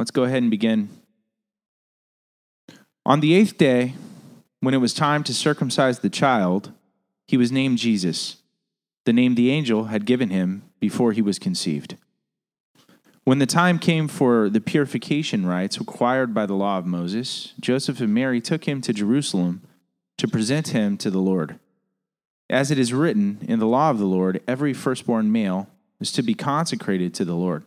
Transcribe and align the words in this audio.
Let's 0.00 0.10
go 0.10 0.24
ahead 0.24 0.40
and 0.40 0.50
begin. 0.50 0.88
On 3.04 3.20
the 3.20 3.34
eighth 3.34 3.58
day, 3.58 3.92
when 4.60 4.72
it 4.72 4.78
was 4.78 4.94
time 4.94 5.22
to 5.24 5.34
circumcise 5.34 5.98
the 5.98 6.08
child, 6.08 6.72
he 7.28 7.36
was 7.36 7.52
named 7.52 7.76
Jesus, 7.76 8.38
the 9.04 9.12
name 9.12 9.34
the 9.34 9.50
angel 9.50 9.84
had 9.84 10.06
given 10.06 10.30
him 10.30 10.62
before 10.80 11.12
he 11.12 11.20
was 11.20 11.38
conceived. 11.38 11.98
When 13.24 13.40
the 13.40 13.46
time 13.46 13.78
came 13.78 14.08
for 14.08 14.48
the 14.48 14.62
purification 14.62 15.44
rites 15.44 15.78
required 15.78 16.32
by 16.32 16.46
the 16.46 16.54
law 16.54 16.78
of 16.78 16.86
Moses, 16.86 17.52
Joseph 17.60 18.00
and 18.00 18.14
Mary 18.14 18.40
took 18.40 18.66
him 18.66 18.80
to 18.80 18.94
Jerusalem 18.94 19.60
to 20.16 20.26
present 20.26 20.68
him 20.68 20.96
to 20.96 21.10
the 21.10 21.20
Lord. 21.20 21.58
As 22.48 22.70
it 22.70 22.78
is 22.78 22.94
written 22.94 23.40
in 23.42 23.58
the 23.58 23.66
law 23.66 23.90
of 23.90 23.98
the 23.98 24.06
Lord, 24.06 24.40
every 24.48 24.72
firstborn 24.72 25.30
male 25.30 25.68
is 26.00 26.10
to 26.12 26.22
be 26.22 26.32
consecrated 26.32 27.12
to 27.12 27.26
the 27.26 27.36
Lord, 27.36 27.66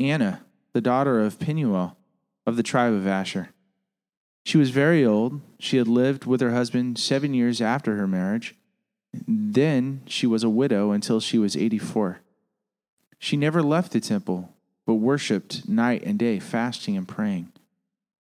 Anna, 0.00 0.44
the 0.72 0.80
daughter 0.80 1.20
of 1.20 1.38
Penuel 1.38 1.96
of 2.46 2.56
the 2.56 2.62
tribe 2.62 2.92
of 2.92 3.06
Asher. 3.06 3.50
She 4.44 4.56
was 4.56 4.70
very 4.70 5.04
old. 5.04 5.40
She 5.58 5.76
had 5.76 5.86
lived 5.86 6.24
with 6.24 6.40
her 6.40 6.52
husband 6.52 6.98
seven 6.98 7.34
years 7.34 7.60
after 7.60 7.96
her 7.96 8.08
marriage. 8.08 8.56
Then 9.12 10.02
she 10.06 10.26
was 10.26 10.42
a 10.42 10.48
widow 10.48 10.92
until 10.92 11.20
she 11.20 11.38
was 11.38 11.56
84. 11.56 12.20
She 13.18 13.36
never 13.36 13.62
left 13.62 13.92
the 13.92 14.00
temple, 14.00 14.54
but 14.86 14.94
worshiped 14.94 15.68
night 15.68 16.02
and 16.04 16.18
day, 16.18 16.38
fasting 16.38 16.96
and 16.96 17.06
praying. 17.06 17.52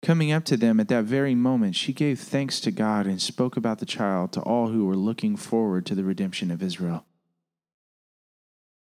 Coming 0.02 0.32
up 0.32 0.44
to 0.46 0.58
them 0.58 0.80
at 0.80 0.88
that 0.90 1.06
very 1.06 1.36
moment, 1.36 1.76
she 1.76 1.94
gave 1.94 2.20
thanks 2.20 2.60
to 2.62 2.72
God 2.72 3.06
and 3.06 3.22
spoke 3.22 3.56
about 3.56 3.80
the 3.80 3.86
child 3.86 4.34
to 4.34 4.42
all 4.42 4.68
who 4.70 4.86
were 4.86 4.96
looking 4.96 5.38
forward 5.38 5.86
to 5.86 5.96
the 5.96 6.04
redemption 6.04 6.50
of 6.50 6.64
Israel. 6.64 7.06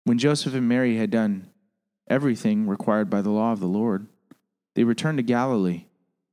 When 0.05 0.19
Joseph 0.19 0.55
and 0.55 0.69
Mary 0.69 0.97
had 0.97 1.11
done 1.11 1.52
everything 2.13 2.67
required 2.67 3.09
by 3.09 3.23
the 3.23 3.31
law 3.31 3.53
of 3.53 3.61
the 3.61 3.67
Lord, 3.67 4.07
they 4.75 4.85
returned 4.85 5.17
to 5.17 5.23
Galilee, 5.23 5.87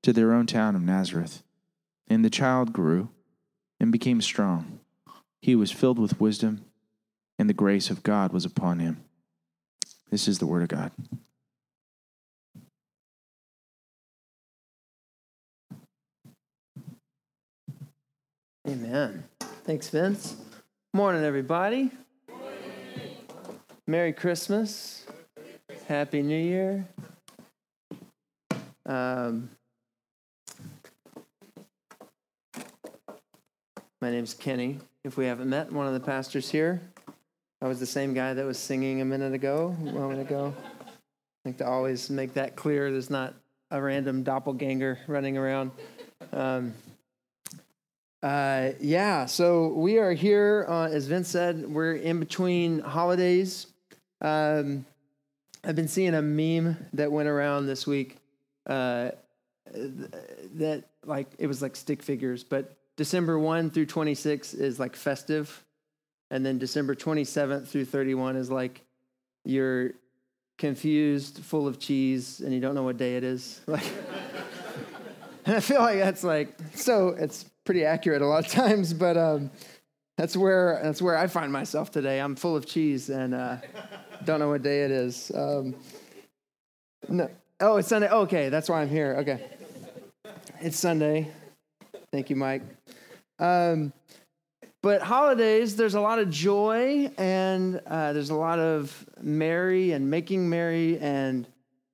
to 0.03 0.12
their 0.12 0.34
own 0.34 0.45
town 0.45 0.75
of 0.75 0.81
Nazareth. 0.81 1.41
And 2.09 2.25
the 2.25 2.29
child 2.29 2.73
grew 2.73 3.09
and 3.79 3.89
became 3.89 4.19
strong. 4.19 4.81
He 5.41 5.56
was 5.56 5.72
filled 5.72 5.97
with 5.97 6.19
wisdom, 6.19 6.66
and 7.38 7.50
the 7.50 7.53
grace 7.53 7.89
of 7.89 8.03
God 8.03 8.34
was 8.34 8.44
upon 8.44 8.79
him. 8.79 9.06
This 10.09 10.28
is 10.28 10.39
the 10.39 10.45
word 10.45 10.63
of 10.63 10.68
God. 10.68 10.91
Amen. 18.68 19.23
Thanks, 19.63 19.88
Vince. 19.88 20.35
Morning, 20.94 21.23
everybody. 21.23 21.91
Merry 23.88 24.12
Christmas. 24.12 25.06
Happy 25.89 26.22
New 26.22 26.38
Year. 26.38 26.85
Um, 28.85 29.50
my 34.00 34.11
name's 34.11 34.35
Kenny. 34.35 34.77
If 35.03 35.17
we 35.17 35.25
haven't 35.25 35.50
met, 35.50 35.72
one 35.72 35.88
of 35.88 35.94
the 35.94 36.00
pastors 36.00 36.51
here. 36.51 36.79
I 37.59 37.67
was 37.67 37.79
the 37.79 37.88
same 37.88 38.13
guy 38.13 38.35
that 38.35 38.45
was 38.45 38.59
singing 38.59 39.01
a 39.01 39.05
minute 39.05 39.33
ago, 39.33 39.75
a 39.81 39.91
moment 39.91 40.22
ago. 40.22 40.53
I 40.85 40.91
think 41.44 41.57
to 41.57 41.66
always 41.66 42.11
make 42.11 42.35
that 42.35 42.56
clear, 42.56 42.91
there's 42.91 43.09
not 43.09 43.33
a 43.71 43.81
random 43.81 44.21
doppelganger 44.21 45.00
running 45.07 45.39
around. 45.39 45.71
Um, 46.31 46.75
uh, 48.21 48.73
yeah, 48.79 49.25
so 49.25 49.69
we 49.69 49.97
are 49.97 50.13
here, 50.13 50.67
uh, 50.69 50.89
as 50.89 51.07
Vince 51.07 51.29
said, 51.29 51.66
we're 51.67 51.95
in 51.95 52.19
between 52.19 52.77
holidays. 52.77 53.66
Um, 54.21 54.85
I've 55.64 55.75
been 55.75 55.88
seeing 55.88 56.14
a 56.16 56.22
meme 56.22 56.78
that 56.94 57.12
went 57.12 57.28
around 57.28 57.68
this 57.68 57.86
week 57.86 58.18
uh, 58.66 59.12
that 59.72 60.84
like 61.06 61.28
it 61.38 61.47
was 61.47 61.62
like 61.62 61.75
stick 61.75 62.02
figures, 62.02 62.44
but 62.44 62.78
December 62.96 63.38
1 63.38 63.69
through 63.69 63.86
26 63.86 64.53
is 64.53 64.80
like 64.80 64.96
festive. 64.96 65.64
And 66.31 66.46
then 66.46 66.59
December 66.59 66.96
27th 66.96 67.68
through 67.68 67.86
31 67.86 68.36
is 68.36 68.52
like 68.52 68.81
you're 69.46 69.92
confused, 70.58 71.40
full 71.40 71.68
of 71.68 71.80
cheese, 71.80 72.40
and 72.42 72.53
you 72.53 72.59
don't 72.59 72.75
know 72.75 72.84
what 72.84 72.98
day 72.98 73.18
it 73.18 73.24
is. 73.24 73.62
Like, 73.68 73.86
and 75.46 75.56
I 75.56 75.59
feel 75.62 75.80
like 75.80 75.98
that's 75.98 76.24
like 76.24 76.56
so. 76.75 77.09
It's 77.09 77.46
pretty 77.64 77.86
accurate 77.86 78.22
a 78.22 78.28
lot 78.28 78.46
of 78.46 78.52
times, 78.52 78.94
but 78.94 79.18
um, 79.18 79.50
that's 80.19 80.35
where 80.35 80.81
that's 80.84 81.02
where 81.02 81.18
I 81.18 81.28
find 81.28 81.50
myself 81.50 81.91
today. 81.91 82.19
I'm 82.19 82.35
full 82.35 82.57
of 82.57 82.66
cheese 82.66 83.09
and 83.09 83.34
uh, 83.34 83.56
don't 84.25 84.41
know 84.41 84.50
what 84.50 84.62
day 84.62 84.84
it 84.84 84.91
is. 84.91 85.31
Um, 85.34 85.75
no, 87.07 87.30
Oh, 87.62 87.78
it's 87.78 87.88
Sunday. 87.88 88.09
okay, 88.09 88.50
that's 88.50 88.69
why 88.69 88.81
I'm 88.81 88.90
here. 88.90 89.16
Okay. 89.19 89.41
It's 90.59 90.78
Sunday. 90.78 91.31
Thank 92.12 92.30
you, 92.30 92.35
Mike. 92.35 92.63
Um, 93.40 93.94
but 94.84 95.02
holidays, 95.02 95.78
there's 95.78 95.96
a 95.96 96.02
lot 96.02 96.19
of 96.19 96.30
joy 96.30 97.09
and 97.18 97.81
uh, 97.88 98.12
there's 98.12 98.30
a 98.30 98.36
lot 98.36 98.59
of 98.59 99.06
merry 99.22 99.94
and 99.94 100.09
making 100.09 100.50
merry 100.50 101.00
and 101.00 101.47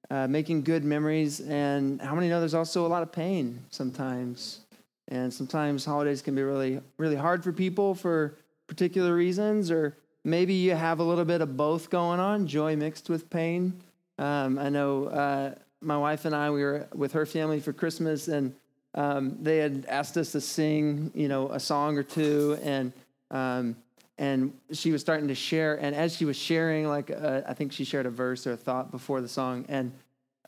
uh, 0.10 0.28
making 0.28 0.64
good 0.64 0.84
memories. 0.84 1.42
And 1.42 2.02
how 2.02 2.16
many 2.16 2.30
know 2.30 2.40
there's 2.40 2.56
also 2.56 2.88
a 2.88 2.90
lot 2.90 3.04
of 3.04 3.12
pain 3.12 3.60
sometimes? 3.70 4.65
And 5.08 5.34
sometimes 5.34 5.86
holidays 5.86 6.22
can 6.22 6.36
be 6.36 6.42
really, 6.42 6.82
really 6.98 7.16
hard 7.16 7.44
for 7.44 7.52
people 7.52 7.94
for 7.94 8.36
particular 8.68 9.14
reasons, 9.14 9.70
or 9.70 9.96
maybe 10.24 10.54
you 10.54 10.72
have 10.72 11.00
a 11.00 11.04
little 11.04 11.26
bit 11.26 11.42
of 11.42 11.56
both 11.56 11.90
going 11.90 12.20
on 12.20 12.48
joy 12.48 12.76
mixed 12.76 13.10
with 13.10 13.30
pain. 13.30 13.80
Um, 14.18 14.58
I 14.58 14.70
know 14.70 15.06
uh, 15.06 15.56
my 15.82 15.98
wife 15.98 16.26
and 16.26 16.36
I, 16.36 16.50
we 16.50 16.64
were 16.64 16.88
with 16.94 17.14
her 17.14 17.26
family 17.26 17.60
for 17.60 17.74
Christmas, 17.74 18.28
and 18.28 18.56
um, 18.96 19.38
they 19.42 19.58
had 19.58 19.86
asked 19.88 20.18
us 20.18 20.32
to 20.32 20.42
sing, 20.42 21.12
you 21.14 21.28
know, 21.28 21.50
a 21.50 21.60
song 21.60 21.98
or 21.98 22.04
two, 22.04 22.58
and 22.64 22.92
um, 23.32 23.76
and 24.18 24.54
she 24.72 24.92
was 24.92 25.02
starting 25.02 25.28
to 25.28 25.36
share, 25.36 25.76
and 25.76 25.94
as 25.94 26.16
she 26.16 26.24
was 26.24 26.38
sharing, 26.38 26.88
like 26.88 27.12
uh, 27.12 27.42
I 27.46 27.54
think 27.54 27.74
she 27.74 27.84
shared 27.84 28.06
a 28.06 28.10
verse 28.10 28.48
or 28.48 28.54
a 28.54 28.58
thought 28.58 28.90
before 28.90 29.20
the 29.20 29.28
song, 29.28 29.66
and 29.68 29.92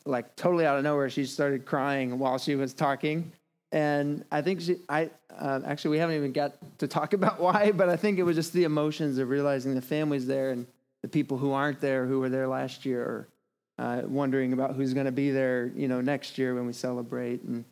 like 0.06 0.36
totally 0.38 0.66
out 0.66 0.78
of 0.78 0.84
nowhere, 0.84 1.10
she 1.10 1.26
started 1.26 1.66
crying 1.66 2.18
while 2.18 2.38
she 2.38 2.56
was 2.56 2.74
talking, 2.74 3.32
and 3.72 4.24
I 4.32 4.42
think 4.42 4.62
she, 4.62 4.78
I 4.88 5.10
uh, 5.38 5.62
actually 5.66 5.92
we 5.92 5.98
haven't 6.00 6.16
even 6.16 6.32
got 6.32 6.56
to 6.80 6.88
talk 6.88 7.14
about 7.20 7.40
why, 7.40 7.72
but 7.72 7.90
I 7.90 7.96
think 7.96 8.20
it 8.20 8.24
was 8.24 8.36
just 8.36 8.54
the 8.54 8.64
emotions 8.64 9.18
of 9.18 9.30
realizing 9.30 9.76
the 9.76 9.82
families 9.82 10.26
there 10.26 10.52
and 10.52 10.66
the 11.02 11.08
people 11.08 11.38
who 11.38 11.52
aren't 11.52 11.80
there 11.80 12.06
who 12.06 12.20
were 12.20 12.30
there 12.30 12.48
last 12.48 12.86
year 12.86 13.02
or 13.02 13.28
uh, 13.80 14.02
wondering 14.06 14.54
about 14.54 14.76
who's 14.76 14.94
going 14.94 15.06
to 15.06 15.12
be 15.12 15.32
there, 15.32 15.72
you 15.76 15.88
know, 15.88 16.02
next 16.02 16.38
year 16.38 16.56
when 16.56 16.66
we 16.66 16.74
celebrate. 16.74 17.44
And 17.44 17.66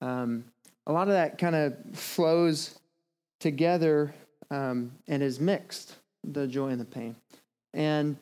um, 0.00 0.44
a 0.86 0.92
lot 0.92 1.08
of 1.08 1.14
that 1.14 1.38
kind 1.38 1.54
of 1.54 1.76
flows 1.94 2.78
together 3.38 4.12
um, 4.50 4.92
and 5.06 5.22
is 5.22 5.38
mixed, 5.38 5.96
the 6.24 6.46
joy 6.46 6.68
and 6.68 6.80
the 6.80 6.84
pain. 6.84 7.14
And 7.74 8.16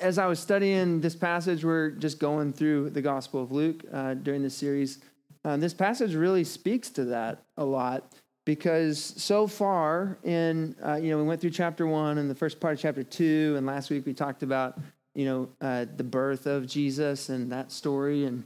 as 0.00 0.18
I 0.18 0.26
was 0.26 0.38
studying 0.38 1.00
this 1.00 1.14
passage, 1.14 1.64
we're 1.64 1.90
just 1.90 2.18
going 2.18 2.52
through 2.52 2.90
the 2.90 3.02
Gospel 3.02 3.42
of 3.42 3.50
Luke 3.50 3.82
uh, 3.92 4.14
during 4.14 4.42
this 4.42 4.54
series. 4.54 4.98
Uh, 5.44 5.56
this 5.56 5.74
passage 5.74 6.14
really 6.14 6.44
speaks 6.44 6.90
to 6.90 7.06
that 7.06 7.42
a 7.56 7.64
lot 7.64 8.12
because 8.44 8.98
so 8.98 9.46
far 9.46 10.18
in 10.24 10.74
uh, 10.84 10.96
you 10.96 11.10
know 11.10 11.18
we 11.18 11.22
went 11.22 11.40
through 11.40 11.50
chapter 11.50 11.86
one 11.86 12.18
and 12.18 12.30
the 12.30 12.34
first 12.34 12.60
part 12.60 12.74
of 12.74 12.80
chapter 12.80 13.02
two, 13.02 13.54
and 13.56 13.66
last 13.66 13.90
week 13.90 14.04
we 14.06 14.12
talked 14.12 14.42
about 14.42 14.78
you 15.14 15.24
know 15.24 15.48
uh, 15.60 15.86
the 15.96 16.04
birth 16.04 16.46
of 16.46 16.66
Jesus 16.66 17.28
and 17.28 17.52
that 17.52 17.72
story, 17.72 18.24
and 18.24 18.44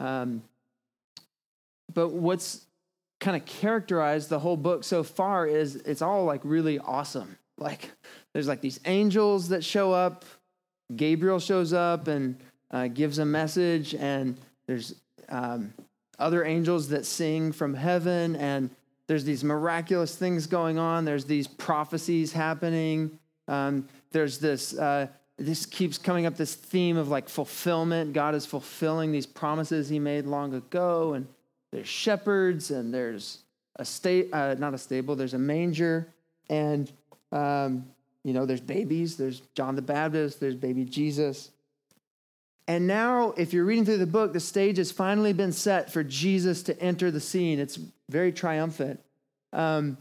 um, 0.00 0.42
but 1.92 2.08
what's 2.08 2.66
kind 3.20 3.36
of 3.36 3.44
characterized 3.44 4.28
the 4.28 4.40
whole 4.40 4.56
book 4.56 4.82
so 4.82 5.04
far 5.04 5.46
is 5.46 5.76
it's 5.76 6.02
all 6.02 6.24
like 6.24 6.40
really 6.44 6.78
awesome. 6.78 7.36
Like 7.58 7.90
there's 8.32 8.48
like 8.48 8.60
these 8.60 8.80
angels 8.84 9.50
that 9.50 9.62
show 9.62 9.92
up 9.92 10.24
Gabriel 10.96 11.38
shows 11.38 11.72
up 11.72 12.08
and 12.08 12.36
uh, 12.70 12.88
gives 12.88 13.18
a 13.18 13.24
message, 13.24 13.94
and 13.94 14.38
there's 14.66 14.94
um, 15.28 15.72
other 16.18 16.44
angels 16.44 16.88
that 16.88 17.06
sing 17.06 17.52
from 17.52 17.74
heaven, 17.74 18.36
and 18.36 18.70
there's 19.06 19.24
these 19.24 19.44
miraculous 19.44 20.14
things 20.14 20.46
going 20.46 20.78
on. 20.78 21.04
There's 21.04 21.24
these 21.24 21.46
prophecies 21.46 22.32
happening. 22.32 23.18
Um, 23.48 23.88
there's 24.10 24.38
this. 24.38 24.76
Uh, 24.76 25.08
this 25.38 25.66
keeps 25.66 25.98
coming 25.98 26.26
up. 26.26 26.36
This 26.36 26.54
theme 26.54 26.96
of 26.96 27.08
like 27.08 27.28
fulfillment. 27.28 28.12
God 28.12 28.34
is 28.34 28.46
fulfilling 28.46 29.12
these 29.12 29.26
promises 29.26 29.88
He 29.88 29.98
made 29.98 30.26
long 30.26 30.54
ago, 30.54 31.14
and 31.14 31.26
there's 31.72 31.88
shepherds, 31.88 32.70
and 32.70 32.92
there's 32.92 33.38
a 33.76 33.84
state, 33.84 34.28
uh, 34.32 34.54
not 34.54 34.74
a 34.74 34.78
stable. 34.78 35.16
There's 35.16 35.34
a 35.34 35.38
manger, 35.38 36.12
and 36.48 36.92
um, 37.32 37.86
you 38.24 38.32
know, 38.32 38.46
there's 38.46 38.60
babies, 38.60 39.16
there's 39.16 39.40
John 39.54 39.74
the 39.74 39.82
Baptist, 39.82 40.38
there's 40.38 40.54
baby 40.54 40.84
Jesus. 40.84 41.50
And 42.68 42.86
now, 42.86 43.34
if 43.36 43.52
you're 43.52 43.64
reading 43.64 43.84
through 43.84 43.98
the 43.98 44.06
book, 44.06 44.32
the 44.32 44.40
stage 44.40 44.76
has 44.76 44.92
finally 44.92 45.32
been 45.32 45.52
set 45.52 45.92
for 45.92 46.04
Jesus 46.04 46.62
to 46.64 46.80
enter 46.80 47.10
the 47.10 47.20
scene. 47.20 47.58
It's 47.58 47.78
very 48.08 48.32
triumphant. 48.32 49.00
Um, 49.52 49.98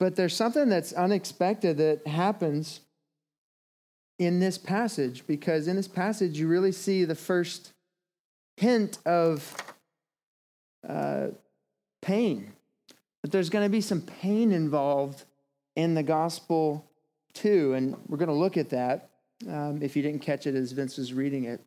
but 0.00 0.16
there's 0.16 0.34
something 0.34 0.68
that's 0.68 0.92
unexpected 0.92 1.76
that 1.76 2.06
happens 2.06 2.80
in 4.18 4.40
this 4.40 4.58
passage 4.58 5.26
because 5.26 5.68
in 5.68 5.76
this 5.76 5.88
passage, 5.88 6.38
you 6.38 6.48
really 6.48 6.72
see 6.72 7.04
the 7.04 7.14
first 7.14 7.72
hint 8.56 8.98
of 9.06 9.56
uh, 10.88 11.28
pain. 12.02 12.52
But 13.22 13.30
there's 13.30 13.50
going 13.50 13.64
to 13.64 13.70
be 13.70 13.80
some 13.80 14.00
pain 14.00 14.50
involved 14.50 15.24
in 15.76 15.94
the 15.94 16.02
gospel 16.02 16.84
too, 17.32 17.74
and 17.74 17.96
we're 18.08 18.18
going 18.18 18.28
to 18.28 18.34
look 18.34 18.56
at 18.56 18.70
that 18.70 19.09
um, 19.48 19.80
if 19.82 19.96
you 19.96 20.02
didn't 20.02 20.22
catch 20.22 20.46
it 20.46 20.54
as 20.54 20.72
Vince 20.72 20.96
was 20.96 21.12
reading 21.12 21.44
it. 21.44 21.60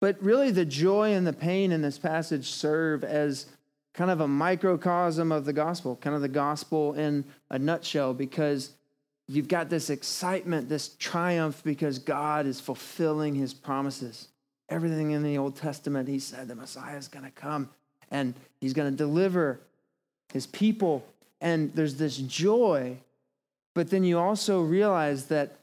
But 0.00 0.22
really, 0.22 0.50
the 0.50 0.64
joy 0.64 1.12
and 1.12 1.26
the 1.26 1.32
pain 1.32 1.72
in 1.72 1.82
this 1.82 1.98
passage 1.98 2.46
serve 2.46 3.04
as 3.04 3.46
kind 3.94 4.10
of 4.10 4.20
a 4.20 4.28
microcosm 4.28 5.30
of 5.30 5.44
the 5.44 5.52
gospel, 5.52 5.96
kind 5.96 6.16
of 6.16 6.22
the 6.22 6.28
gospel 6.28 6.94
in 6.94 7.24
a 7.50 7.58
nutshell, 7.58 8.14
because 8.14 8.72
you've 9.28 9.48
got 9.48 9.70
this 9.70 9.90
excitement, 9.90 10.68
this 10.68 10.96
triumph, 10.98 11.62
because 11.64 11.98
God 11.98 12.46
is 12.46 12.60
fulfilling 12.60 13.34
his 13.34 13.54
promises. 13.54 14.28
Everything 14.68 15.12
in 15.12 15.22
the 15.22 15.38
Old 15.38 15.56
Testament, 15.56 16.08
he 16.08 16.18
said 16.18 16.48
the 16.48 16.54
Messiah 16.54 16.96
is 16.96 17.08
going 17.08 17.24
to 17.24 17.30
come 17.30 17.68
and 18.10 18.34
he's 18.60 18.72
going 18.72 18.90
to 18.90 18.96
deliver 18.96 19.60
his 20.32 20.46
people. 20.46 21.04
And 21.40 21.72
there's 21.74 21.96
this 21.96 22.16
joy 22.16 22.96
but 23.74 23.90
then 23.90 24.04
you 24.04 24.18
also 24.18 24.60
realize 24.60 25.26
that 25.26 25.56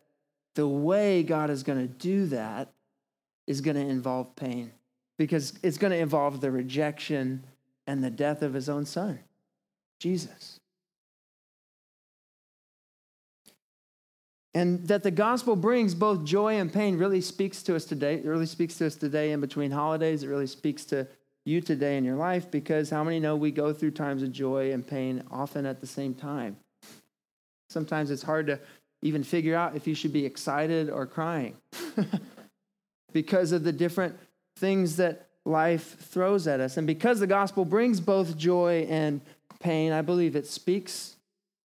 the 0.60 0.68
way 0.68 1.24
God 1.24 1.50
is 1.50 1.64
going 1.64 1.88
to 1.88 1.88
do 1.88 2.26
that 2.26 2.74
is 3.48 3.62
going 3.62 3.78
to 3.78 3.82
involve 3.82 4.36
pain 4.36 4.74
because 5.18 5.54
it's 5.64 5.78
going 5.78 5.92
to 5.92 5.98
involve 5.98 6.42
the 6.42 6.52
rejection 6.52 7.46
and 7.88 8.04
the 8.04 8.10
death 8.10 8.42
of 8.42 8.54
his 8.54 8.68
own 8.68 8.86
son, 8.86 9.20
Jesus. 10.02 10.60
And 14.54 14.86
that 14.90 15.04
the 15.04 15.12
gospel 15.12 15.56
brings 15.56 15.96
both 15.96 16.26
joy 16.26 16.58
and 16.58 16.74
pain 16.74 16.98
really 16.98 17.22
speaks 17.22 17.64
to 17.64 17.74
us 17.78 17.86
today. 17.86 18.16
It 18.16 18.26
really 18.26 18.46
speaks 18.46 18.78
to 18.80 18.88
us 18.88 18.96
today 18.96 19.32
in 19.32 19.40
between 19.40 19.72
holidays. 19.72 20.24
It 20.24 20.28
really 20.28 20.46
speaks 20.46 20.84
to 20.88 21.08
you 21.46 21.62
today 21.62 21.96
in 21.96 22.04
your 22.04 22.18
life 22.18 22.52
because 22.52 22.90
how 22.90 23.06
many 23.06 23.22
know 23.22 23.38
we 23.38 23.52
go 23.52 23.72
through 23.72 23.92
times 23.92 24.24
of 24.24 24.34
joy 24.34 24.74
and 24.74 24.86
pain 24.86 25.24
often 25.32 25.66
at 25.66 25.80
the 25.80 25.88
same 25.88 26.14
time? 26.14 26.58
Sometimes 27.70 28.12
it's 28.12 28.24
hard 28.24 28.48
to 28.48 28.60
even 29.02 29.24
figure 29.24 29.56
out 29.56 29.76
if 29.76 29.88
you 29.88 29.96
should 29.96 30.14
be 30.14 30.26
excited 30.26 30.90
or 30.90 31.06
crying 31.06 31.56
because 33.14 33.52
of 33.52 33.64
the 33.64 33.72
different 33.72 34.18
things 34.58 34.98
that 34.98 35.28
life 35.46 35.98
throws 36.00 36.48
at 36.48 36.60
us. 36.60 36.78
And 36.78 36.86
because 36.86 37.20
the 37.20 37.28
gospel 37.28 37.66
brings 37.66 38.00
both 38.00 38.38
joy 38.38 38.86
and 38.90 39.22
pain, 39.60 39.92
I 39.92 40.02
believe 40.02 40.36
it 40.36 40.48
speaks 40.48 41.16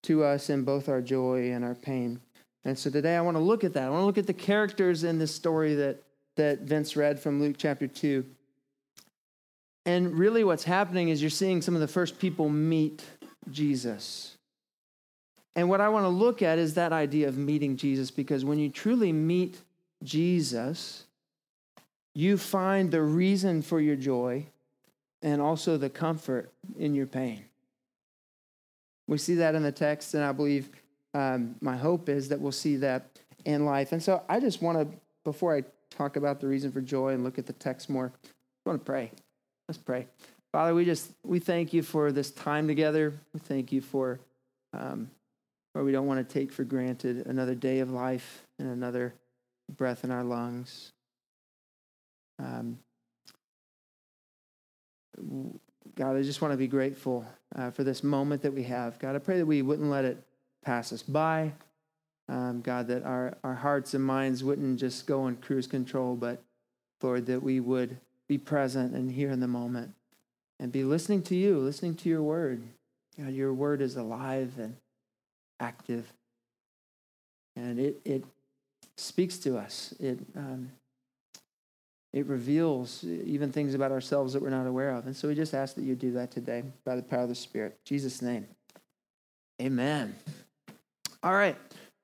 to 0.04 0.22
us 0.22 0.50
in 0.50 0.64
both 0.64 0.88
our 0.88 1.00
joy 1.00 1.50
and 1.50 1.64
our 1.64 1.74
pain. 1.74 2.20
And 2.64 2.78
so 2.78 2.90
today 2.90 3.16
I 3.16 3.20
want 3.20 3.36
to 3.36 3.42
look 3.42 3.64
at 3.64 3.74
that. 3.74 3.84
I 3.84 3.90
want 3.90 4.02
to 4.02 4.06
look 4.06 4.18
at 4.18 4.26
the 4.26 4.32
characters 4.32 5.04
in 5.04 5.18
this 5.18 5.34
story 5.34 5.74
that, 5.74 6.02
that 6.36 6.60
Vince 6.60 6.96
read 6.96 7.20
from 7.20 7.40
Luke 7.40 7.56
chapter 7.58 7.86
2. 7.86 8.24
And 9.86 10.18
really, 10.18 10.44
what's 10.44 10.64
happening 10.64 11.10
is 11.10 11.20
you're 11.20 11.30
seeing 11.30 11.60
some 11.60 11.74
of 11.74 11.80
the 11.82 11.88
first 11.88 12.18
people 12.18 12.48
meet 12.48 13.04
Jesus. 13.50 14.36
And 15.56 15.68
what 15.68 15.80
I 15.80 15.88
want 15.88 16.04
to 16.04 16.08
look 16.08 16.42
at 16.42 16.58
is 16.58 16.74
that 16.74 16.92
idea 16.92 17.28
of 17.28 17.38
meeting 17.38 17.76
Jesus, 17.76 18.10
because 18.10 18.44
when 18.44 18.58
you 18.58 18.68
truly 18.68 19.12
meet 19.12 19.58
Jesus, 20.02 21.04
you 22.14 22.36
find 22.36 22.90
the 22.90 23.02
reason 23.02 23.62
for 23.62 23.80
your 23.80 23.96
joy 23.96 24.46
and 25.22 25.40
also 25.40 25.76
the 25.76 25.90
comfort 25.90 26.52
in 26.78 26.94
your 26.94 27.06
pain. 27.06 27.44
We 29.06 29.18
see 29.18 29.34
that 29.36 29.54
in 29.54 29.62
the 29.62 29.72
text, 29.72 30.14
and 30.14 30.24
I 30.24 30.32
believe 30.32 30.68
um, 31.12 31.56
my 31.60 31.76
hope 31.76 32.08
is 32.08 32.28
that 32.28 32.40
we'll 32.40 32.52
see 32.52 32.76
that 32.76 33.06
in 33.44 33.64
life. 33.64 33.92
And 33.92 34.02
so 34.02 34.22
I 34.28 34.40
just 34.40 34.60
want 34.62 34.78
to, 34.78 34.96
before 35.24 35.54
I 35.54 35.62
talk 35.90 36.16
about 36.16 36.40
the 36.40 36.46
reason 36.46 36.72
for 36.72 36.80
joy 36.80 37.10
and 37.10 37.22
look 37.22 37.38
at 37.38 37.46
the 37.46 37.52
text 37.52 37.88
more, 37.88 38.12
I 38.24 38.70
want 38.70 38.80
to 38.80 38.84
pray. 38.84 39.12
Let's 39.68 39.78
pray. 39.78 40.06
Father, 40.52 40.74
we 40.74 40.84
just 40.84 41.10
we 41.24 41.38
thank 41.38 41.72
you 41.72 41.82
for 41.82 42.12
this 42.12 42.30
time 42.30 42.66
together. 42.66 43.12
We 43.32 43.40
thank 43.40 43.72
you 43.72 43.80
for 43.80 44.20
um, 44.72 45.10
where 45.74 45.84
we 45.84 45.92
don't 45.92 46.06
want 46.06 46.26
to 46.26 46.32
take 46.32 46.52
for 46.52 46.62
granted 46.62 47.26
another 47.26 47.54
day 47.54 47.80
of 47.80 47.90
life 47.90 48.46
and 48.58 48.68
another 48.68 49.12
breath 49.76 50.04
in 50.04 50.10
our 50.12 50.22
lungs. 50.22 50.92
Um, 52.38 52.78
God, 55.96 56.16
I 56.16 56.22
just 56.22 56.40
want 56.40 56.52
to 56.52 56.58
be 56.58 56.68
grateful 56.68 57.26
uh, 57.56 57.72
for 57.72 57.82
this 57.82 58.04
moment 58.04 58.42
that 58.42 58.54
we 58.54 58.62
have. 58.62 59.00
God, 59.00 59.16
I 59.16 59.18
pray 59.18 59.38
that 59.38 59.46
we 59.46 59.62
wouldn't 59.62 59.90
let 59.90 60.04
it 60.04 60.22
pass 60.64 60.92
us 60.92 61.02
by. 61.02 61.52
Um, 62.28 62.60
God, 62.60 62.86
that 62.86 63.04
our, 63.04 63.36
our 63.42 63.54
hearts 63.54 63.94
and 63.94 64.02
minds 64.02 64.44
wouldn't 64.44 64.78
just 64.78 65.06
go 65.06 65.22
on 65.22 65.36
cruise 65.36 65.66
control, 65.66 66.14
but 66.14 66.40
Lord, 67.02 67.26
that 67.26 67.42
we 67.42 67.58
would 67.58 67.98
be 68.28 68.38
present 68.38 68.94
and 68.94 69.10
here 69.10 69.30
in 69.30 69.40
the 69.40 69.48
moment 69.48 69.92
and 70.60 70.70
be 70.70 70.84
listening 70.84 71.22
to 71.24 71.34
you, 71.34 71.58
listening 71.58 71.96
to 71.96 72.08
your 72.08 72.22
word. 72.22 72.62
God, 73.18 73.32
your 73.32 73.52
word 73.52 73.82
is 73.82 73.96
alive 73.96 74.52
and 74.58 74.76
active. 75.64 76.12
And 77.56 77.78
it, 77.78 78.00
it 78.04 78.24
speaks 78.96 79.38
to 79.38 79.56
us. 79.56 79.94
It, 79.98 80.18
um, 80.36 80.70
it 82.12 82.26
reveals 82.26 83.04
even 83.04 83.50
things 83.50 83.74
about 83.74 83.90
ourselves 83.90 84.32
that 84.32 84.42
we're 84.42 84.50
not 84.50 84.66
aware 84.66 84.90
of. 84.90 85.06
And 85.06 85.16
so 85.16 85.28
we 85.28 85.34
just 85.34 85.54
ask 85.54 85.74
that 85.76 85.84
you 85.84 85.94
do 85.94 86.12
that 86.12 86.30
today 86.30 86.62
by 86.84 86.96
the 86.96 87.02
power 87.02 87.22
of 87.22 87.28
the 87.28 87.34
Spirit. 87.34 87.72
In 87.72 87.88
Jesus' 87.96 88.22
name. 88.22 88.46
Amen. 89.60 90.14
All 91.22 91.34
right. 91.34 91.56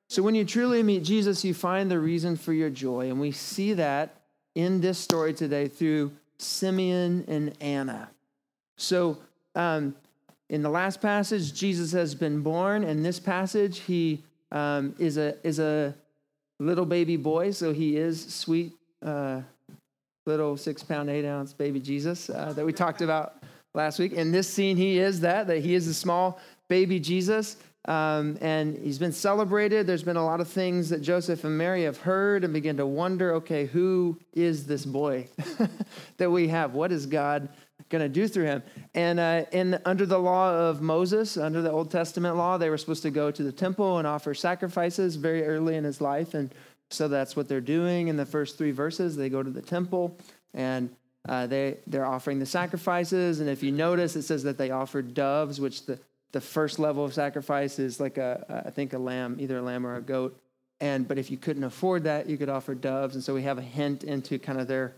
So 0.08 0.22
when 0.22 0.34
you 0.34 0.44
truly 0.44 0.82
meet 0.82 1.04
Jesus, 1.04 1.44
you 1.44 1.54
find 1.54 1.90
the 1.90 1.98
reason 2.00 2.36
for 2.36 2.52
your 2.52 2.70
joy. 2.70 3.08
And 3.08 3.20
we 3.20 3.30
see 3.30 3.74
that 3.74 4.16
in 4.54 4.80
this 4.80 4.98
story 4.98 5.32
today 5.32 5.68
through 5.68 6.10
Simeon 6.38 7.24
and 7.28 7.54
Anna. 7.60 8.10
So 8.78 9.18
um, 9.54 9.94
in 10.50 10.62
the 10.62 10.68
last 10.68 11.00
passage, 11.00 11.54
Jesus 11.54 11.92
has 11.92 12.12
been 12.12 12.42
born. 12.42 12.82
In 12.82 13.04
this 13.04 13.20
passage, 13.20 13.78
he 13.78 14.24
um, 14.50 14.96
is 14.98 15.16
a 15.16 15.36
is 15.46 15.60
a 15.60 15.94
little 16.58 16.84
baby 16.84 17.16
boy, 17.16 17.52
so 17.52 17.72
he 17.72 17.96
is 17.96 18.34
sweet, 18.34 18.72
uh, 19.00 19.42
little 20.26 20.56
six 20.56 20.82
pound 20.82 21.08
eight 21.08 21.24
ounce 21.24 21.52
baby 21.52 21.78
Jesus 21.78 22.28
uh, 22.28 22.52
that 22.54 22.66
we 22.66 22.72
talked 22.72 23.00
about 23.00 23.36
last 23.74 24.00
week. 24.00 24.12
In 24.12 24.32
this 24.32 24.48
scene, 24.48 24.76
he 24.76 24.98
is 24.98 25.20
that 25.20 25.46
that 25.46 25.60
he 25.60 25.74
is 25.74 25.86
a 25.86 25.94
small 25.94 26.40
baby 26.68 26.98
Jesus. 26.98 27.56
Um, 27.86 28.36
and 28.42 28.76
he's 28.76 28.98
been 28.98 29.12
celebrated. 29.12 29.86
There's 29.86 30.02
been 30.02 30.18
a 30.18 30.24
lot 30.24 30.40
of 30.40 30.48
things 30.48 30.90
that 30.90 31.00
Joseph 31.00 31.44
and 31.44 31.56
Mary 31.56 31.84
have 31.84 31.96
heard 31.96 32.44
and 32.44 32.52
begin 32.52 32.76
to 32.76 32.84
wonder 32.84 33.34
okay, 33.34 33.66
who 33.66 34.18
is 34.34 34.66
this 34.66 34.84
boy 34.84 35.28
that 36.18 36.30
we 36.30 36.48
have? 36.48 36.74
What 36.74 36.92
is 36.92 37.06
God 37.06 37.48
going 37.90 38.02
to 38.02 38.08
do 38.08 38.26
through 38.26 38.46
him? 38.46 38.62
And 38.94 39.20
uh, 39.20 39.44
in, 39.52 39.78
under 39.84 40.06
the 40.06 40.18
law 40.18 40.52
of 40.52 40.80
Moses, 40.80 41.36
under 41.36 41.60
the 41.60 41.70
Old 41.70 41.90
Testament 41.90 42.36
law, 42.36 42.56
they 42.56 42.70
were 42.70 42.78
supposed 42.78 43.02
to 43.02 43.10
go 43.10 43.30
to 43.30 43.42
the 43.42 43.52
temple 43.52 43.98
and 43.98 44.06
offer 44.06 44.32
sacrifices 44.32 45.16
very 45.16 45.44
early 45.44 45.76
in 45.76 45.84
his 45.84 46.00
life. 46.00 46.32
And 46.32 46.54
so 46.88 47.06
that's 47.08 47.36
what 47.36 47.48
they're 47.48 47.60
doing 47.60 48.08
in 48.08 48.16
the 48.16 48.26
first 48.26 48.56
three 48.56 48.72
verses. 48.72 49.16
They 49.16 49.28
go 49.28 49.42
to 49.42 49.50
the 49.50 49.62
temple 49.62 50.16
and 50.54 50.90
uh, 51.28 51.46
they, 51.46 51.76
they're 51.86 52.06
offering 52.06 52.38
the 52.38 52.46
sacrifices. 52.46 53.40
And 53.40 53.48
if 53.48 53.62
you 53.62 53.72
notice, 53.72 54.16
it 54.16 54.22
says 54.22 54.42
that 54.44 54.56
they 54.56 54.70
offered 54.70 55.12
doves, 55.12 55.60
which 55.60 55.86
the, 55.86 55.98
the 56.32 56.40
first 56.40 56.78
level 56.78 57.04
of 57.04 57.12
sacrifice 57.12 57.78
is 57.78 58.00
like 58.00 58.16
a, 58.16 58.62
I 58.66 58.70
think 58.70 58.92
a 58.92 58.98
lamb, 58.98 59.36
either 59.38 59.58
a 59.58 59.62
lamb 59.62 59.86
or 59.86 59.96
a 59.96 60.00
goat. 60.00 60.40
And, 60.80 61.06
but 61.06 61.18
if 61.18 61.30
you 61.30 61.36
couldn't 61.36 61.64
afford 61.64 62.04
that, 62.04 62.28
you 62.28 62.38
could 62.38 62.48
offer 62.48 62.74
doves. 62.74 63.14
And 63.14 63.22
so 63.22 63.34
we 63.34 63.42
have 63.42 63.58
a 63.58 63.62
hint 63.62 64.02
into 64.02 64.38
kind 64.38 64.58
of 64.58 64.66
their 64.66 64.94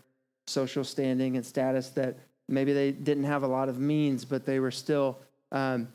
social 0.47 0.85
standing 0.85 1.37
and 1.37 1.45
status 1.45 1.91
that 1.91 2.17
maybe 2.53 2.73
they 2.73 2.93
didn't 2.93 3.25
have 3.25 3.43
a 3.43 3.47
lot 3.47 3.69
of 3.69 3.79
means, 3.79 4.25
but 4.25 4.45
they 4.45 4.61
were 4.61 4.71
still 4.71 5.19
um, 5.51 5.89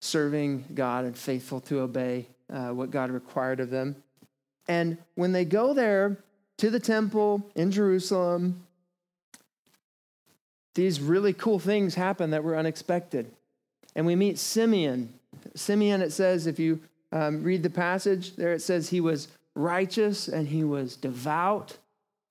serving 0.00 0.64
God 0.74 1.04
and 1.04 1.16
faithful 1.16 1.60
to 1.62 1.80
obey 1.80 2.26
uh, 2.52 2.70
what 2.70 2.90
God 2.90 3.10
required 3.10 3.60
of 3.60 3.70
them. 3.70 3.96
And 4.66 4.98
when 5.14 5.32
they 5.32 5.44
go 5.44 5.72
there 5.72 6.18
to 6.58 6.70
the 6.70 6.80
temple 6.80 7.48
in 7.54 7.70
Jerusalem, 7.70 8.66
these 10.74 11.00
really 11.00 11.32
cool 11.32 11.58
things 11.58 11.94
happen 11.94 12.30
that 12.30 12.44
were 12.44 12.56
unexpected. 12.56 13.30
And 13.94 14.06
we 14.06 14.14
meet 14.14 14.38
Simeon. 14.38 15.12
Simeon, 15.54 16.02
it 16.02 16.12
says, 16.12 16.46
if 16.46 16.58
you 16.58 16.80
um, 17.10 17.42
read 17.42 17.62
the 17.62 17.70
passage 17.70 18.36
there, 18.36 18.52
it 18.52 18.62
says 18.62 18.90
he 18.90 19.00
was 19.00 19.28
righteous 19.54 20.28
and 20.28 20.46
he 20.48 20.62
was 20.62 20.96
devout. 20.96 21.78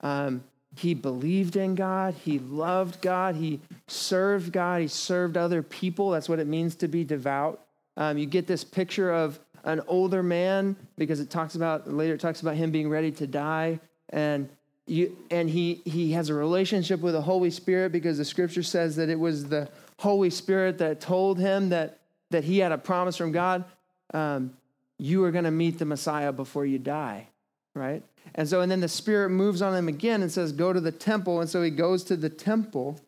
Um, 0.00 0.44
he 0.78 0.94
believed 0.94 1.56
in 1.56 1.74
God. 1.74 2.14
He 2.14 2.38
loved 2.38 3.00
God. 3.00 3.34
He 3.36 3.60
served 3.86 4.52
God. 4.52 4.80
He 4.80 4.88
served 4.88 5.36
other 5.36 5.62
people. 5.62 6.10
That's 6.10 6.28
what 6.28 6.38
it 6.38 6.46
means 6.46 6.74
to 6.76 6.88
be 6.88 7.04
devout. 7.04 7.60
Um, 7.96 8.16
you 8.16 8.26
get 8.26 8.46
this 8.46 8.64
picture 8.64 9.12
of 9.12 9.38
an 9.64 9.82
older 9.88 10.22
man 10.22 10.76
because 10.96 11.20
it 11.20 11.30
talks 11.30 11.56
about 11.56 11.90
later 11.92 12.14
it 12.14 12.20
talks 12.20 12.40
about 12.40 12.54
him 12.54 12.70
being 12.70 12.88
ready 12.88 13.10
to 13.10 13.26
die 13.26 13.80
and 14.10 14.48
you, 14.86 15.16
and 15.30 15.50
he 15.50 15.82
he 15.84 16.12
has 16.12 16.30
a 16.30 16.34
relationship 16.34 17.00
with 17.00 17.14
the 17.14 17.20
Holy 17.20 17.50
Spirit 17.50 17.92
because 17.92 18.18
the 18.18 18.24
scripture 18.24 18.62
says 18.62 18.96
that 18.96 19.08
it 19.08 19.18
was 19.18 19.48
the 19.48 19.68
Holy 19.98 20.30
Spirit 20.30 20.78
that 20.78 21.00
told 21.00 21.38
him 21.38 21.68
that 21.70 21.98
that 22.30 22.44
he 22.44 22.58
had 22.58 22.72
a 22.72 22.78
promise 22.78 23.16
from 23.16 23.32
God. 23.32 23.64
Um, 24.14 24.54
you 24.98 25.22
are 25.24 25.30
going 25.30 25.44
to 25.44 25.50
meet 25.50 25.78
the 25.78 25.84
Messiah 25.84 26.32
before 26.32 26.64
you 26.64 26.78
die, 26.78 27.28
right? 27.78 28.02
And 28.34 28.48
so, 28.48 28.60
and 28.60 28.70
then 28.70 28.80
the 28.80 28.88
Spirit 28.88 29.30
moves 29.30 29.62
on 29.62 29.74
him 29.74 29.88
again 29.88 30.22
and 30.22 30.30
says, 30.30 30.52
"Go 30.52 30.72
to 30.72 30.80
the 30.80 30.92
temple." 30.92 31.40
And 31.40 31.48
so 31.48 31.62
he 31.62 31.70
goes 31.70 32.04
to 32.04 32.16
the 32.16 32.28
temple, 32.28 33.00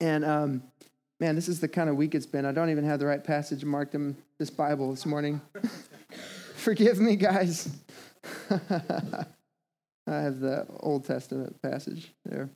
and 0.00 0.24
um, 0.24 0.62
man, 1.20 1.34
this 1.34 1.48
is 1.48 1.60
the 1.60 1.68
kind 1.68 1.88
of 1.88 1.96
week 1.96 2.14
it's 2.14 2.26
been. 2.26 2.44
I 2.44 2.52
don't 2.52 2.70
even 2.70 2.84
have 2.84 2.98
the 2.98 3.06
right 3.06 3.22
passage 3.22 3.64
marked 3.64 3.94
in 3.94 4.16
this 4.38 4.50
Bible 4.50 4.90
this 4.90 5.06
morning. 5.06 5.40
Forgive 6.56 6.98
me, 6.98 7.16
guys. 7.16 7.68
I 8.50 9.26
have 10.06 10.40
the 10.40 10.66
Old 10.80 11.04
Testament 11.04 11.60
passage 11.62 12.12
there. 12.24 12.48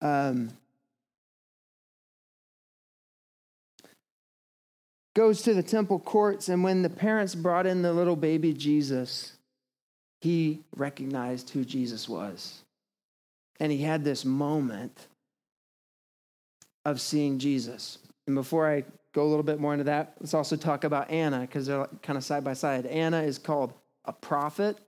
Um, 0.00 0.50
goes 5.18 5.42
to 5.42 5.52
the 5.52 5.64
temple 5.64 5.98
courts, 5.98 6.48
and 6.48 6.62
when 6.62 6.82
the 6.82 6.88
parents 6.88 7.34
brought 7.34 7.66
in 7.66 7.82
the 7.82 7.92
little 7.92 8.14
baby 8.14 8.52
Jesus, 8.52 9.32
he 10.20 10.60
recognized 10.76 11.50
who 11.50 11.64
Jesus 11.64 12.08
was. 12.08 12.62
And 13.58 13.72
he 13.72 13.78
had 13.78 14.04
this 14.04 14.24
moment 14.24 15.08
of 16.84 17.00
seeing 17.00 17.40
Jesus. 17.40 17.98
And 18.28 18.36
before 18.36 18.70
I 18.70 18.84
go 19.12 19.24
a 19.24 19.28
little 19.28 19.42
bit 19.42 19.58
more 19.58 19.72
into 19.72 19.86
that, 19.86 20.12
let's 20.20 20.34
also 20.34 20.54
talk 20.54 20.84
about 20.84 21.10
Anna 21.10 21.40
because 21.40 21.66
they're 21.66 21.88
kind 22.00 22.16
of 22.16 22.22
side 22.22 22.44
by 22.44 22.52
side. 22.52 22.86
Anna 22.86 23.22
is 23.22 23.38
called 23.38 23.72
a 24.04 24.12
prophet. 24.12 24.78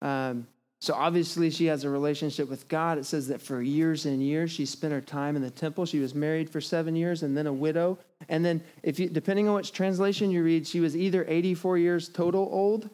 Um, 0.00 0.46
so 0.80 0.94
obviously, 0.94 1.50
she 1.50 1.66
has 1.66 1.84
a 1.84 1.90
relationship 1.90 2.48
with 2.48 2.68
God. 2.68 2.96
It 2.96 3.04
says 3.04 3.28
that 3.28 3.42
for 3.42 3.60
years 3.60 4.06
and 4.06 4.22
years, 4.22 4.50
she 4.50 4.64
spent 4.64 4.94
her 4.94 5.02
time 5.02 5.36
in 5.36 5.42
the 5.42 5.50
temple. 5.50 5.84
She 5.84 5.98
was 5.98 6.14
married 6.14 6.48
for 6.48 6.62
seven 6.62 6.96
years 6.96 7.22
and 7.22 7.36
then 7.36 7.46
a 7.46 7.52
widow. 7.52 7.98
And 8.28 8.44
then, 8.44 8.62
if 8.82 8.98
you, 8.98 9.08
depending 9.08 9.48
on 9.48 9.54
which 9.54 9.72
translation 9.72 10.30
you 10.30 10.42
read, 10.42 10.66
she 10.66 10.80
was 10.80 10.96
either 10.96 11.24
84 11.28 11.78
years 11.78 12.08
total 12.08 12.48
old, 12.50 12.88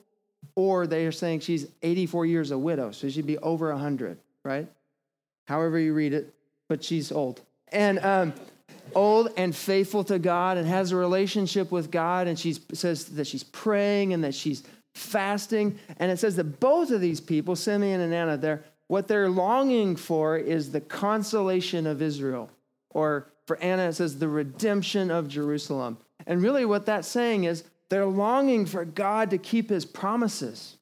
or 0.57 0.87
they 0.87 1.07
are 1.07 1.13
saying 1.13 1.41
she's 1.41 1.67
84 1.83 2.27
years 2.27 2.51
a 2.51 2.59
widow. 2.59 2.91
So 2.91 3.09
she'd 3.09 3.27
be 3.27 3.39
over 3.39 3.71
100, 3.71 4.19
right? 4.45 4.69
However 5.47 5.79
you 5.79 5.95
read 5.95 6.13
it, 6.13 6.35
but 6.69 6.85
she's 6.85 7.13
old. 7.13 7.41
And 7.69 7.99
um, 8.01 8.35
old 8.95 9.29
and 9.37 9.55
faithful 9.55 10.05
to 10.05 10.19
God 10.19 10.59
and 10.59 10.67
has 10.67 10.93
a 10.93 10.97
relationship 10.97 11.71
with 11.71 11.91
God. 11.91 12.27
And 12.27 12.39
she 12.39 12.55
says 12.73 13.07
that 13.07 13.27
she's 13.27 13.45
praying 13.45 14.13
and 14.13 14.25
that 14.25 14.35
she's 14.35 14.63
fasting. 14.95 15.79
And 15.99 16.11
it 16.11 16.19
says 16.19 16.37
that 16.37 16.61
both 16.61 16.91
of 16.91 17.01
these 17.01 17.21
people, 17.21 17.57
Simeon 17.57 18.01
and 18.01 18.13
Anna, 18.13 18.37
they're, 18.37 18.65
what 18.89 19.09
they're 19.09 19.31
longing 19.31 19.97
for 19.97 20.37
is 20.37 20.73
the 20.73 20.81
consolation 20.81 21.87
of 21.87 22.03
Israel. 22.03 22.51
Or 22.91 23.32
for 23.47 23.57
Anna, 23.59 23.89
it 23.89 23.95
says 23.95 24.19
the 24.19 24.29
redemption 24.29 25.11
of 25.11 25.29
Jerusalem. 25.29 25.99
And 26.27 26.43
really, 26.43 26.65
what 26.65 26.87
that's 26.87 27.09
saying 27.09 27.45
is 27.45 27.65
they're 27.89 28.07
longing 28.07 28.67
for 28.67 28.85
God 28.85 29.31
to 29.31 29.39
keep 29.39 29.69
his 29.69 29.85
promises 29.85 30.77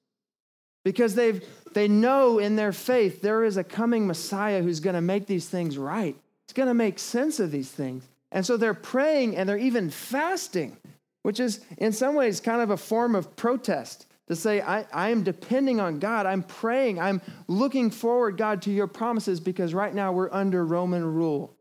because 0.85 1.15
they've, 1.15 1.45
they 1.73 1.89
know 1.89 2.39
in 2.39 2.57
their 2.57 2.73
faith 2.73 3.23
there 3.23 3.45
is 3.45 3.57
a 3.57 3.65
coming 3.65 4.07
Messiah 4.07 4.63
who's 4.63 4.81
going 4.81 4.95
to 4.95 5.01
make 5.01 5.27
these 5.27 5.49
things 5.49 5.79
right. 5.79 6.17
It's 6.45 6.53
going 6.53 6.69
to 6.69 6.75
make 6.75 6.99
sense 6.99 7.41
of 7.41 7.51
these 7.51 7.71
things. 7.71 8.05
And 8.33 8.45
so 8.45 8.57
they're 8.57 8.75
praying 8.75 9.37
and 9.37 9.49
they're 9.49 9.59
even 9.59 9.91
fasting 9.91 10.77
which 11.23 11.41
is 11.41 11.61
in 11.79 11.93
some 11.93 12.15
ways 12.15 12.41
kind 12.41 12.63
of 12.63 12.71
a 12.71 12.77
form 12.77 13.15
of 13.15 13.37
protest 13.37 14.07
to 14.29 14.37
say, 14.37 14.61
I, 14.61 14.87
I 14.93 15.11
am 15.11 15.23
depending 15.23 15.81
on 15.81 15.99
God. 15.99 16.27
I'm 16.27 16.43
praying. 16.43 17.01
I'm 17.01 17.21
looking 17.49 17.91
forward, 17.91 18.37
God, 18.37 18.63
to 18.63 18.71
your 18.71 18.87
promises 18.87 19.41
because 19.41 19.75
right 19.75 19.95
now 19.95 20.13
we're 20.13 20.33
under 20.33 20.65
Roman 20.65 21.05
rule. 21.05 21.55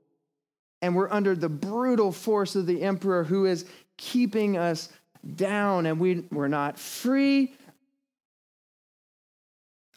And 0.82 0.96
we're 0.96 1.12
under 1.12 1.36
the 1.36 1.50
brutal 1.50 2.12
force 2.12 2.56
of 2.56 2.66
the 2.66 2.84
emperor 2.84 3.24
who 3.24 3.46
is 3.46 3.66
keeping 3.98 4.58
us 4.58 4.90
down, 5.36 5.86
and 5.86 6.00
we, 6.00 6.24
we're 6.32 6.48
not 6.48 6.80
free. 6.80 7.54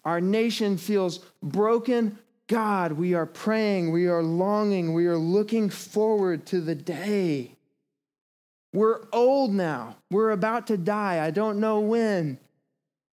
Our 0.05 0.21
nation 0.21 0.77
feels 0.77 1.19
broken. 1.43 2.19
God, 2.49 2.93
we 2.93 3.15
are 3.15 3.27
praying, 3.27 3.93
we 3.93 4.09
are 4.09 4.23
longing, 4.23 4.95
we 4.95 5.07
are 5.07 5.17
looking 5.17 5.71
forward 5.71 6.45
to 6.47 6.61
the 6.61 6.75
day 6.75 7.57
we're 8.73 9.01
old 9.12 9.53
now. 9.53 9.97
We're 10.11 10.31
about 10.31 10.67
to 10.69 10.77
die. 10.77 11.25
I 11.25 11.31
don't 11.31 11.61
know 11.61 11.81
when. 11.81 12.39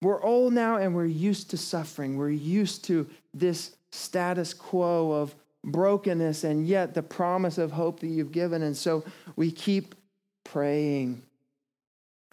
We're 0.02 0.22
old 0.22 0.54
now 0.54 0.78
and 0.78 0.94
we're 0.94 1.06
used 1.06 1.50
to 1.52 1.58
suffering. 1.58 2.18
We're 2.18 2.30
used 2.30 2.84
to 2.86 3.08
this 3.34 3.76
status 3.92 4.54
quo 4.54 5.12
of 5.14 5.34
brokenness 5.66 6.44
and 6.44 6.68
yet 6.68 6.94
the 6.94 7.04
promise 7.04 7.58
of 7.58 7.72
hope 7.72 8.00
that 8.00 8.08
you've 8.08 8.32
given. 8.32 8.62
And 8.62 8.78
so 8.78 9.04
we 9.36 9.52
keep 9.52 9.96
praying. 10.44 11.22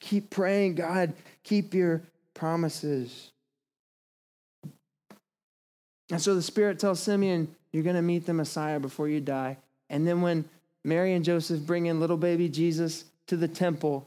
Keep 0.01 0.31
praying, 0.31 0.77
God, 0.77 1.15
keep 1.43 1.75
your 1.75 2.03
promises. 2.35 3.31
And 6.11 6.21
so 6.21 6.35
the 6.35 6.43
Spirit 6.43 6.79
tells 6.79 7.01
Simeon, 7.01 7.55
You're 7.73 7.85
going 7.85 7.97
to 7.97 8.03
meet 8.03 8.27
the 8.27 8.35
Messiah 8.35 8.79
before 8.79 9.09
you 9.09 9.21
die. 9.21 9.57
And 9.89 10.07
then 10.07 10.21
when 10.21 10.45
Mary 10.85 11.15
and 11.15 11.25
Joseph 11.25 11.61
bring 11.61 11.87
in 11.87 12.01
little 12.01 12.17
baby 12.17 12.49
Jesus, 12.49 13.05
to 13.27 13.37
the 13.37 13.49
temple, 13.49 14.07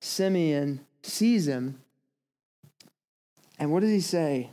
Simeon 0.00 0.80
sees 1.02 1.46
him. 1.46 1.78
And 3.58 3.70
what 3.70 3.80
does 3.80 3.90
he 3.90 4.00
say? 4.00 4.50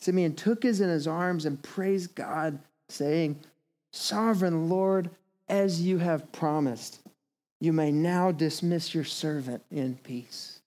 Simeon 0.00 0.34
took 0.34 0.62
his 0.62 0.80
in 0.80 0.88
his 0.88 1.06
arms 1.06 1.44
and 1.44 1.62
praised 1.62 2.14
God, 2.14 2.58
saying, 2.88 3.38
Sovereign 3.92 4.68
Lord, 4.68 5.10
as 5.48 5.82
you 5.82 5.98
have 5.98 6.32
promised, 6.32 7.00
you 7.60 7.72
may 7.72 7.90
now 7.90 8.32
dismiss 8.32 8.94
your 8.94 9.04
servant 9.04 9.62
in 9.70 9.96
peace. 9.96 10.60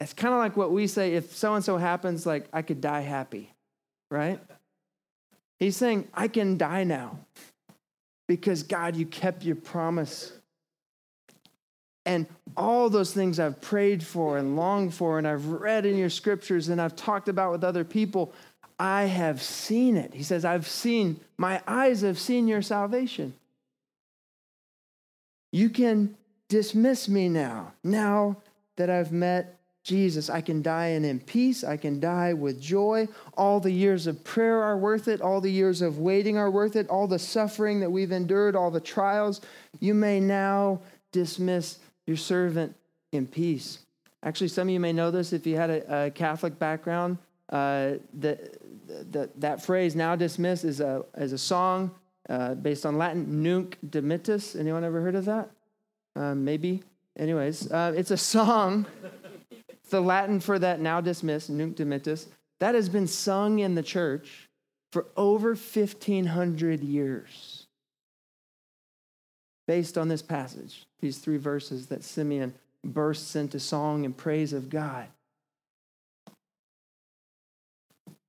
It's 0.00 0.12
kind 0.12 0.34
of 0.34 0.38
like 0.38 0.56
what 0.56 0.72
we 0.72 0.86
say 0.86 1.14
if 1.14 1.34
so 1.34 1.54
and 1.54 1.64
so 1.64 1.76
happens, 1.76 2.26
like 2.26 2.46
I 2.52 2.62
could 2.62 2.80
die 2.80 3.00
happy, 3.00 3.50
right? 4.10 4.40
He's 5.58 5.76
saying, 5.76 6.08
I 6.14 6.28
can 6.28 6.58
die 6.58 6.84
now 6.84 7.18
because 8.28 8.62
God, 8.62 8.96
you 8.96 9.06
kept 9.06 9.42
your 9.42 9.56
promise. 9.56 10.32
And 12.06 12.26
all 12.56 12.88
those 12.88 13.12
things 13.12 13.38
I've 13.38 13.60
prayed 13.60 14.02
for 14.02 14.38
and 14.38 14.56
longed 14.56 14.94
for, 14.94 15.18
and 15.18 15.26
I've 15.26 15.46
read 15.46 15.84
in 15.84 15.96
your 15.96 16.08
scriptures 16.08 16.68
and 16.68 16.80
I've 16.80 16.96
talked 16.96 17.28
about 17.28 17.52
with 17.52 17.64
other 17.64 17.84
people, 17.84 18.32
I 18.78 19.04
have 19.04 19.42
seen 19.42 19.96
it. 19.96 20.14
He 20.14 20.22
says, 20.22 20.44
I've 20.44 20.68
seen, 20.68 21.20
my 21.36 21.60
eyes 21.66 22.02
have 22.02 22.18
seen 22.18 22.46
your 22.46 22.62
salvation. 22.62 23.34
You 25.52 25.68
can 25.68 26.16
dismiss 26.48 27.08
me 27.08 27.28
now, 27.28 27.72
now 27.82 28.36
that 28.76 28.88
I've 28.88 29.12
met 29.12 29.58
Jesus. 29.82 30.28
I 30.28 30.40
can 30.40 30.62
die 30.62 30.88
in, 30.88 31.04
in 31.04 31.20
peace. 31.20 31.62
I 31.62 31.76
can 31.76 32.00
die 32.00 32.34
with 32.34 32.60
joy. 32.60 33.06
All 33.36 33.60
the 33.60 33.70
years 33.70 34.06
of 34.06 34.22
prayer 34.24 34.60
are 34.60 34.76
worth 34.76 35.06
it. 35.06 35.20
All 35.20 35.40
the 35.40 35.50
years 35.50 35.80
of 35.80 35.98
waiting 35.98 36.36
are 36.36 36.50
worth 36.50 36.74
it. 36.74 36.88
All 36.88 37.06
the 37.06 37.20
suffering 37.20 37.80
that 37.80 37.90
we've 37.90 38.10
endured, 38.10 38.56
all 38.56 38.72
the 38.72 38.80
trials, 38.80 39.40
you 39.78 39.94
may 39.94 40.18
now 40.18 40.80
dismiss 41.12 41.78
your 42.06 42.16
servant 42.16 42.74
in 43.12 43.26
peace. 43.26 43.80
Actually, 44.22 44.48
some 44.48 44.68
of 44.68 44.72
you 44.72 44.80
may 44.80 44.92
know 44.92 45.10
this 45.10 45.32
if 45.32 45.46
you 45.46 45.56
had 45.56 45.70
a, 45.70 46.06
a 46.06 46.10
Catholic 46.10 46.58
background. 46.58 47.18
Uh, 47.48 47.94
that, 48.14 48.58
that, 49.12 49.40
that 49.40 49.62
phrase, 49.62 49.94
now 49.94 50.16
dismissed 50.16 50.64
is 50.64 50.80
a, 50.80 51.04
is 51.16 51.32
a 51.32 51.38
song 51.38 51.92
uh, 52.28 52.54
based 52.54 52.84
on 52.84 52.98
Latin, 52.98 53.42
nunc 53.42 53.78
dimittis. 53.88 54.58
Anyone 54.58 54.82
ever 54.82 55.00
heard 55.00 55.14
of 55.14 55.26
that? 55.26 55.50
Uh, 56.16 56.34
maybe. 56.34 56.82
Anyways, 57.16 57.70
uh, 57.70 57.94
it's 57.96 58.10
a 58.10 58.16
song 58.16 58.86
it's 59.60 59.90
the 59.90 60.00
Latin 60.00 60.40
for 60.40 60.58
that 60.58 60.80
now 60.80 61.00
dismissed, 61.00 61.50
nunc 61.50 61.76
dimittis, 61.76 62.26
that 62.58 62.74
has 62.74 62.88
been 62.88 63.06
sung 63.06 63.60
in 63.60 63.74
the 63.74 63.82
church 63.82 64.48
for 64.92 65.06
over 65.16 65.50
1,500 65.50 66.82
years. 66.82 67.55
Based 69.66 69.98
on 69.98 70.08
this 70.08 70.22
passage, 70.22 70.84
these 71.00 71.18
three 71.18 71.38
verses 71.38 71.86
that 71.88 72.04
Simeon 72.04 72.54
bursts 72.84 73.34
into 73.34 73.58
song 73.58 74.04
and 74.04 74.16
praise 74.16 74.52
of 74.52 74.70
God. 74.70 75.06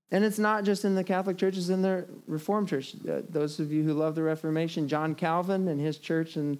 And 0.09 0.23
it's 0.23 0.39
not 0.39 0.63
just 0.63 0.85
in 0.85 0.95
the 0.95 1.03
Catholic 1.03 1.37
Church, 1.37 1.57
it's 1.57 1.69
in 1.69 1.81
the 1.81 2.05
Reformed 2.27 2.69
Church. 2.69 2.95
Uh, 3.07 3.21
those 3.29 3.59
of 3.59 3.71
you 3.71 3.83
who 3.83 3.93
love 3.93 4.15
the 4.15 4.23
Reformation, 4.23 4.87
John 4.87 5.15
Calvin 5.15 5.67
and 5.67 5.81
his 5.81 5.97
church, 5.97 6.37
and 6.37 6.57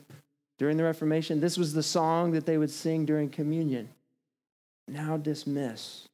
during 0.59 0.75
the 0.75 0.83
Reformation, 0.83 1.39
this 1.39 1.57
was 1.57 1.73
the 1.73 1.83
song 1.83 2.31
that 2.31 2.45
they 2.45 2.57
would 2.57 2.71
sing 2.71 3.05
during 3.05 3.29
communion 3.29 3.89
now 4.87 5.17
dismiss. 5.17 6.07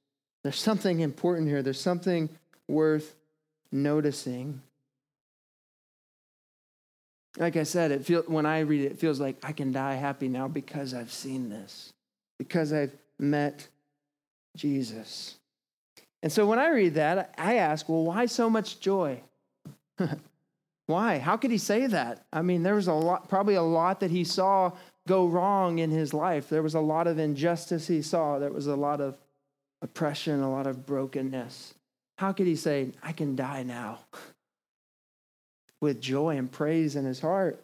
There's 0.43 0.59
something 0.59 0.99
important 0.99 1.47
here, 1.47 1.61
there's 1.61 1.81
something 1.81 2.29
worth 2.67 3.15
noticing. 3.71 4.61
Like 7.37 7.57
I 7.57 7.63
said, 7.63 7.91
it 7.91 8.05
feel, 8.05 8.23
when 8.27 8.45
I 8.45 8.59
read 8.59 8.85
it, 8.85 8.91
it 8.93 8.99
feels 8.99 9.19
like 9.19 9.37
I 9.43 9.51
can 9.51 9.71
die 9.71 9.95
happy 9.95 10.27
now 10.27 10.47
because 10.47 10.93
I've 10.93 11.11
seen 11.11 11.49
this, 11.49 11.91
because 12.37 12.71
I've 12.71 12.95
met 13.17 13.67
Jesus. 14.55 15.35
And 16.21 16.31
so 16.31 16.45
when 16.45 16.59
I 16.59 16.69
read 16.69 16.93
that, 16.95 17.33
I 17.37 17.55
ask, 17.55 17.89
well, 17.89 18.03
why 18.03 18.27
so 18.27 18.49
much 18.49 18.79
joy? 18.79 19.21
why? 20.85 21.17
How 21.17 21.37
could 21.37 21.51
he 21.51 21.57
say 21.57 21.87
that? 21.87 22.25
I 22.31 22.41
mean, 22.43 22.63
there 22.63 22.75
was 22.75 22.87
a 22.87 22.93
lot, 22.93 23.29
probably 23.29 23.55
a 23.55 23.63
lot 23.63 23.99
that 24.01 24.11
he 24.11 24.23
saw 24.23 24.71
go 25.07 25.25
wrong 25.25 25.79
in 25.79 25.89
his 25.89 26.13
life. 26.13 26.49
There 26.49 26.63
was 26.63 26.75
a 26.75 26.79
lot 26.79 27.07
of 27.07 27.19
injustice 27.19 27.87
he 27.87 28.01
saw, 28.01 28.39
there 28.39 28.51
was 28.51 28.67
a 28.67 28.75
lot 28.75 29.01
of 29.01 29.17
oppression, 29.81 30.41
a 30.41 30.51
lot 30.51 30.67
of 30.67 30.85
brokenness. 30.85 31.73
How 32.17 32.31
could 32.31 32.47
he 32.47 32.55
say, 32.55 32.91
I 33.01 33.11
can 33.11 33.35
die 33.35 33.63
now 33.63 33.99
with 35.83 36.01
joy 36.01 36.37
and 36.37 36.51
praise 36.51 36.95
in 36.95 37.05
his 37.05 37.19
heart? 37.19 37.63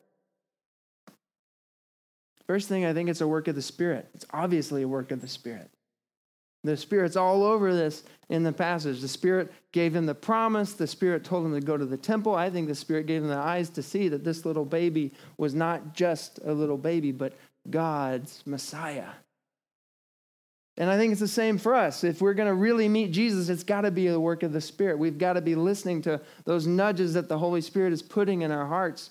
First 2.45 2.67
thing, 2.67 2.85
I 2.85 2.93
think 2.93 3.09
it's 3.09 3.21
a 3.21 3.27
work 3.27 3.47
of 3.47 3.55
the 3.55 3.61
Spirit. 3.61 4.09
It's 4.13 4.25
obviously 4.31 4.83
a 4.83 4.87
work 4.87 5.11
of 5.11 5.21
the 5.21 5.27
Spirit. 5.27 5.71
The 6.63 6.75
Spirit's 6.75 7.15
all 7.15 7.43
over 7.43 7.73
this 7.73 8.03
in 8.27 8.43
the 8.43 8.51
passage. 8.51 8.99
The 8.99 9.07
Spirit 9.07 9.53
gave 9.71 9.95
him 9.95 10.05
the 10.05 10.13
promise. 10.13 10.73
The 10.73 10.85
Spirit 10.85 11.23
told 11.23 11.45
him 11.45 11.53
to 11.53 11.61
go 11.61 11.77
to 11.77 11.85
the 11.85 11.95
temple. 11.95 12.35
I 12.35 12.49
think 12.49 12.67
the 12.67 12.75
Spirit 12.75 13.05
gave 13.05 13.21
him 13.23 13.29
the 13.29 13.37
eyes 13.37 13.69
to 13.71 13.81
see 13.81 14.09
that 14.09 14.25
this 14.25 14.45
little 14.45 14.65
baby 14.65 15.13
was 15.37 15.55
not 15.55 15.93
just 15.93 16.39
a 16.43 16.51
little 16.51 16.77
baby, 16.77 17.13
but 17.13 17.33
God's 17.69 18.43
Messiah. 18.45 19.09
And 20.79 20.89
I 20.89 20.97
think 20.97 21.11
it's 21.11 21.19
the 21.19 21.27
same 21.27 21.57
for 21.57 21.75
us. 21.75 22.05
If 22.05 22.21
we're 22.21 22.33
going 22.33 22.47
to 22.47 22.53
really 22.53 22.87
meet 22.87 23.11
Jesus, 23.11 23.49
it's 23.49 23.65
got 23.65 23.81
to 23.81 23.91
be 23.91 24.07
the 24.07 24.19
work 24.19 24.43
of 24.43 24.53
the 24.53 24.61
Spirit. 24.61 24.97
We've 24.97 25.17
got 25.17 25.33
to 25.33 25.41
be 25.41 25.53
listening 25.53 26.01
to 26.03 26.21
those 26.45 26.65
nudges 26.65 27.13
that 27.15 27.27
the 27.27 27.37
Holy 27.37 27.59
Spirit 27.59 27.91
is 27.91 28.01
putting 28.01 28.43
in 28.43 28.51
our 28.51 28.65
hearts 28.65 29.09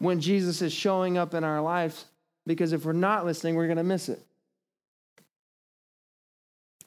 when 0.00 0.20
Jesus 0.20 0.60
is 0.60 0.72
showing 0.72 1.16
up 1.16 1.32
in 1.32 1.44
our 1.44 1.62
lives. 1.62 2.06
Because 2.44 2.72
if 2.72 2.84
we're 2.84 2.92
not 2.92 3.24
listening, 3.24 3.54
we're 3.54 3.68
going 3.68 3.76
to 3.76 3.84
miss 3.84 4.08
it. 4.08 4.20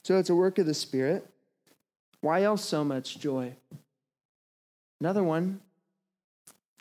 So 0.03 0.19
it's 0.19 0.29
a 0.29 0.35
work 0.35 0.57
of 0.57 0.65
the 0.65 0.73
Spirit. 0.73 1.25
Why 2.19 2.43
else 2.43 2.63
so 2.65 2.83
much 2.83 3.19
joy? 3.19 3.53
Another 4.99 5.23
one 5.23 5.61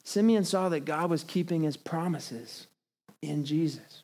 Simeon 0.05 0.45
saw 0.45 0.69
that 0.71 0.85
God 0.85 1.11
was 1.11 1.23
keeping 1.23 1.63
his 1.63 1.77
promises 1.77 2.67
in 3.21 3.45
Jesus. 3.45 4.03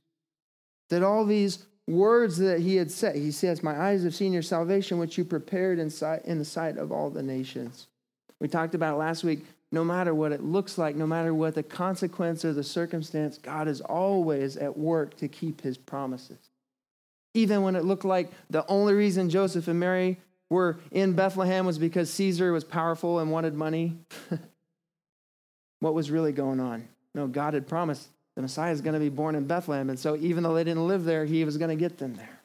That 0.90 1.02
all 1.02 1.24
these 1.24 1.64
words 1.88 2.38
that 2.38 2.60
he 2.60 2.76
had 2.76 2.90
said, 2.90 3.16
he 3.16 3.30
says, 3.30 3.62
My 3.62 3.78
eyes 3.78 4.04
have 4.04 4.14
seen 4.14 4.32
your 4.32 4.42
salvation, 4.42 4.98
which 4.98 5.18
you 5.18 5.24
prepared 5.24 5.78
in, 5.78 5.90
sight, 5.90 6.24
in 6.24 6.38
the 6.38 6.44
sight 6.44 6.76
of 6.76 6.92
all 6.92 7.10
the 7.10 7.22
nations. 7.22 7.88
We 8.40 8.48
talked 8.48 8.74
about 8.74 8.98
last 8.98 9.24
week. 9.24 9.44
No 9.70 9.84
matter 9.84 10.14
what 10.14 10.32
it 10.32 10.42
looks 10.42 10.78
like, 10.78 10.96
no 10.96 11.06
matter 11.06 11.34
what 11.34 11.54
the 11.54 11.62
consequence 11.62 12.42
or 12.42 12.54
the 12.54 12.64
circumstance, 12.64 13.36
God 13.36 13.68
is 13.68 13.82
always 13.82 14.56
at 14.56 14.78
work 14.78 15.14
to 15.18 15.28
keep 15.28 15.60
his 15.60 15.76
promises 15.76 16.48
even 17.38 17.62
when 17.62 17.76
it 17.76 17.84
looked 17.84 18.04
like 18.04 18.30
the 18.50 18.66
only 18.66 18.94
reason 18.94 19.30
Joseph 19.30 19.68
and 19.68 19.78
Mary 19.78 20.18
were 20.50 20.78
in 20.90 21.12
Bethlehem 21.12 21.66
was 21.66 21.78
because 21.78 22.12
Caesar 22.14 22.52
was 22.52 22.64
powerful 22.64 23.18
and 23.18 23.30
wanted 23.30 23.54
money. 23.54 23.96
what 25.80 25.94
was 25.94 26.10
really 26.10 26.32
going 26.32 26.60
on? 26.60 26.88
No, 27.14 27.26
God 27.26 27.54
had 27.54 27.68
promised 27.68 28.08
the 28.38 28.42
Messiah 28.42 28.70
is 28.70 28.80
going 28.80 28.94
to 28.94 29.00
be 29.00 29.08
born 29.08 29.34
in 29.34 29.48
Bethlehem. 29.48 29.90
And 29.90 29.98
so 29.98 30.14
even 30.14 30.44
though 30.44 30.54
they 30.54 30.62
didn't 30.62 30.86
live 30.86 31.02
there, 31.02 31.24
he 31.24 31.44
was 31.44 31.56
going 31.56 31.70
to 31.70 31.74
get 31.74 31.98
them 31.98 32.14
there. 32.14 32.40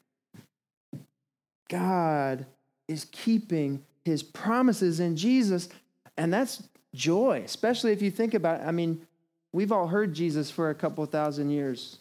God 1.70 2.46
is 2.88 3.06
keeping 3.12 3.84
his 4.04 4.20
promises 4.20 4.98
in 4.98 5.14
Jesus. 5.14 5.68
And 6.16 6.34
that's 6.34 6.64
joy, 6.96 7.42
especially 7.44 7.92
if 7.92 8.02
you 8.02 8.10
think 8.10 8.34
about 8.34 8.60
it. 8.60 8.64
I 8.66 8.72
mean, 8.72 9.06
we've 9.52 9.70
all 9.70 9.86
heard 9.86 10.14
Jesus 10.14 10.50
for 10.50 10.68
a 10.68 10.74
couple 10.74 11.06
thousand 11.06 11.50
years, 11.50 11.98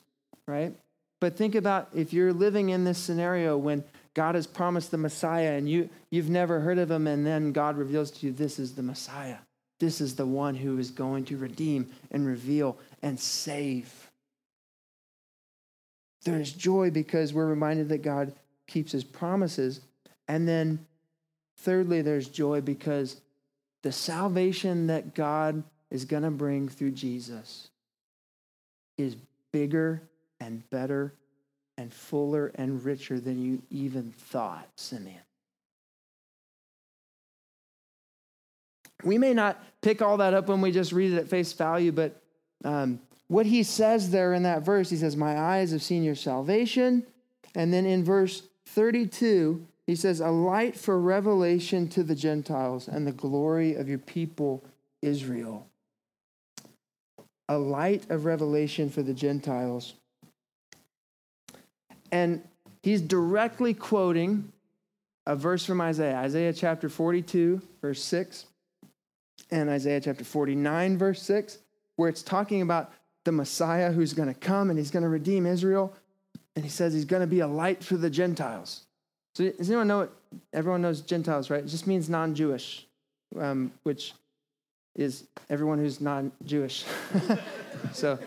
right? 0.48 0.74
But 1.22 1.38
think 1.38 1.54
about 1.54 1.90
if 1.94 2.14
you're 2.14 2.34
living 2.34 2.70
in 2.70 2.86
this 2.86 2.98
scenario 2.98 3.60
when 3.60 3.84
God 4.16 4.34
has 4.34 4.48
promised 4.48 4.90
the 4.90 4.98
Messiah 4.98 5.52
and 5.52 5.70
you, 5.70 5.88
you've 6.10 6.32
never 6.32 6.62
heard 6.62 6.80
of 6.80 6.90
him, 6.90 7.06
and 7.06 7.28
then 7.28 7.52
God 7.52 7.78
reveals 7.78 8.10
to 8.10 8.26
you, 8.26 8.34
this 8.34 8.58
is 8.58 8.74
the 8.74 8.82
Messiah. 8.82 9.38
This 9.80 10.02
is 10.02 10.16
the 10.16 10.26
one 10.26 10.56
who 10.56 10.80
is 10.80 10.90
going 10.90 11.26
to 11.26 11.38
redeem 11.38 11.92
and 12.10 12.26
reveal 12.26 12.78
and 13.04 13.20
save. 13.20 14.10
There 16.24 16.40
is 16.40 16.54
joy 16.54 16.90
because 16.90 17.34
we're 17.34 17.46
reminded 17.46 17.90
that 17.90 18.02
God 18.02 18.34
keeps 18.66 18.94
his 18.94 19.04
promises. 19.04 19.82
And 20.28 20.48
then, 20.48 20.86
thirdly, 21.58 22.02
there's 22.02 22.30
joy 22.30 22.62
because 22.62 23.20
the 23.84 23.92
salvation 23.92 24.88
that 24.88 25.14
God 25.14 25.64
is 25.92 26.06
going 26.06 26.24
to 26.24 26.32
bring 26.32 26.70
through 26.70 26.92
Jesus 26.92 27.70
is 28.98 29.18
bigger 29.52 30.02
and 30.40 30.68
better 30.70 31.14
and 31.78 31.94
fuller 31.94 32.52
and 32.56 32.84
richer 32.86 33.20
than 33.20 33.44
you 33.44 33.62
even 33.70 34.12
thought, 34.12 34.68
Simeon. 34.78 35.20
We 39.04 39.18
may 39.18 39.34
not 39.34 39.62
pick 39.82 40.02
all 40.02 40.18
that 40.18 40.34
up 40.34 40.48
when 40.48 40.62
we 40.62 40.72
just 40.72 40.94
read 40.94 41.12
it 41.12 41.18
at 41.18 41.28
face 41.28 41.52
value, 41.52 41.92
but 41.92 42.23
um, 42.64 43.00
what 43.28 43.46
he 43.46 43.64
says 43.64 44.12
there 44.12 44.34
in 44.34 44.44
that 44.44 44.64
verse, 44.64 44.90
he 44.90 44.98
says, 44.98 45.16
My 45.16 45.38
eyes 45.38 45.72
have 45.72 45.84
seen 45.84 46.04
your 46.04 46.16
salvation. 46.16 47.06
And 47.56 47.74
then 47.74 47.86
in 47.86 48.04
verse 48.04 48.44
32, 48.68 49.66
he 49.86 49.96
says, 49.96 50.20
A 50.20 50.30
light 50.30 50.76
for 50.76 51.00
revelation 51.00 51.88
to 51.90 52.04
the 52.04 52.16
Gentiles 52.16 52.88
and 52.88 53.06
the 53.06 53.12
glory 53.12 53.76
of 53.76 53.88
your 53.88 54.00
people, 54.00 54.64
Israel. 55.02 55.68
A 57.50 57.58
light 57.58 58.10
of 58.10 58.26
revelation 58.26 58.90
for 58.90 59.04
the 59.04 59.14
Gentiles 59.14 59.94
and 62.14 62.44
he's 62.84 63.02
directly 63.02 63.74
quoting 63.74 64.54
a 65.26 65.36
verse 65.36 65.66
from 65.66 65.82
Isaiah, 65.82 66.18
Isaiah 66.18 66.54
chapter 66.54 66.88
42, 66.88 67.60
verse 67.82 68.04
6, 68.04 68.46
and 69.50 69.68
Isaiah 69.68 70.00
chapter 70.00 70.24
49, 70.24 70.98
verse 71.00 71.24
6, 71.24 71.58
where 71.96 72.10
it's 72.10 72.24
talking 72.24 72.62
about 72.62 72.92
the 73.24 73.32
Messiah 73.32 73.92
who's 73.92 74.14
going 74.14 74.28
to 74.28 74.40
come 74.40 74.70
and 74.70 74.78
he's 74.78 74.92
going 74.92 75.04
to 75.04 75.10
redeem 75.10 75.46
Israel. 75.46 75.94
And 76.56 76.64
he 76.64 76.70
says 76.70 76.94
he's 76.94 77.06
going 77.06 77.22
to 77.22 77.28
be 77.28 77.40
a 77.40 77.48
light 77.48 77.84
for 77.84 77.98
the 77.98 78.10
Gentiles. 78.10 78.86
So, 79.36 79.50
does 79.50 79.70
anyone 79.70 79.88
know 79.88 80.00
what? 80.00 80.14
Everyone 80.54 80.82
knows 80.82 81.02
Gentiles, 81.02 81.50
right? 81.50 81.64
It 81.64 81.68
just 81.68 81.88
means 81.88 82.10
non 82.10 82.36
Jewish, 82.36 82.86
um, 83.40 83.72
which 83.82 84.14
is 84.96 85.24
everyone 85.50 85.80
who's 85.80 86.00
non 86.00 86.32
Jewish. 86.46 86.86
so, 87.94 88.20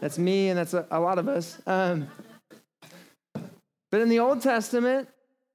that's 0.00 0.18
me 0.18 0.48
and 0.48 0.58
that's 0.58 0.74
a, 0.74 0.86
a 0.90 1.00
lot 1.00 1.18
of 1.18 1.28
us. 1.28 1.60
Um, 1.66 2.08
but 3.90 4.00
in 4.00 4.08
the 4.08 4.20
Old 4.20 4.42
Testament, 4.42 5.08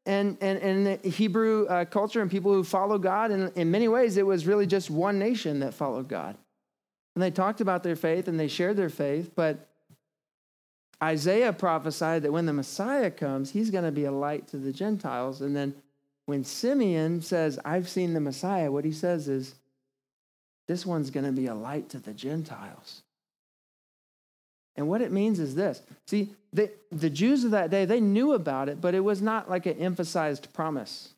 and, 0.05 0.37
and, 0.39 0.59
and 0.59 0.99
the 1.01 1.09
Hebrew 1.09 1.67
uh, 1.67 1.83
culture 1.83 2.21
and 2.21 2.31
people 2.31 2.53
who 2.53 2.63
follow 2.63 2.97
God, 2.97 3.31
and 3.31 3.51
in 3.57 3.69
many 3.69 3.89
ways, 3.89 4.15
it 4.15 4.25
was 4.25 4.47
really 4.47 4.65
just 4.65 4.89
one 4.89 5.19
nation 5.19 5.59
that 5.59 5.73
followed 5.73 6.07
God. 6.07 6.37
And 7.17 7.23
they 7.23 7.31
talked 7.31 7.61
about 7.61 7.81
their 7.81 7.95
faith 7.95 8.27
and 8.27 8.39
they 8.39 8.47
shared 8.47 8.77
their 8.77 8.91
faith, 8.91 9.31
but 9.33 9.69
Isaiah 11.01 11.51
prophesied 11.51 12.21
that 12.21 12.31
when 12.31 12.45
the 12.45 12.53
Messiah 12.53 13.09
comes, 13.09 13.49
he's 13.49 13.71
going 13.71 13.85
to 13.85 13.91
be 13.91 14.05
a 14.05 14.11
light 14.11 14.47
to 14.49 14.57
the 14.57 14.71
Gentiles. 14.71 15.41
And 15.41 15.55
then 15.55 15.73
when 16.27 16.43
Simeon 16.43 17.23
says, 17.23 17.57
I've 17.65 17.89
seen 17.89 18.13
the 18.13 18.19
Messiah, 18.19 18.71
what 18.71 18.85
he 18.85 18.91
says 18.91 19.27
is, 19.27 19.55
this 20.67 20.85
one's 20.85 21.09
going 21.09 21.25
to 21.25 21.31
be 21.31 21.47
a 21.47 21.55
light 21.55 21.89
to 21.89 21.97
the 21.97 22.13
Gentiles. 22.13 23.01
And 24.75 24.87
what 24.87 25.01
it 25.01 25.11
means 25.11 25.39
is 25.39 25.55
this 25.55 25.81
see, 26.05 26.29
the, 26.53 26.69
the 26.91 27.09
Jews 27.09 27.43
of 27.43 27.49
that 27.49 27.71
day, 27.71 27.85
they 27.85 27.99
knew 27.99 28.33
about 28.33 28.69
it, 28.69 28.79
but 28.79 28.93
it 28.93 28.99
was 28.99 29.23
not 29.23 29.49
like 29.49 29.65
an 29.65 29.79
emphasized 29.79 30.53
promise. 30.53 31.15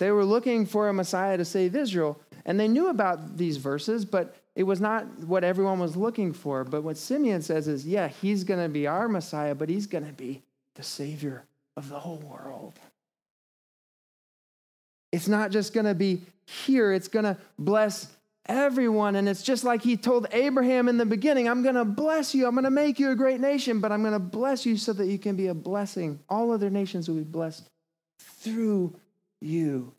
They 0.00 0.10
were 0.10 0.24
looking 0.24 0.66
for 0.66 0.88
a 0.88 0.92
Messiah 0.92 1.36
to 1.36 1.44
save 1.44 1.76
Israel, 1.76 2.20
and 2.44 2.58
they 2.58 2.66
knew 2.66 2.88
about 2.88 3.36
these 3.36 3.58
verses, 3.58 4.04
but 4.04 4.34
it 4.56 4.62
was 4.62 4.80
not 4.80 5.06
what 5.20 5.44
everyone 5.44 5.78
was 5.78 5.96
looking 5.96 6.32
for. 6.32 6.64
But 6.64 6.82
what 6.82 6.96
Simeon 6.96 7.42
says 7.42 7.68
is, 7.68 7.86
yeah, 7.86 8.08
he's 8.08 8.42
going 8.42 8.60
to 8.60 8.70
be 8.70 8.86
our 8.86 9.06
Messiah, 9.06 9.54
but 9.54 9.68
he's 9.68 9.86
going 9.86 10.06
to 10.06 10.12
be 10.12 10.42
the 10.74 10.82
Savior 10.82 11.44
of 11.76 11.90
the 11.90 11.98
whole 12.00 12.16
world. 12.16 12.72
It's 15.12 15.28
not 15.28 15.50
just 15.50 15.74
going 15.74 15.86
to 15.86 15.94
be 15.94 16.22
here, 16.46 16.92
it's 16.92 17.08
going 17.08 17.26
to 17.26 17.36
bless 17.58 18.08
everyone. 18.46 19.16
And 19.16 19.28
it's 19.28 19.42
just 19.42 19.62
like 19.62 19.82
he 19.82 19.96
told 19.96 20.26
Abraham 20.32 20.88
in 20.88 20.96
the 20.96 21.06
beginning 21.06 21.48
I'm 21.48 21.62
going 21.62 21.74
to 21.74 21.84
bless 21.84 22.34
you, 22.34 22.46
I'm 22.46 22.54
going 22.54 22.64
to 22.64 22.70
make 22.70 22.98
you 22.98 23.10
a 23.10 23.16
great 23.16 23.40
nation, 23.40 23.80
but 23.80 23.92
I'm 23.92 24.00
going 24.00 24.14
to 24.14 24.18
bless 24.18 24.64
you 24.64 24.78
so 24.78 24.94
that 24.94 25.06
you 25.06 25.18
can 25.18 25.36
be 25.36 25.48
a 25.48 25.54
blessing. 25.54 26.18
All 26.30 26.50
other 26.50 26.70
nations 26.70 27.08
will 27.08 27.16
be 27.16 27.24
blessed 27.24 27.68
through 28.18 28.94
you. 29.40 29.92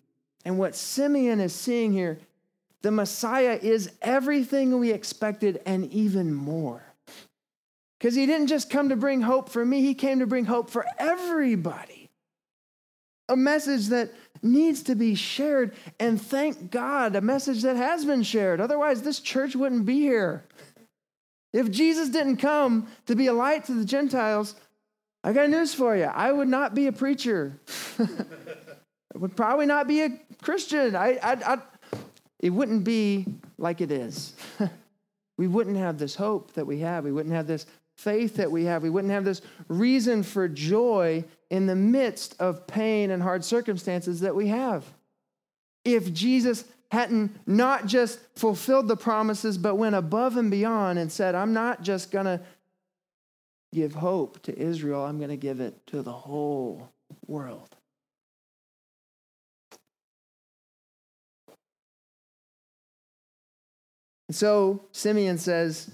And 0.45 0.57
what 0.57 0.75
Simeon 0.75 1.41
is 1.41 1.53
seeing 1.53 1.91
here, 1.91 2.19
the 2.81 2.91
Messiah 2.91 3.59
is 3.61 3.91
everything 4.01 4.79
we 4.79 4.91
expected 4.91 5.61
and 5.65 5.91
even 5.91 6.33
more. 6.33 6.83
Because 7.99 8.15
he 8.15 8.25
didn't 8.25 8.47
just 8.47 8.69
come 8.69 8.89
to 8.89 8.95
bring 8.95 9.21
hope 9.21 9.49
for 9.49 9.65
me, 9.65 9.81
he 9.81 9.93
came 9.93 10.19
to 10.19 10.27
bring 10.27 10.45
hope 10.45 10.69
for 10.69 10.85
everybody. 10.99 12.09
A 13.29 13.35
message 13.35 13.87
that 13.87 14.11
needs 14.41 14.83
to 14.83 14.95
be 14.95 15.15
shared. 15.15 15.73
And 15.99 16.21
thank 16.21 16.71
God, 16.71 17.15
a 17.15 17.21
message 17.21 17.63
that 17.63 17.75
has 17.75 18.05
been 18.05 18.23
shared. 18.23 18.61
Otherwise, 18.61 19.01
this 19.01 19.19
church 19.19 19.55
wouldn't 19.55 19.85
be 19.85 19.99
here. 19.99 20.45
If 21.53 21.71
Jesus 21.71 22.09
didn't 22.09 22.37
come 22.37 22.87
to 23.07 23.15
be 23.15 23.27
a 23.27 23.33
light 23.33 23.65
to 23.65 23.73
the 23.73 23.85
Gentiles, 23.85 24.55
I 25.23 25.33
got 25.33 25.49
news 25.49 25.73
for 25.73 25.95
you. 25.95 26.03
I 26.03 26.31
would 26.31 26.47
not 26.47 26.75
be 26.75 26.87
a 26.87 26.91
preacher. 26.91 27.59
I 27.99 29.17
would 29.17 29.35
probably 29.35 29.65
not 29.65 29.87
be 29.87 30.01
a 30.01 30.09
Christian. 30.41 30.95
I, 30.95 31.17
I, 31.21 31.53
I, 31.53 31.57
it 32.39 32.52
wouldn't 32.52 32.84
be 32.84 33.26
like 33.58 33.82
it 33.82 33.91
is. 33.91 34.34
we 35.38 35.47
wouldn't 35.47 35.78
have 35.78 35.97
this 35.97 36.15
hope 36.15 36.54
that 36.54 36.67
we 36.67 36.80
have. 36.80 37.04
We 37.04 37.12
wouldn't 37.12 37.36
have 37.36 37.47
this 37.47 37.65
faith 37.95 38.36
that 38.36 38.52
we 38.52 38.65
have. 38.65 38.84
We 38.84 38.89
wouldn't 38.89 39.13
have 39.13 39.26
this 39.26 39.41
reason 39.67 40.23
for 40.23 40.47
joy 40.47 41.23
in 41.50 41.65
the 41.65 41.76
midst 41.76 42.36
of 42.39 42.67
pain 42.67 43.10
and 43.10 43.23
hard 43.23 43.43
circumstances 43.43 44.19
that 44.19 44.36
we 44.36 44.47
have. 44.47 44.86
If 45.84 46.13
Jesus 46.13 46.65
hadn't 46.91 47.36
not 47.47 47.86
just 47.86 48.19
fulfilled 48.36 48.88
the 48.88 48.95
promises, 48.95 49.58
but 49.58 49.76
went 49.76 49.95
above 49.95 50.38
and 50.38 50.52
beyond 50.52 51.00
and 51.00 51.12
said, 51.12 51.36
I'm 51.36 51.54
not 51.54 51.82
just 51.82 52.12
going 52.12 52.26
to 52.26 52.41
give 53.73 53.95
hope 53.95 54.41
to 54.43 54.58
Israel, 54.58 55.04
I'm 55.04 55.17
going 55.17 55.30
to 55.30 55.38
give 55.38 55.60
it 55.60 55.86
to 55.88 56.02
the 56.02 56.12
whole 56.12 56.89
world. 57.26 57.76
So 64.31 64.83
Simeon 64.91 65.37
says, 65.37 65.89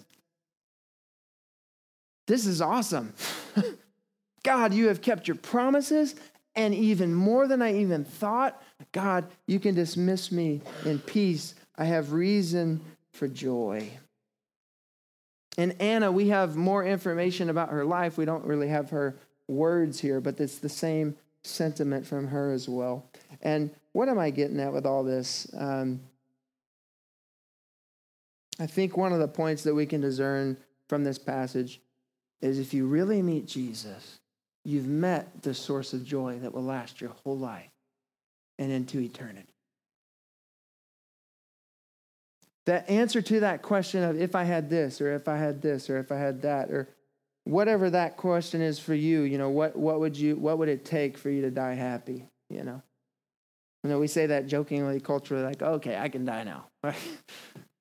This 2.28 2.46
is 2.46 2.62
awesome. 2.62 3.13
God, 4.43 4.74
you 4.74 4.88
have 4.88 5.02
kept 5.02 5.28
your 5.28 5.38
promises, 5.38 6.15
and 6.56 6.74
even 6.74 7.13
more 7.13 7.48
than 7.48 7.62
I 7.62 7.80
even 7.80 8.04
thought. 8.04 8.62
God, 8.91 9.26
you 9.48 9.60
can 9.60 9.76
dismiss 9.76 10.32
me 10.32 10.62
in 10.86 11.00
peace. 11.00 11.56
I 11.78 11.86
have 11.86 12.13
reason 12.13 12.82
for 13.13 13.28
joy. 13.28 13.89
And 15.58 15.80
Anna, 15.80 16.12
we 16.12 16.30
have 16.30 16.56
more 16.56 16.84
information 16.84 17.50
about 17.50 17.69
her 17.69 17.86
life. 17.86 18.17
We 18.17 18.26
don't 18.26 18.46
really 18.46 18.67
have 18.67 18.89
her 18.89 19.15
words 19.48 20.00
here, 20.00 20.19
but 20.19 20.39
it's 20.39 20.58
the 20.58 20.69
same 20.69 21.15
sentiment 21.43 22.06
from 22.06 22.28
her 22.28 22.52
as 22.52 22.67
well. 22.67 23.06
And 23.41 23.69
what 23.91 24.10
am 24.10 24.17
I 24.17 24.30
getting 24.30 24.60
at 24.60 24.74
with 24.74 24.86
all 24.86 25.04
this? 25.04 25.48
Um, 25.58 26.02
I 28.60 28.68
think 28.68 28.98
one 28.98 29.13
of 29.13 29.20
the 29.20 29.28
points 29.28 29.63
that 29.63 29.74
we 29.74 29.86
can 29.86 30.02
discern 30.02 30.58
from 30.89 31.04
this 31.04 31.18
passage 31.18 31.82
is 32.42 32.60
if 32.60 32.74
you 32.74 32.86
really 32.86 33.22
meet 33.22 33.48
Jesus, 33.48 34.20
you've 34.63 34.88
met 34.88 35.42
the 35.42 35.54
source 35.54 35.94
of 35.94 36.06
joy 36.06 36.39
that 36.39 36.54
will 36.54 36.63
last 36.63 37.02
your 37.02 37.12
whole 37.24 37.38
life 37.38 37.72
and 38.60 38.72
into 38.72 39.00
eternity. 39.00 39.48
The 42.66 42.89
answer 42.89 43.22
to 43.22 43.42
that 43.42 43.62
question 43.62 44.04
of 44.04 44.20
if 44.22 44.36
I 44.36 44.44
had 44.44 44.70
this, 44.70 45.02
or 45.02 45.13
if 45.16 45.28
I 45.28 45.38
had 45.38 45.62
this, 45.62 45.89
or 45.89 45.98
if 45.98 46.12
I 46.12 46.18
had 46.18 46.44
that, 46.44 46.70
or 46.72 46.88
whatever 47.44 47.89
that 47.89 48.16
question 48.16 48.62
is 48.62 48.80
for 48.80 48.94
you, 48.94 49.22
you 49.22 49.38
know, 49.38 49.50
what, 49.50 49.76
what 49.76 50.00
would 50.00 50.16
you 50.16 50.38
what 50.38 50.58
would 50.60 50.70
it 50.70 50.86
take 50.86 51.18
for 51.18 51.30
you 51.30 51.42
to 51.42 51.52
die 51.52 51.74
happy? 51.74 52.30
You 52.50 52.63
know? 52.63 52.82
You 53.84 53.89
know, 53.89 54.00
we 54.00 54.08
say 54.08 54.28
that 54.28 54.48
jokingly, 54.48 55.02
culturally, 55.02 55.44
like, 55.44 55.62
okay, 55.62 55.98
I 55.98 56.08
can 56.08 56.24
die 56.24 56.44
now. 56.44 56.68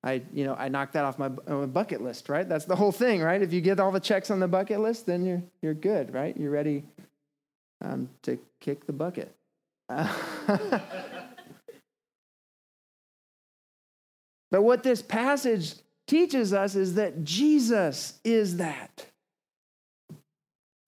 I, 0.03 0.21
you 0.33 0.43
know, 0.43 0.55
I 0.55 0.67
knocked 0.67 0.93
that 0.93 1.05
off 1.05 1.17
my, 1.17 1.29
my 1.47 1.65
bucket 1.65 2.01
list, 2.01 2.27
right? 2.27 2.47
That's 2.47 2.65
the 2.65 2.75
whole 2.75 2.91
thing, 2.91 3.21
right? 3.21 3.41
If 3.41 3.53
you 3.53 3.61
get 3.61 3.79
all 3.79 3.91
the 3.91 4.01
checks 4.01 4.29
on 4.29 4.41
the 4.41 4.49
bucket 4.49 4.81
list, 4.81 5.05
then 5.05 5.25
you're 5.25 5.41
you're 5.61 5.73
good, 5.73 6.13
right? 6.13 6.35
You're 6.35 6.51
ready 6.51 6.83
um, 7.81 8.09
to 8.23 8.37
kick 8.59 8.85
the 8.85 8.91
bucket. 8.93 9.33
Uh, 9.87 10.13
but 14.51 14.61
what 14.61 14.83
this 14.83 15.01
passage 15.01 15.75
teaches 16.05 16.53
us 16.53 16.75
is 16.75 16.95
that 16.95 17.23
Jesus 17.23 18.19
is 18.25 18.57
that. 18.57 19.05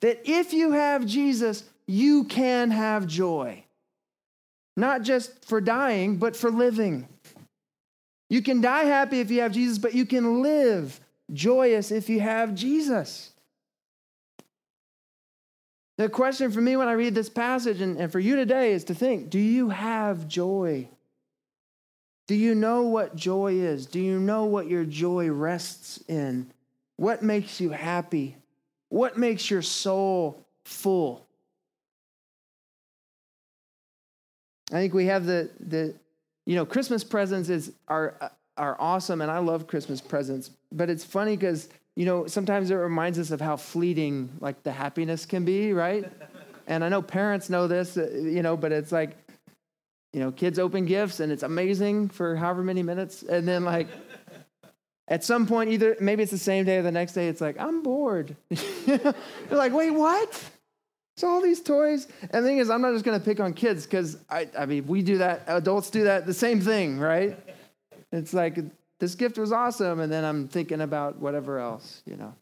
That 0.01 0.21
if 0.25 0.51
you 0.51 0.71
have 0.71 1.05
Jesus, 1.05 1.63
you 1.87 2.25
can 2.25 2.69
have 2.71 3.07
joy. 3.07 3.63
Not 4.75 5.03
just 5.03 5.45
for 5.45 5.61
dying, 5.61 6.17
but 6.17 6.35
for 6.35 6.51
living. 6.51 7.07
You 8.29 8.41
can 8.41 8.61
die 8.61 8.85
happy 8.85 9.19
if 9.19 9.29
you 9.29 9.41
have 9.41 9.51
Jesus, 9.51 9.77
but 9.77 9.93
you 9.93 10.05
can 10.05 10.41
live 10.41 10.99
joyous 11.31 11.91
if 11.91 12.09
you 12.09 12.19
have 12.19 12.55
Jesus. 12.55 13.31
The 15.97 16.09
question 16.09 16.51
for 16.51 16.61
me 16.61 16.75
when 16.75 16.87
I 16.87 16.93
read 16.93 17.15
this 17.15 17.29
passage 17.29 17.81
and, 17.81 17.97
and 17.97 18.11
for 18.11 18.19
you 18.19 18.35
today 18.35 18.73
is 18.73 18.83
to 18.85 18.95
think 18.95 19.29
do 19.29 19.39
you 19.39 19.69
have 19.69 20.27
joy? 20.27 20.89
Do 22.27 22.35
you 22.35 22.55
know 22.55 22.83
what 22.83 23.15
joy 23.15 23.53
is? 23.53 23.85
Do 23.85 23.99
you 23.99 24.19
know 24.19 24.45
what 24.45 24.67
your 24.67 24.83
joy 24.83 25.29
rests 25.29 26.03
in? 26.07 26.51
What 26.97 27.21
makes 27.21 27.61
you 27.61 27.69
happy? 27.69 28.35
What 28.89 29.17
makes 29.17 29.49
your 29.49 29.61
soul 29.61 30.43
full? 30.63 31.25
I 34.71 34.77
think 34.77 34.95
we 34.95 35.05
have 35.05 35.25
the, 35.25 35.51
the, 35.59 35.93
you 36.45 36.55
know, 36.55 36.65
Christmas 36.65 37.03
presents 37.03 37.49
is 37.49 37.71
are 37.87 38.31
are 38.57 38.77
awesome, 38.79 39.21
and 39.21 39.29
I 39.29 39.39
love 39.39 39.67
Christmas 39.67 39.99
presents. 39.99 40.51
But 40.71 40.89
it's 40.89 41.03
funny 41.03 41.35
because 41.35 41.67
you 41.95 42.05
know 42.05 42.27
sometimes 42.27 42.71
it 42.71 42.75
reminds 42.75 43.19
us 43.19 43.31
of 43.31 43.41
how 43.41 43.57
fleeting 43.57 44.29
like 44.39 44.63
the 44.63 44.71
happiness 44.71 45.25
can 45.25 45.45
be, 45.45 45.73
right? 45.73 46.05
and 46.67 46.83
I 46.83 46.89
know 46.89 47.01
parents 47.01 47.49
know 47.49 47.67
this, 47.67 47.97
uh, 47.97 48.09
you 48.13 48.41
know, 48.41 48.55
but 48.55 48.71
it's 48.71 48.91
like, 48.91 49.17
you 50.13 50.19
know, 50.19 50.31
kids 50.31 50.59
open 50.59 50.85
gifts 50.85 51.19
and 51.19 51.31
it's 51.31 51.43
amazing 51.43 52.09
for 52.09 52.35
however 52.35 52.63
many 52.63 52.83
minutes, 52.83 53.23
and 53.23 53.47
then 53.47 53.63
like. 53.65 53.87
At 55.07 55.23
some 55.23 55.45
point, 55.45 55.69
either 55.69 55.95
maybe 55.99 56.23
it's 56.23 56.31
the 56.31 56.37
same 56.39 56.65
day 56.65 56.77
or 56.77 56.81
the 56.81 56.91
next 56.91 57.13
day, 57.13 57.27
it's 57.27 57.39
like, 57.39 57.59
I'm 57.59 57.83
bored. 57.83 58.35
You're 58.87 59.13
like, 59.51 59.71
wait, 59.71 59.91
what? 59.91 60.49
So 61.17 61.29
all 61.29 61.41
these 61.41 61.61
toys. 61.61 62.07
And 62.21 62.43
the 62.43 62.49
thing 62.49 62.57
is, 62.57 62.69
I'm 62.69 62.81
not 62.81 62.93
just 62.93 63.05
going 63.05 63.17
to 63.17 63.23
pick 63.23 63.39
on 63.39 63.53
kids 63.53 63.85
because 63.85 64.17
I, 64.29 64.49
I 64.57 64.65
mean, 64.65 64.85
we 64.85 65.01
do 65.01 65.19
that. 65.19 65.43
Adults 65.47 65.89
do 65.89 66.03
that. 66.05 66.25
The 66.25 66.33
same 66.33 66.59
thing, 66.59 66.99
right? 66.99 67.37
It's 68.11 68.33
like 68.33 68.59
this 68.99 69.15
gift 69.15 69.37
was 69.37 69.51
awesome, 69.51 69.99
and 69.99 70.11
then 70.11 70.23
I'm 70.23 70.47
thinking 70.47 70.81
about 70.81 71.17
whatever 71.17 71.59
else. 71.59 72.01
You 72.05 72.17
know, 72.17 72.33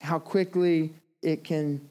how 0.00 0.18
quickly 0.18 0.94
it 1.22 1.44
can 1.44 1.88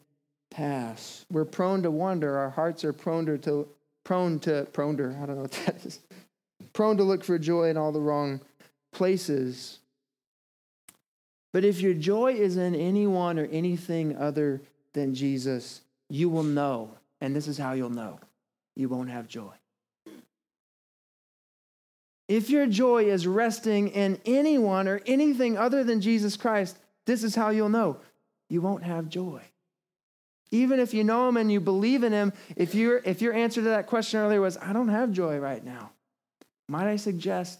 pass. 0.49 1.25
We're 1.31 1.45
prone 1.45 1.83
to 1.83 1.91
wonder. 1.91 2.37
Our 2.37 2.49
hearts 2.49 2.83
are 2.83 2.93
prone 2.93 3.25
to, 3.25 3.67
prone 4.03 4.39
to 4.41 4.67
prone 4.73 4.97
to. 4.97 5.17
I 5.21 5.25
don't 5.25 5.35
know 5.35 5.43
what 5.43 5.51
that 5.65 5.85
is. 5.85 5.99
Prone 6.73 6.97
to 6.97 7.03
look 7.03 7.23
for 7.23 7.37
joy 7.37 7.69
in 7.69 7.77
all 7.77 7.91
the 7.91 8.01
wrong 8.01 8.41
places. 8.91 9.79
But 11.53 11.65
if 11.65 11.81
your 11.81 11.93
joy 11.93 12.33
is 12.33 12.55
in 12.57 12.75
anyone 12.75 13.37
or 13.39 13.45
anything 13.45 14.15
other 14.17 14.61
than 14.93 15.13
Jesus, 15.13 15.81
you 16.11 16.27
will 16.27 16.43
know, 16.43 16.91
and 17.21 17.33
this 17.33 17.47
is 17.47 17.57
how 17.57 17.71
you'll 17.71 17.89
know 17.89 18.19
you 18.75 18.89
won't 18.89 19.09
have 19.09 19.27
joy. 19.27 19.53
If 22.27 22.49
your 22.49 22.67
joy 22.67 23.05
is 23.05 23.25
resting 23.25 23.89
in 23.89 24.19
anyone 24.25 24.87
or 24.87 25.01
anything 25.05 25.57
other 25.57 25.83
than 25.83 26.01
Jesus 26.01 26.35
Christ, 26.37 26.77
this 27.05 27.23
is 27.23 27.35
how 27.35 27.49
you'll 27.49 27.69
know 27.69 27.97
you 28.49 28.61
won't 28.61 28.83
have 28.83 29.07
joy. 29.09 29.41
Even 30.51 30.79
if 30.81 30.93
you 30.93 31.05
know 31.05 31.29
him 31.29 31.37
and 31.37 31.49
you 31.49 31.61
believe 31.61 32.03
in 32.03 32.11
him, 32.11 32.33
if, 32.57 32.75
you 32.75 32.99
if 33.05 33.21
your 33.21 33.33
answer 33.33 33.61
to 33.61 33.69
that 33.69 33.87
question 33.87 34.19
earlier 34.19 34.41
was, 34.41 34.57
I 34.57 34.73
don't 34.73 34.89
have 34.89 35.13
joy 35.13 35.37
right 35.37 35.63
now, 35.63 35.91
might 36.67 36.87
I 36.87 36.97
suggest 36.97 37.59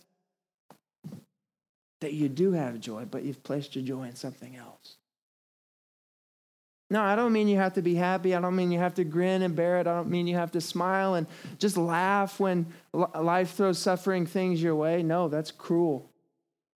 that 2.02 2.14
you 2.14 2.28
do 2.28 2.52
have 2.52 2.82
joy, 2.82 3.06
but 3.10 3.24
you've 3.24 3.44
placed 3.44 3.76
your 3.76 3.86
joy 3.86 4.04
in 4.04 4.16
something 4.16 4.58
else? 4.58 4.98
No, 6.92 7.02
I 7.02 7.16
don't 7.16 7.32
mean 7.32 7.48
you 7.48 7.56
have 7.56 7.76
to 7.76 7.82
be 7.82 7.96
happy. 7.96 8.36
I 8.36 8.42
don't 8.42 8.54
mean 8.54 8.70
you 8.70 8.80
have 8.80 8.96
to 8.96 9.06
grin 9.06 9.44
and 9.44 9.56
bear 9.56 9.78
it. 9.78 9.88
I 9.88 9.96
don't 9.96 10.10
mean 10.10 10.28
you 10.28 10.36
have 10.36 10.52
to 10.52 10.60
smile 10.60 11.14
and 11.16 11.26
just 11.58 11.78
laugh 11.78 12.38
when 12.38 12.66
life 12.94 13.54
throws 13.54 13.80
suffering 13.80 14.26
things 14.26 14.62
your 14.62 14.76
way. 14.76 15.02
No, 15.02 15.30
that's 15.30 15.52
cruel. 15.52 16.10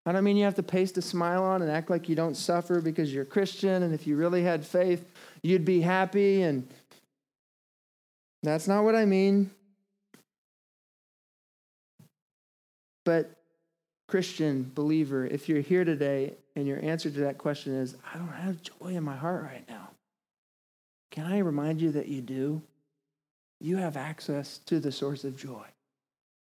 I 0.07 0.13
don't 0.13 0.23
mean 0.23 0.37
you 0.37 0.45
have 0.45 0.55
to 0.55 0.63
paste 0.63 0.97
a 0.99 1.03
smile 1.03 1.43
on 1.43 1.63
and 1.63 1.71
act 1.71 1.91
like 1.91 2.09
you 2.09 2.15
don't 2.15 2.37
suffer 2.37 2.81
because 2.81 3.13
you're 3.13 3.25
Christian 3.25 3.83
and 3.83 3.93
if 3.93 4.07
you 4.07 4.15
really 4.15 4.45
had 4.45 4.65
faith, 4.65 5.05
you'd 5.43 5.65
be 5.65 5.81
happy. 5.81 6.43
And 6.43 6.69
that's 8.45 8.69
not 8.69 8.85
what 8.85 8.95
I 8.95 9.07
mean. 9.07 9.51
But, 13.05 13.33
Christian, 14.07 14.71
believer, 14.77 15.27
if 15.27 15.49
you're 15.49 15.61
here 15.61 15.85
today 15.85 16.35
and 16.55 16.69
your 16.69 16.81
answer 16.85 17.11
to 17.11 17.21
that 17.23 17.37
question 17.37 17.75
is, 17.75 17.97
I 18.15 18.17
don't 18.17 18.29
have 18.29 18.63
joy 18.63 18.91
in 18.91 19.03
my 19.03 19.17
heart 19.17 19.43
right 19.43 19.69
now 19.69 19.89
can 21.15 21.27
I 21.27 21.39
remind 21.39 21.81
you 21.81 21.93
that 21.93 22.09
you 22.09 22.21
do? 22.21 22.61
You 23.61 23.77
have 23.77 23.97
access 23.97 24.59
to 24.67 24.81
the 24.81 24.91
source 24.91 25.23
of 25.23 25.37
joy. 25.37 25.63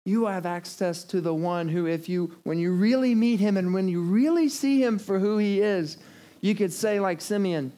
You 0.04 0.26
have 0.26 0.48
access 0.48 1.04
to 1.06 1.22
the 1.22 1.34
one 1.34 1.70
who, 1.70 1.86
if 1.86 2.10
you, 2.10 2.36
when 2.42 2.58
you 2.58 2.72
really 2.72 3.14
meet 3.14 3.40
him 3.40 3.56
and 3.56 3.72
when 3.72 3.88
you 3.88 4.02
really 4.02 4.50
see 4.50 4.82
him 4.82 4.98
for 4.98 5.20
who 5.20 5.38
he 5.38 5.62
is, 5.62 5.98
you 6.42 6.56
could 6.56 6.74
say, 6.74 7.00
like 7.00 7.22
Simeon, 7.22 7.72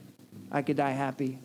I 0.49 0.61
could 0.61 0.77
die 0.77 0.91
happy. 0.91 1.39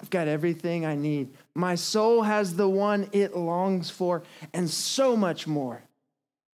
I've 0.00 0.10
got 0.10 0.26
everything 0.26 0.84
I 0.84 0.96
need. 0.96 1.28
My 1.54 1.76
soul 1.76 2.22
has 2.22 2.56
the 2.56 2.68
one 2.68 3.08
it 3.12 3.36
longs 3.36 3.88
for, 3.88 4.24
and 4.52 4.68
so 4.68 5.16
much 5.16 5.46
more. 5.46 5.80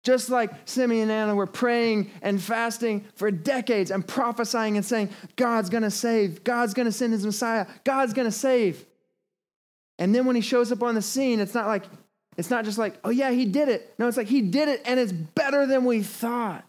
Just 0.04 0.30
like 0.30 0.52
Simeon 0.66 1.04
and 1.04 1.12
Anna 1.12 1.36
were 1.36 1.46
praying 1.46 2.10
and 2.24 2.42
fasting 2.42 3.06
for 3.16 3.30
decades 3.30 3.92
and 3.92 4.08
prophesying 4.08 4.76
and 4.76 4.86
saying, 4.86 5.10
God's 5.36 5.70
to 5.70 5.92
save, 5.92 6.44
God's 6.44 6.74
to 6.74 6.92
send 6.92 7.14
his 7.14 7.26
Messiah, 7.26 7.68
God's 7.84 8.14
to 8.14 8.32
save. 8.32 8.84
And 10.00 10.16
then 10.16 10.26
when 10.26 10.36
he 10.36 10.42
shows 10.42 10.72
up 10.72 10.82
on 10.82 10.96
the 10.96 11.02
scene, 11.02 11.40
it's 11.40 11.54
not 11.54 11.68
like, 11.68 11.84
it's 12.36 12.50
not 12.50 12.66
just 12.66 12.80
like, 12.80 12.96
oh 13.04 13.12
yeah, 13.12 13.30
he 13.30 13.46
did 13.46 13.70
it. 13.70 13.94
No, 14.00 14.08
it's 14.08 14.18
like 14.18 14.28
he 14.28 14.42
did 14.42 14.68
it 14.68 14.82
and 14.86 15.00
it's 15.00 15.12
better 15.12 15.68
than 15.68 15.86
we 15.86 16.02
thought. 16.02 16.66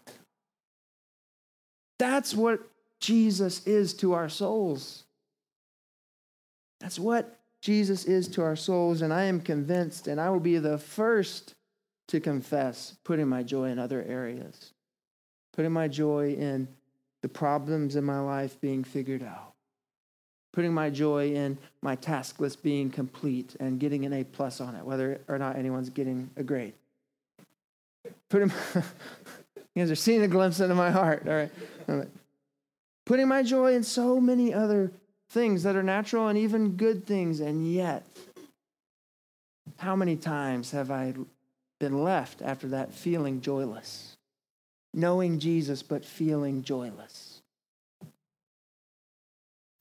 That's 1.97 2.35
what 2.35 2.59
Jesus 2.99 3.65
is 3.65 3.95
to 3.95 4.13
our 4.13 4.29
souls. 4.29 5.05
That's 6.79 6.99
what 6.99 7.39
Jesus 7.61 8.05
is 8.05 8.27
to 8.29 8.43
our 8.43 8.55
souls. 8.55 9.01
And 9.01 9.11
I 9.11 9.23
am 9.23 9.39
convinced, 9.39 10.07
and 10.07 10.21
I 10.21 10.29
will 10.29 10.39
be 10.39 10.57
the 10.57 10.77
first 10.77 11.55
to 12.07 12.19
confess 12.19 12.95
putting 13.03 13.27
my 13.27 13.43
joy 13.43 13.69
in 13.69 13.79
other 13.79 14.03
areas, 14.03 14.73
putting 15.53 15.71
my 15.71 15.87
joy 15.87 16.33
in 16.33 16.67
the 17.21 17.29
problems 17.29 17.95
in 17.95 18.03
my 18.03 18.19
life 18.19 18.59
being 18.59 18.83
figured 18.83 19.23
out, 19.23 19.53
putting 20.51 20.73
my 20.73 20.89
joy 20.89 21.33
in 21.33 21.57
my 21.81 21.95
task 21.95 22.39
list 22.39 22.61
being 22.61 22.89
complete 22.89 23.55
and 23.59 23.79
getting 23.79 24.05
an 24.05 24.13
A 24.13 24.23
plus 24.23 24.59
on 24.59 24.75
it, 24.75 24.83
whether 24.83 25.21
or 25.27 25.37
not 25.37 25.55
anyone's 25.55 25.89
getting 25.89 26.29
a 26.35 26.43
grade. 26.43 26.73
Putting, 28.29 28.49
you 28.75 28.83
guys 29.77 29.91
are 29.91 29.95
seeing 29.95 30.21
a 30.21 30.27
glimpse 30.27 30.59
into 30.59 30.75
my 30.75 30.91
heart. 30.91 31.23
All 31.27 31.33
right. 31.33 31.51
All 31.87 31.95
right. 31.95 32.09
Putting 33.05 33.27
my 33.27 33.43
joy 33.43 33.73
in 33.73 33.83
so 33.83 34.19
many 34.19 34.53
other 34.53 34.91
things 35.29 35.63
that 35.63 35.75
are 35.75 35.83
natural 35.83 36.27
and 36.27 36.37
even 36.37 36.75
good 36.77 37.05
things, 37.05 37.39
and 37.39 37.71
yet, 37.71 38.03
how 39.77 39.95
many 39.95 40.15
times 40.15 40.71
have 40.71 40.91
I 40.91 41.13
been 41.83 42.01
left 42.01 42.41
after 42.41 42.69
that 42.69 42.93
feeling 42.93 43.41
joyless, 43.41 44.15
knowing 44.93 45.37
Jesus 45.37 45.83
but 45.83 46.05
feeling 46.05 46.63
joyless. 46.63 47.41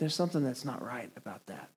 There's 0.01 0.17
something 0.17 0.43
that's 0.43 0.65
not 0.65 0.85
right 0.85 1.13
about 1.15 1.47
that. 1.47 1.69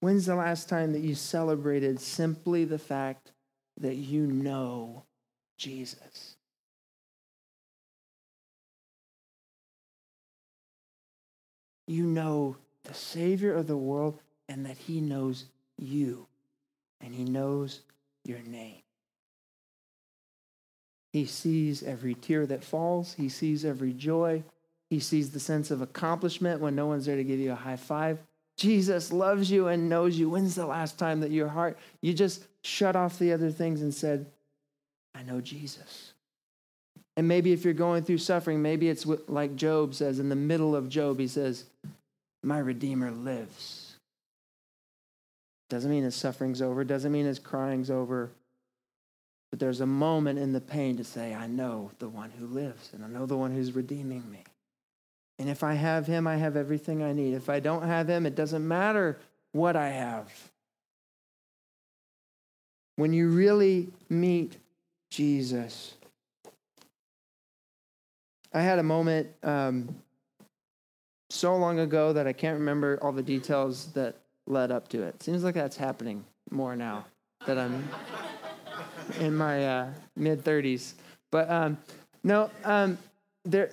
When's 0.00 0.24
the 0.24 0.36
last 0.36 0.70
time 0.70 0.94
that 0.94 1.02
you 1.02 1.14
celebrated 1.14 2.00
simply 2.00 2.64
the 2.64 2.78
fact 2.78 3.32
that 3.78 3.96
you 3.96 4.26
know 4.26 5.02
Jesus? 5.58 6.36
You 11.86 12.04
know 12.04 12.56
the 12.84 12.94
Savior 12.94 13.52
of 13.52 13.66
the 13.66 13.76
world 13.76 14.18
and 14.48 14.66
that 14.66 14.76
He 14.76 15.00
knows 15.00 15.44
you 15.78 16.26
and 17.00 17.14
He 17.14 17.24
knows 17.24 17.80
your 18.24 18.40
name. 18.40 18.82
He 21.12 21.24
sees 21.24 21.82
every 21.82 22.14
tear 22.14 22.46
that 22.46 22.64
falls, 22.64 23.14
He 23.14 23.28
sees 23.28 23.64
every 23.64 23.92
joy, 23.92 24.42
He 24.90 25.00
sees 25.00 25.30
the 25.30 25.40
sense 25.40 25.70
of 25.70 25.80
accomplishment 25.80 26.60
when 26.60 26.74
no 26.74 26.86
one's 26.86 27.06
there 27.06 27.16
to 27.16 27.24
give 27.24 27.40
you 27.40 27.52
a 27.52 27.56
high 27.56 27.76
five. 27.76 28.18
Jesus 28.56 29.12
loves 29.12 29.50
you 29.50 29.68
and 29.68 29.88
knows 29.88 30.18
you. 30.18 30.30
When's 30.30 30.54
the 30.54 30.66
last 30.66 30.98
time 30.98 31.20
that 31.20 31.30
your 31.30 31.48
heart, 31.48 31.78
you 32.00 32.14
just 32.14 32.46
shut 32.62 32.96
off 32.96 33.18
the 33.18 33.32
other 33.32 33.50
things 33.50 33.82
and 33.82 33.94
said, 33.94 34.26
I 35.14 35.22
know 35.22 35.40
Jesus? 35.40 36.12
And 37.16 37.28
maybe 37.28 37.52
if 37.52 37.64
you're 37.64 37.74
going 37.74 38.04
through 38.04 38.18
suffering, 38.18 38.60
maybe 38.60 38.88
it's 38.88 39.06
like 39.28 39.56
Job 39.56 39.94
says 39.94 40.18
in 40.18 40.28
the 40.28 40.36
middle 40.36 40.76
of 40.76 40.88
Job, 40.88 41.18
he 41.18 41.28
says, 41.28 41.64
My 42.42 42.58
Redeemer 42.58 43.10
lives. 43.10 43.85
Doesn't 45.68 45.90
mean 45.90 46.04
his 46.04 46.14
suffering's 46.14 46.62
over, 46.62 46.84
doesn't 46.84 47.12
mean 47.12 47.26
his 47.26 47.38
crying's 47.38 47.90
over. 47.90 48.30
But 49.50 49.60
there's 49.60 49.80
a 49.80 49.86
moment 49.86 50.38
in 50.38 50.52
the 50.52 50.60
pain 50.60 50.96
to 50.96 51.04
say, 51.04 51.34
I 51.34 51.46
know 51.46 51.90
the 51.98 52.08
one 52.08 52.30
who 52.30 52.46
lives, 52.46 52.90
and 52.92 53.04
I 53.04 53.08
know 53.08 53.26
the 53.26 53.36
one 53.36 53.52
who's 53.52 53.72
redeeming 53.72 54.28
me. 54.30 54.44
And 55.38 55.48
if 55.48 55.62
I 55.62 55.74
have 55.74 56.06
him, 56.06 56.26
I 56.26 56.36
have 56.36 56.56
everything 56.56 57.02
I 57.02 57.12
need. 57.12 57.34
If 57.34 57.48
I 57.48 57.60
don't 57.60 57.82
have 57.82 58.08
him, 58.08 58.26
it 58.26 58.34
doesn't 58.34 58.66
matter 58.66 59.18
what 59.52 59.76
I 59.76 59.88
have. 59.88 60.32
When 62.96 63.12
you 63.12 63.28
really 63.28 63.88
meet 64.08 64.56
Jesus, 65.10 65.94
I 68.52 68.62
had 68.62 68.78
a 68.78 68.82
moment 68.82 69.28
um, 69.42 69.94
so 71.28 71.56
long 71.56 71.78
ago 71.78 72.14
that 72.14 72.26
I 72.26 72.32
can't 72.32 72.58
remember 72.58 72.98
all 73.02 73.12
the 73.12 73.22
details 73.22 73.92
that 73.92 74.16
led 74.46 74.70
up 74.70 74.88
to 74.88 75.02
it. 75.02 75.22
Seems 75.22 75.44
like 75.44 75.54
that's 75.54 75.76
happening 75.76 76.24
more 76.50 76.76
now 76.76 77.04
that 77.46 77.58
I'm 77.58 77.88
in 79.20 79.36
my 79.36 79.66
uh, 79.66 79.88
mid 80.16 80.44
30s. 80.44 80.94
But 81.30 81.50
um, 81.50 81.78
no, 82.24 82.50
um, 82.64 82.98
there. 83.44 83.70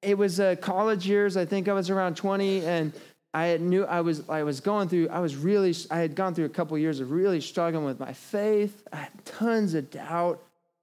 It 0.00 0.16
was 0.16 0.38
uh, 0.38 0.54
college 0.60 1.08
years. 1.08 1.36
I 1.36 1.44
think 1.44 1.66
I 1.66 1.72
was 1.72 1.90
around 1.90 2.16
20, 2.16 2.64
and 2.64 2.92
I 3.34 3.56
knew 3.56 3.84
I 3.84 4.00
was 4.00 4.28
I 4.28 4.44
was 4.44 4.60
going 4.60 4.88
through. 4.88 5.08
I 5.08 5.18
was 5.20 5.36
really. 5.36 5.74
I 5.90 5.98
had 5.98 6.14
gone 6.14 6.34
through 6.34 6.44
a 6.44 6.50
couple 6.50 6.78
years 6.78 7.00
of 7.00 7.10
really 7.10 7.40
struggling 7.40 7.84
with 7.84 7.98
my 7.98 8.12
faith. 8.12 8.86
I 8.92 8.96
had 8.96 9.24
tons 9.24 9.74
of 9.74 9.90
doubt, 9.90 10.42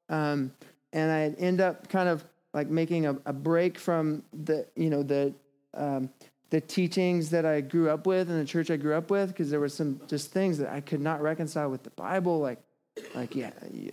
um, 0.09 0.51
and 0.91 1.11
I 1.11 1.39
end 1.39 1.61
up 1.61 1.87
kind 1.87 2.09
of 2.09 2.23
like 2.53 2.67
making 2.67 3.05
a, 3.05 3.17
a 3.25 3.33
break 3.33 3.77
from 3.77 4.23
the 4.33 4.65
you 4.75 4.89
know 4.89 5.03
the 5.03 5.33
um, 5.73 6.09
the 6.49 6.61
teachings 6.61 7.29
that 7.31 7.45
I 7.45 7.61
grew 7.61 7.89
up 7.89 8.05
with 8.05 8.29
and 8.29 8.39
the 8.39 8.45
church 8.45 8.69
I 8.69 8.77
grew 8.77 8.93
up 8.93 9.09
with 9.09 9.29
because 9.29 9.49
there 9.49 9.59
were 9.59 9.69
some 9.69 9.99
just 10.07 10.31
things 10.31 10.57
that 10.59 10.71
I 10.71 10.81
could 10.81 11.01
not 11.01 11.21
reconcile 11.21 11.69
with 11.69 11.83
the 11.83 11.89
Bible. 11.91 12.39
Like, 12.39 12.59
like 13.13 13.35
yeah, 13.35 13.51
yeah 13.71 13.91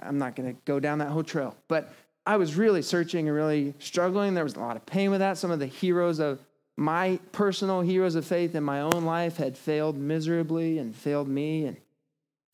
I'm 0.00 0.18
not 0.18 0.34
going 0.34 0.54
to 0.54 0.60
go 0.64 0.80
down 0.80 0.98
that 0.98 1.08
whole 1.08 1.22
trail. 1.22 1.56
But 1.68 1.92
I 2.26 2.36
was 2.36 2.54
really 2.54 2.82
searching 2.82 3.28
and 3.28 3.36
really 3.36 3.74
struggling. 3.78 4.34
There 4.34 4.44
was 4.44 4.54
a 4.54 4.60
lot 4.60 4.76
of 4.76 4.86
pain 4.86 5.10
with 5.10 5.20
that. 5.20 5.38
Some 5.38 5.50
of 5.50 5.58
the 5.58 5.66
heroes 5.66 6.18
of 6.18 6.40
my 6.76 7.18
personal 7.32 7.82
heroes 7.82 8.14
of 8.14 8.24
faith 8.24 8.54
in 8.54 8.64
my 8.64 8.80
own 8.80 9.04
life 9.04 9.36
had 9.36 9.58
failed 9.58 9.96
miserably 9.96 10.78
and 10.78 10.96
failed 10.96 11.28
me 11.28 11.66
and 11.66 11.76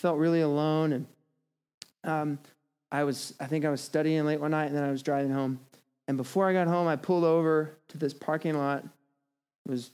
felt 0.01 0.19
really 0.19 0.41
alone. 0.41 0.93
And 0.93 1.07
um, 2.03 2.39
I 2.91 3.05
was, 3.05 3.35
I 3.39 3.47
think 3.47 3.65
I 3.65 3.71
was 3.71 3.81
studying 3.81 4.25
late 4.25 4.41
one 4.41 4.51
night 4.51 4.67
and 4.67 4.77
then 4.77 4.83
I 4.83 4.91
was 4.91 5.03
driving 5.03 5.31
home. 5.31 5.61
And 6.09 6.17
before 6.17 6.49
I 6.49 6.53
got 6.53 6.67
home, 6.67 6.89
I 6.89 6.97
pulled 6.97 7.25
over 7.25 7.77
to 7.89 7.99
this 7.99 8.15
parking 8.15 8.57
lot 8.57 8.85
it 9.69 9.71
was 9.71 9.91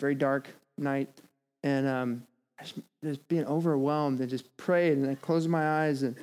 very 0.00 0.14
dark 0.14 0.48
night, 0.76 1.08
and 1.62 1.86
um, 1.86 2.22
just 3.02 3.26
being 3.28 3.46
overwhelmed 3.46 4.20
and 4.20 4.28
just 4.28 4.56
prayed 4.56 4.98
and 4.98 5.08
I 5.08 5.14
closed 5.14 5.48
my 5.48 5.84
eyes 5.84 6.02
and 6.02 6.16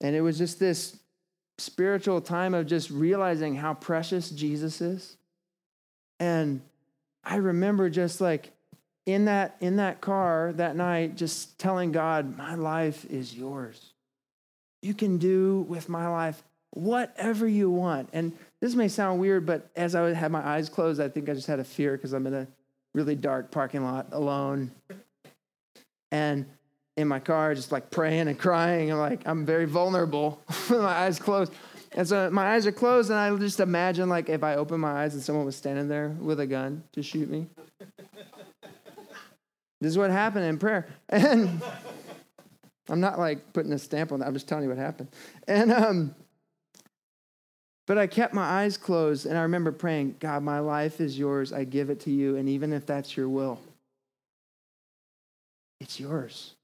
and 0.00 0.16
it 0.16 0.22
was 0.22 0.38
just 0.38 0.58
this 0.58 0.98
spiritual 1.58 2.22
time 2.22 2.54
of 2.54 2.66
just 2.66 2.90
realizing 2.90 3.54
how 3.54 3.74
precious 3.74 4.30
Jesus 4.30 4.80
is. 4.80 5.18
And 6.18 6.62
I 7.22 7.36
remember 7.36 7.90
just 7.90 8.20
like 8.20 8.50
in 9.04 9.26
that 9.26 9.56
in 9.60 9.76
that 9.76 10.00
car 10.00 10.52
that 10.56 10.76
night 10.76 11.16
just 11.16 11.58
telling 11.58 11.92
God, 11.92 12.36
"My 12.36 12.54
life 12.54 13.04
is 13.06 13.34
yours. 13.34 13.92
You 14.80 14.94
can 14.94 15.18
do 15.18 15.66
with 15.68 15.88
my 15.90 16.08
life 16.08 16.42
whatever 16.70 17.46
you 17.46 17.70
want." 17.70 18.08
And 18.14 18.32
this 18.60 18.74
may 18.74 18.88
sound 18.88 19.20
weird, 19.20 19.46
but 19.46 19.70
as 19.74 19.94
I 19.94 20.12
had 20.12 20.30
my 20.30 20.46
eyes 20.46 20.68
closed, 20.68 21.00
I 21.00 21.08
think 21.08 21.28
I 21.28 21.34
just 21.34 21.46
had 21.46 21.60
a 21.60 21.64
fear 21.64 21.96
because 21.96 22.12
I'm 22.12 22.26
in 22.26 22.34
a 22.34 22.46
really 22.94 23.14
dark 23.14 23.50
parking 23.50 23.82
lot 23.82 24.08
alone. 24.12 24.70
And 26.12 26.46
in 26.96 27.08
my 27.08 27.20
car, 27.20 27.54
just 27.54 27.72
like 27.72 27.90
praying 27.90 28.28
and 28.28 28.38
crying, 28.38 28.90
and 28.90 28.98
like 28.98 29.26
I'm 29.26 29.46
very 29.46 29.64
vulnerable 29.64 30.42
with 30.48 30.80
my 30.80 30.92
eyes 30.92 31.18
closed. 31.18 31.52
And 31.92 32.06
so 32.06 32.30
my 32.30 32.54
eyes 32.54 32.66
are 32.66 32.72
closed, 32.72 33.10
and 33.10 33.18
I 33.18 33.34
just 33.36 33.60
imagine 33.60 34.08
like 34.08 34.28
if 34.28 34.44
I 34.44 34.56
open 34.56 34.78
my 34.80 35.02
eyes 35.02 35.14
and 35.14 35.22
someone 35.22 35.44
was 35.44 35.56
standing 35.56 35.88
there 35.88 36.08
with 36.20 36.40
a 36.40 36.46
gun 36.46 36.84
to 36.92 37.02
shoot 37.02 37.30
me. 37.30 37.46
this 39.80 39.90
is 39.90 39.98
what 39.98 40.10
happened 40.10 40.44
in 40.44 40.58
prayer. 40.58 40.88
And 41.08 41.62
I'm 42.88 43.00
not 43.00 43.18
like 43.18 43.52
putting 43.52 43.72
a 43.72 43.78
stamp 43.78 44.12
on 44.12 44.20
that. 44.20 44.26
I'm 44.26 44.34
just 44.34 44.48
telling 44.48 44.64
you 44.64 44.70
what 44.70 44.78
happened. 44.78 45.08
And 45.48 45.72
um, 45.72 46.14
but 47.90 47.98
I 47.98 48.06
kept 48.06 48.32
my 48.32 48.44
eyes 48.44 48.76
closed, 48.76 49.26
and 49.26 49.36
I 49.36 49.42
remember 49.42 49.72
praying, 49.72 50.14
God, 50.20 50.44
my 50.44 50.60
life 50.60 51.00
is 51.00 51.18
yours. 51.18 51.52
I 51.52 51.64
give 51.64 51.90
it 51.90 51.98
to 52.02 52.10
you, 52.12 52.36
and 52.36 52.48
even 52.48 52.72
if 52.72 52.86
that's 52.86 53.16
your 53.16 53.28
will, 53.28 53.58
it's 55.80 55.98
yours. 55.98 56.54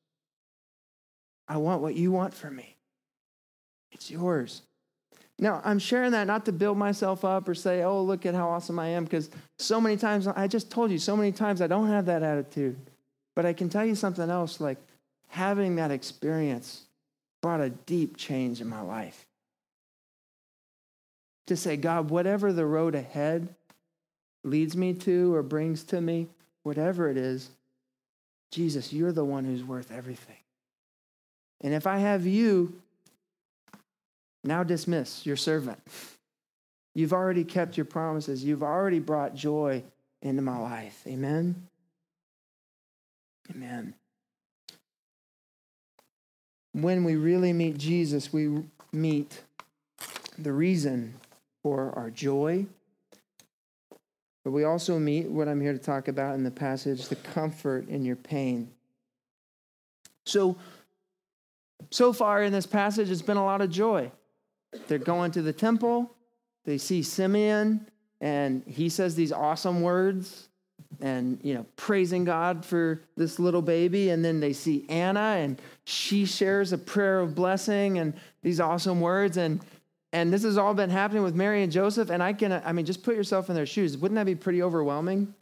I 1.48 1.56
want 1.56 1.82
what 1.82 1.96
you 1.96 2.12
want 2.12 2.32
for 2.32 2.48
me. 2.48 2.76
It's 3.90 4.08
yours. 4.08 4.62
Now, 5.40 5.60
I'm 5.64 5.80
sharing 5.80 6.12
that 6.12 6.28
not 6.28 6.44
to 6.44 6.52
build 6.52 6.78
myself 6.78 7.24
up 7.24 7.48
or 7.48 7.56
say, 7.56 7.82
oh, 7.82 8.04
look 8.04 8.24
at 8.24 8.36
how 8.36 8.48
awesome 8.48 8.78
I 8.78 8.90
am, 8.90 9.02
because 9.02 9.28
so 9.58 9.80
many 9.80 9.96
times, 9.96 10.28
I 10.28 10.46
just 10.46 10.70
told 10.70 10.92
you, 10.92 10.98
so 10.98 11.16
many 11.16 11.32
times 11.32 11.60
I 11.60 11.66
don't 11.66 11.88
have 11.88 12.06
that 12.06 12.22
attitude. 12.22 12.76
But 13.34 13.46
I 13.46 13.52
can 13.52 13.68
tell 13.68 13.84
you 13.84 13.96
something 13.96 14.30
else 14.30 14.60
like 14.60 14.78
having 15.26 15.74
that 15.74 15.90
experience 15.90 16.82
brought 17.42 17.60
a 17.60 17.70
deep 17.70 18.16
change 18.16 18.60
in 18.60 18.68
my 18.68 18.80
life. 18.80 19.25
To 21.46 21.56
say, 21.56 21.76
God, 21.76 22.10
whatever 22.10 22.52
the 22.52 22.66
road 22.66 22.94
ahead 22.94 23.54
leads 24.42 24.76
me 24.76 24.94
to 24.94 25.34
or 25.34 25.42
brings 25.42 25.84
to 25.84 26.00
me, 26.00 26.28
whatever 26.62 27.08
it 27.08 27.16
is, 27.16 27.50
Jesus, 28.50 28.92
you're 28.92 29.12
the 29.12 29.24
one 29.24 29.44
who's 29.44 29.62
worth 29.62 29.92
everything. 29.92 30.36
And 31.60 31.72
if 31.74 31.86
I 31.86 31.98
have 31.98 32.26
you, 32.26 32.80
now 34.44 34.62
dismiss 34.62 35.26
your 35.26 35.36
servant. 35.36 35.78
You've 36.94 37.12
already 37.12 37.44
kept 37.44 37.76
your 37.76 37.86
promises. 37.86 38.44
You've 38.44 38.62
already 38.62 39.00
brought 39.00 39.34
joy 39.34 39.82
into 40.22 40.42
my 40.42 40.58
life. 40.58 41.02
Amen. 41.06 41.68
Amen. 43.50 43.94
When 46.72 47.04
we 47.04 47.16
really 47.16 47.52
meet 47.52 47.78
Jesus, 47.78 48.32
we 48.32 48.62
meet 48.92 49.40
the 50.38 50.52
reason 50.52 51.14
for 51.66 51.92
our 51.96 52.10
joy. 52.10 52.64
But 54.44 54.52
we 54.52 54.62
also 54.62 55.00
meet 55.00 55.28
what 55.28 55.48
I'm 55.48 55.60
here 55.60 55.72
to 55.72 55.80
talk 55.80 56.06
about 56.06 56.36
in 56.36 56.44
the 56.44 56.50
passage 56.52 57.08
the 57.08 57.16
comfort 57.16 57.88
in 57.88 58.04
your 58.04 58.14
pain. 58.14 58.70
So, 60.26 60.58
so 61.90 62.12
far 62.12 62.44
in 62.44 62.52
this 62.52 62.66
passage, 62.66 63.10
it's 63.10 63.20
been 63.20 63.36
a 63.36 63.44
lot 63.44 63.62
of 63.62 63.70
joy. 63.70 64.12
They're 64.86 64.98
going 64.98 65.32
to 65.32 65.42
the 65.42 65.52
temple. 65.52 66.14
They 66.64 66.78
see 66.78 67.02
Simeon, 67.02 67.88
and 68.20 68.62
he 68.64 68.88
says 68.88 69.16
these 69.16 69.32
awesome 69.32 69.82
words 69.82 70.48
and 71.00 71.40
you 71.42 71.52
know 71.52 71.66
praising 71.74 72.24
god 72.24 72.64
for 72.64 73.02
this 73.16 73.38
little 73.38 73.60
baby 73.60 74.10
and 74.10 74.24
then 74.24 74.40
they 74.40 74.52
see 74.52 74.86
anna 74.88 75.36
and 75.38 75.60
she 75.84 76.24
shares 76.24 76.72
a 76.72 76.78
prayer 76.78 77.20
of 77.20 77.34
blessing 77.34 77.98
and 77.98 78.14
these 78.42 78.60
awesome 78.60 79.00
words 79.00 79.36
and 79.36 79.60
and 80.12 80.32
this 80.32 80.42
has 80.42 80.56
all 80.56 80.74
been 80.74 80.90
happening 80.90 81.22
with 81.22 81.34
mary 81.34 81.62
and 81.62 81.72
joseph 81.72 82.10
and 82.10 82.22
i 82.22 82.32
can 82.32 82.52
i 82.64 82.72
mean 82.72 82.86
just 82.86 83.02
put 83.02 83.16
yourself 83.16 83.48
in 83.48 83.54
their 83.54 83.66
shoes 83.66 83.96
wouldn't 83.96 84.16
that 84.16 84.26
be 84.26 84.34
pretty 84.34 84.62
overwhelming 84.62 85.32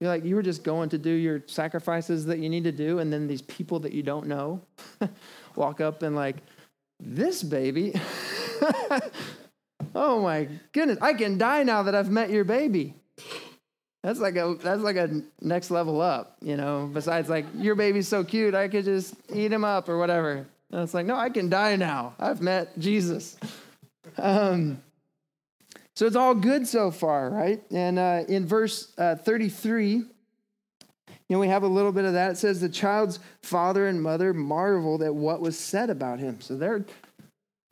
you're 0.00 0.10
like 0.10 0.24
you 0.24 0.34
were 0.34 0.42
just 0.42 0.64
going 0.64 0.88
to 0.88 0.98
do 0.98 1.10
your 1.10 1.42
sacrifices 1.46 2.26
that 2.26 2.38
you 2.38 2.48
need 2.48 2.64
to 2.64 2.72
do 2.72 2.98
and 2.98 3.12
then 3.12 3.26
these 3.26 3.42
people 3.42 3.80
that 3.80 3.92
you 3.92 4.02
don't 4.02 4.26
know 4.26 4.60
walk 5.56 5.80
up 5.80 6.02
and 6.02 6.16
like 6.16 6.36
this 7.00 7.42
baby 7.42 7.94
oh 9.94 10.20
my 10.20 10.48
goodness, 10.72 10.98
I 11.00 11.14
can 11.14 11.38
die 11.38 11.62
now 11.62 11.82
that 11.84 11.94
I've 11.94 12.10
met 12.10 12.30
your 12.30 12.44
baby. 12.44 12.94
That's 14.02 14.20
like 14.20 14.36
a 14.36 14.56
that's 14.62 14.82
like 14.82 14.96
a 14.96 15.22
next 15.40 15.70
level 15.70 16.00
up, 16.00 16.36
you 16.42 16.56
know. 16.56 16.90
Besides, 16.92 17.28
like 17.28 17.46
your 17.56 17.74
baby's 17.74 18.08
so 18.08 18.22
cute, 18.22 18.54
I 18.54 18.68
could 18.68 18.84
just 18.84 19.14
eat 19.32 19.52
him 19.52 19.64
up 19.64 19.88
or 19.88 19.98
whatever. 19.98 20.46
And 20.70 20.82
it's 20.82 20.92
like, 20.92 21.06
no, 21.06 21.14
I 21.14 21.30
can 21.30 21.48
die 21.48 21.76
now. 21.76 22.14
I've 22.18 22.42
met 22.42 22.78
Jesus. 22.78 23.36
Um, 24.18 24.82
so 25.94 26.06
it's 26.06 26.16
all 26.16 26.34
good 26.34 26.66
so 26.66 26.90
far, 26.90 27.30
right? 27.30 27.62
And 27.70 27.98
uh, 27.98 28.24
in 28.28 28.46
verse 28.46 28.92
uh, 28.98 29.16
33, 29.16 29.92
you 29.92 30.06
know, 31.30 31.38
we 31.38 31.48
have 31.48 31.62
a 31.62 31.68
little 31.68 31.92
bit 31.92 32.04
of 32.04 32.14
that. 32.14 32.32
It 32.32 32.36
says 32.36 32.60
the 32.60 32.68
child's 32.68 33.18
father 33.42 33.86
and 33.86 34.02
mother 34.02 34.34
marveled 34.34 35.02
at 35.02 35.14
what 35.14 35.40
was 35.40 35.58
said 35.58 35.90
about 35.90 36.18
him. 36.18 36.40
So 36.40 36.56
they're 36.56 36.84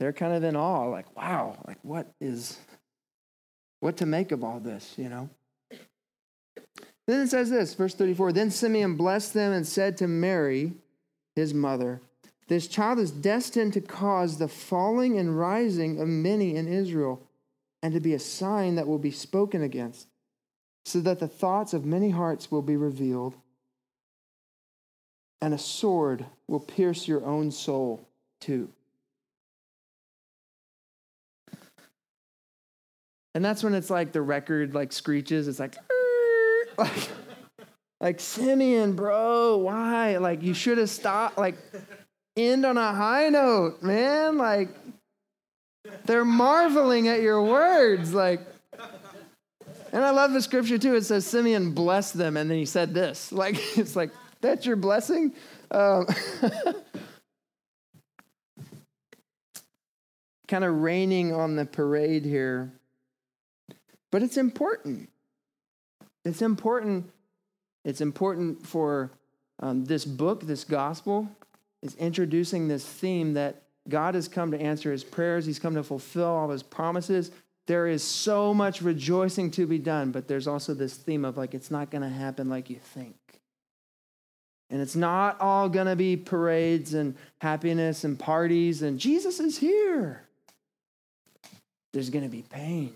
they're 0.02 0.12
kind 0.12 0.32
of 0.32 0.42
in 0.42 0.56
awe, 0.56 0.88
like, 0.88 1.16
wow, 1.16 1.56
like 1.64 1.78
what 1.82 2.12
is, 2.20 2.58
what 3.78 3.98
to 3.98 4.06
make 4.06 4.32
of 4.32 4.42
all 4.42 4.58
this, 4.58 4.94
you 4.96 5.08
know? 5.08 5.30
Then 7.06 7.20
it 7.20 7.30
says 7.30 7.50
this, 7.50 7.74
verse 7.74 7.94
34 7.94 8.32
Then 8.32 8.50
Simeon 8.50 8.96
blessed 8.96 9.32
them 9.32 9.52
and 9.52 9.64
said 9.64 9.96
to 9.98 10.08
Mary, 10.08 10.72
his 11.36 11.54
mother, 11.54 12.00
This 12.48 12.66
child 12.66 12.98
is 12.98 13.10
destined 13.10 13.72
to 13.74 13.80
cause 13.80 14.38
the 14.38 14.48
falling 14.48 15.18
and 15.18 15.38
rising 15.38 16.00
of 16.00 16.08
many 16.08 16.56
in 16.56 16.68
Israel, 16.68 17.22
and 17.82 17.94
to 17.94 18.00
be 18.00 18.14
a 18.14 18.18
sign 18.18 18.74
that 18.76 18.86
will 18.86 18.98
be 18.98 19.10
spoken 19.10 19.62
against, 19.62 20.08
so 20.84 21.00
that 21.00 21.18
the 21.18 21.28
thoughts 21.28 21.72
of 21.72 21.84
many 21.84 22.10
hearts 22.10 22.50
will 22.50 22.62
be 22.62 22.76
revealed, 22.76 23.34
and 25.40 25.54
a 25.54 25.58
sword 25.58 26.26
will 26.46 26.60
pierce 26.60 27.08
your 27.08 27.24
own 27.24 27.50
soul 27.50 28.06
too. 28.40 28.68
And 33.34 33.44
that's 33.44 33.62
when 33.62 33.74
it's 33.74 33.90
like 33.90 34.12
the 34.12 34.20
record 34.20 34.74
like 34.74 34.92
screeches. 34.92 35.48
It's 35.48 35.58
like, 35.58 35.76
like, 36.78 37.08
like 38.00 38.20
Simeon, 38.20 38.94
bro, 38.94 39.56
why? 39.58 40.18
Like 40.18 40.42
you 40.42 40.54
should 40.54 40.78
have 40.78 40.90
stopped. 40.90 41.38
Like 41.38 41.56
end 42.36 42.64
on 42.64 42.76
a 42.76 42.92
high 42.92 43.28
note, 43.28 43.82
man. 43.82 44.38
Like 44.38 44.68
they're 46.06 46.24
marveling 46.24 47.08
at 47.08 47.22
your 47.22 47.42
words. 47.42 48.14
Like, 48.14 48.40
and 49.92 50.04
I 50.04 50.10
love 50.10 50.32
the 50.32 50.42
scripture 50.42 50.78
too. 50.78 50.94
It 50.94 51.04
says 51.04 51.26
Simeon 51.26 51.72
blessed 51.72 52.14
them, 52.14 52.36
and 52.36 52.50
then 52.50 52.58
he 52.58 52.66
said 52.66 52.94
this. 52.94 53.32
Like 53.42 53.56
it's 53.76 53.96
like 53.96 54.10
that's 54.40 54.66
your 54.66 54.76
blessing. 54.76 55.34
Um, 55.70 56.06
kind 60.48 60.64
of 60.64 60.74
raining 60.82 61.32
on 61.32 61.56
the 61.56 61.64
parade 61.64 62.24
here 62.24 62.72
but 64.12 64.22
it's 64.22 64.36
important. 64.36 65.08
It's 66.24 66.42
important. 66.42 67.10
It's 67.84 68.00
important 68.00 68.64
for 68.64 69.10
um, 69.58 69.86
this 69.86 70.04
book, 70.04 70.46
this 70.46 70.62
gospel, 70.62 71.28
is 71.82 71.94
introducing 71.96 72.68
this 72.68 72.84
theme 72.84 73.34
that 73.34 73.62
God 73.88 74.14
has 74.14 74.28
come 74.28 74.52
to 74.52 74.60
answer 74.60 74.92
his 74.92 75.04
prayers. 75.04 75.44
He's 75.44 75.58
come 75.58 75.74
to 75.74 75.82
fulfill 75.82 76.26
all 76.26 76.50
his 76.50 76.62
promises. 76.62 77.30
There 77.66 77.86
is 77.86 78.02
so 78.02 78.54
much 78.54 78.82
rejoicing 78.82 79.50
to 79.52 79.66
be 79.66 79.78
done, 79.78 80.12
but 80.12 80.28
there's 80.28 80.46
also 80.46 80.74
this 80.74 80.94
theme 80.94 81.24
of 81.24 81.36
like, 81.36 81.54
it's 81.54 81.70
not 81.70 81.90
going 81.90 82.02
to 82.02 82.08
happen 82.08 82.48
like 82.48 82.70
you 82.70 82.76
think. 82.76 83.16
And 84.70 84.80
it's 84.80 84.96
not 84.96 85.40
all 85.40 85.68
going 85.68 85.86
to 85.86 85.96
be 85.96 86.16
parades 86.16 86.94
and 86.94 87.14
happiness 87.40 88.04
and 88.04 88.18
parties 88.18 88.82
and 88.82 88.98
Jesus 88.98 89.38
is 89.38 89.58
here. 89.58 90.22
There's 91.92 92.08
going 92.08 92.24
to 92.24 92.30
be 92.30 92.42
pain. 92.42 92.94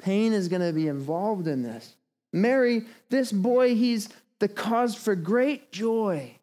Pain 0.00 0.32
is 0.32 0.48
going 0.48 0.62
to 0.62 0.72
be 0.72 0.88
involved 0.88 1.46
in 1.46 1.62
this. 1.62 1.94
Mary, 2.32 2.84
this 3.10 3.32
boy, 3.32 3.74
he's 3.74 4.08
the 4.38 4.48
cause 4.48 4.94
for 4.94 5.14
great 5.14 5.72
joy. 5.72 6.37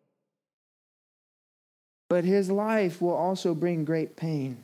But 2.10 2.24
his 2.24 2.52
life 2.52 3.02
will 3.02 3.14
also 3.14 3.56
bring 3.56 3.86
great 3.86 4.16
pain. 4.16 4.58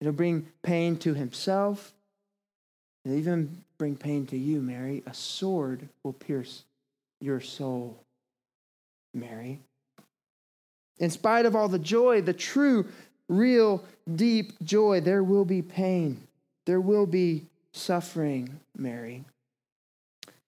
It'll 0.00 0.12
bring 0.12 0.48
pain 0.62 0.98
to 0.98 1.14
himself. 1.14 1.92
It'll 3.04 3.16
even 3.16 3.64
bring 3.78 3.96
pain 3.96 4.26
to 4.26 4.36
you, 4.36 4.60
Mary. 4.60 5.02
A 5.06 5.14
sword 5.14 5.88
will 6.02 6.12
pierce 6.12 6.64
your 7.20 7.40
soul, 7.40 7.96
Mary. 9.14 9.60
In 10.98 11.10
spite 11.10 11.46
of 11.46 11.56
all 11.56 11.68
the 11.68 11.78
joy, 11.78 12.20
the 12.20 12.32
true, 12.32 12.86
real, 13.28 13.84
deep 14.14 14.52
joy, 14.62 15.00
there 15.00 15.22
will 15.22 15.44
be 15.44 15.62
pain. 15.62 16.26
There 16.66 16.80
will 16.80 17.06
be 17.06 17.46
suffering, 17.72 18.60
Mary. 18.76 19.24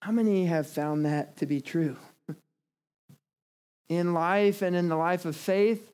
How 0.00 0.12
many 0.12 0.46
have 0.46 0.66
found 0.66 1.04
that 1.06 1.36
to 1.38 1.46
be 1.46 1.60
true? 1.60 1.96
In 3.88 4.12
life 4.12 4.62
and 4.62 4.76
in 4.76 4.88
the 4.88 4.96
life 4.96 5.24
of 5.24 5.34
faith, 5.34 5.90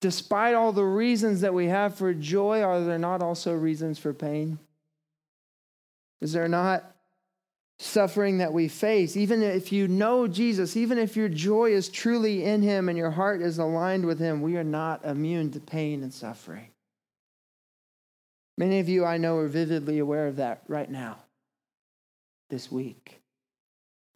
despite 0.00 0.54
all 0.54 0.72
the 0.72 0.84
reasons 0.84 1.42
that 1.42 1.52
we 1.52 1.66
have 1.66 1.94
for 1.94 2.14
joy, 2.14 2.62
are 2.62 2.80
there 2.80 2.98
not 2.98 3.22
also 3.22 3.54
reasons 3.54 3.98
for 3.98 4.14
pain? 4.14 4.58
Is 6.20 6.32
there 6.32 6.48
not 6.48 6.84
suffering 7.78 8.38
that 8.38 8.52
we 8.52 8.68
face? 8.68 9.16
Even 9.16 9.42
if 9.42 9.72
you 9.72 9.88
know 9.88 10.26
Jesus, 10.26 10.76
even 10.76 10.98
if 10.98 11.16
your 11.16 11.28
joy 11.28 11.72
is 11.72 11.88
truly 11.88 12.44
in 12.44 12.62
Him 12.62 12.88
and 12.88 12.96
your 12.96 13.10
heart 13.10 13.42
is 13.42 13.58
aligned 13.58 14.06
with 14.06 14.18
Him, 14.18 14.42
we 14.42 14.56
are 14.56 14.64
not 14.64 15.04
immune 15.04 15.50
to 15.52 15.60
pain 15.60 16.02
and 16.02 16.12
suffering. 16.12 16.68
Many 18.56 18.80
of 18.80 18.88
you 18.88 19.04
I 19.04 19.16
know 19.16 19.38
are 19.38 19.48
vividly 19.48 19.98
aware 19.98 20.26
of 20.26 20.36
that 20.36 20.62
right 20.68 20.90
now, 20.90 21.16
this 22.50 22.70
week. 22.70 23.19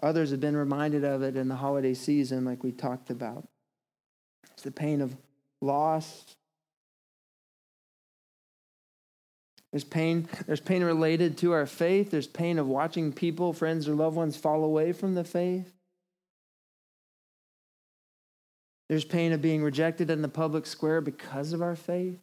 Others 0.05 0.33
have 0.33 0.41
been 0.41 0.55
reminded 0.55 1.03
of 1.03 1.23
it 1.23 1.35
in 1.35 1.49
the 1.49 1.55
holiday 1.55 1.95
season, 1.95 2.45
like 2.45 2.63
we 2.63 2.73
talked 2.73 3.09
about. 3.09 3.49
It's 4.53 4.63
the 4.63 4.71
pain 4.71 5.01
of 5.01 5.17
loss. 5.63 6.37
There's 9.73 9.83
pain, 9.83 10.29
there's 10.47 10.61
pain 10.61 10.85
related 10.85 11.39
to 11.39 11.53
our 11.53 11.65
faith. 11.65 12.11
There's 12.11 12.27
pain 12.27 12.59
of 12.59 12.69
watching 12.69 13.15
people, 13.15 13.55
friends, 13.55 13.89
or 13.89 13.95
loved 13.95 14.15
ones 14.15 14.37
fall 14.37 14.63
away 14.63 14.93
from 14.93 15.15
the 15.15 15.25
faith. 15.25 15.73
There's 18.91 19.07
pain 19.07 19.33
of 19.33 19.41
being 19.41 19.63
rejected 19.63 20.11
in 20.11 20.21
the 20.21 20.29
public 20.29 20.67
square 20.67 21.01
because 21.01 21.55
of 21.55 21.63
our 21.63 21.77
faith. 21.77 22.21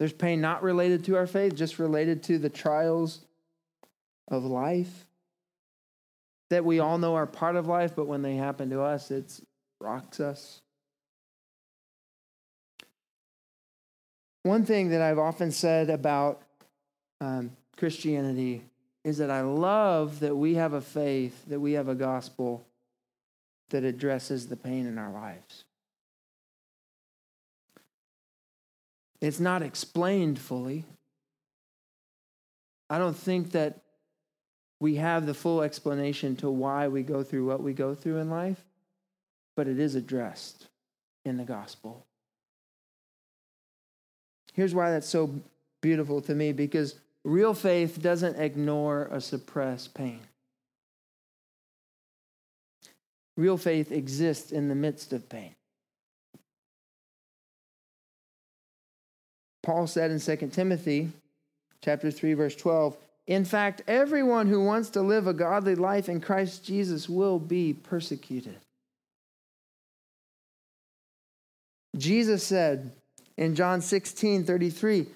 There's 0.00 0.12
pain 0.12 0.40
not 0.40 0.64
related 0.64 1.04
to 1.04 1.14
our 1.14 1.28
faith, 1.28 1.54
just 1.54 1.78
related 1.78 2.24
to 2.24 2.38
the 2.38 2.50
trials 2.50 3.20
of 4.26 4.44
life 4.44 5.06
that 6.50 6.64
we 6.64 6.78
all 6.78 6.98
know 6.98 7.14
are 7.14 7.26
part 7.26 7.56
of 7.56 7.66
life, 7.66 7.94
but 7.96 8.06
when 8.06 8.22
they 8.22 8.36
happen 8.36 8.70
to 8.70 8.82
us, 8.82 9.10
it 9.10 9.40
rocks 9.80 10.20
us. 10.20 10.60
One 14.42 14.64
thing 14.64 14.90
that 14.90 15.02
I've 15.02 15.18
often 15.18 15.50
said 15.50 15.90
about 15.90 16.40
um, 17.20 17.50
Christianity 17.76 18.62
is 19.02 19.18
that 19.18 19.30
I 19.30 19.40
love 19.40 20.20
that 20.20 20.36
we 20.36 20.54
have 20.54 20.72
a 20.72 20.80
faith, 20.80 21.44
that 21.46 21.58
we 21.58 21.72
have 21.72 21.88
a 21.88 21.94
gospel 21.94 22.64
that 23.70 23.82
addresses 23.82 24.46
the 24.46 24.56
pain 24.56 24.86
in 24.86 24.98
our 24.98 25.10
lives. 25.10 25.64
It's 29.20 29.40
not 29.40 29.62
explained 29.62 30.38
fully. 30.38 30.84
I 32.88 32.98
don't 32.98 33.16
think 33.16 33.52
that 33.52 33.80
we 34.80 34.96
have 34.96 35.26
the 35.26 35.34
full 35.34 35.62
explanation 35.62 36.36
to 36.36 36.50
why 36.50 36.88
we 36.88 37.02
go 37.02 37.22
through 37.22 37.46
what 37.46 37.62
we 37.62 37.72
go 37.72 37.94
through 37.94 38.18
in 38.18 38.30
life, 38.30 38.62
but 39.56 39.68
it 39.68 39.78
is 39.78 39.94
addressed 39.94 40.66
in 41.24 41.36
the 41.36 41.44
gospel. 41.44 42.04
Here's 44.52 44.74
why 44.74 44.90
that's 44.90 45.08
so 45.08 45.34
beautiful 45.80 46.20
to 46.22 46.34
me 46.34 46.52
because 46.52 46.96
real 47.24 47.54
faith 47.54 48.00
doesn't 48.00 48.36
ignore 48.36 49.08
or 49.10 49.20
suppress 49.20 49.86
pain. 49.86 50.20
Real 53.36 53.58
faith 53.58 53.92
exists 53.92 54.52
in 54.52 54.68
the 54.68 54.74
midst 54.74 55.12
of 55.12 55.28
pain. 55.28 55.54
Paul 59.62 59.86
said 59.86 60.10
in 60.10 60.20
2 60.20 60.48
Timothy 60.48 61.10
chapter 61.82 62.10
3 62.10 62.34
verse 62.34 62.56
12, 62.56 62.96
"In 63.26 63.44
fact, 63.44 63.82
everyone 63.86 64.46
who 64.46 64.64
wants 64.64 64.90
to 64.90 65.02
live 65.02 65.26
a 65.26 65.34
godly 65.34 65.74
life 65.74 66.08
in 66.08 66.20
Christ 66.20 66.64
Jesus 66.64 67.08
will 67.08 67.38
be 67.38 67.72
persecuted." 67.72 68.58
Jesus 71.96 72.44
said, 72.44 72.92
in 73.36 73.54
John 73.54 73.80
16 73.80 74.44
33 74.44 75.06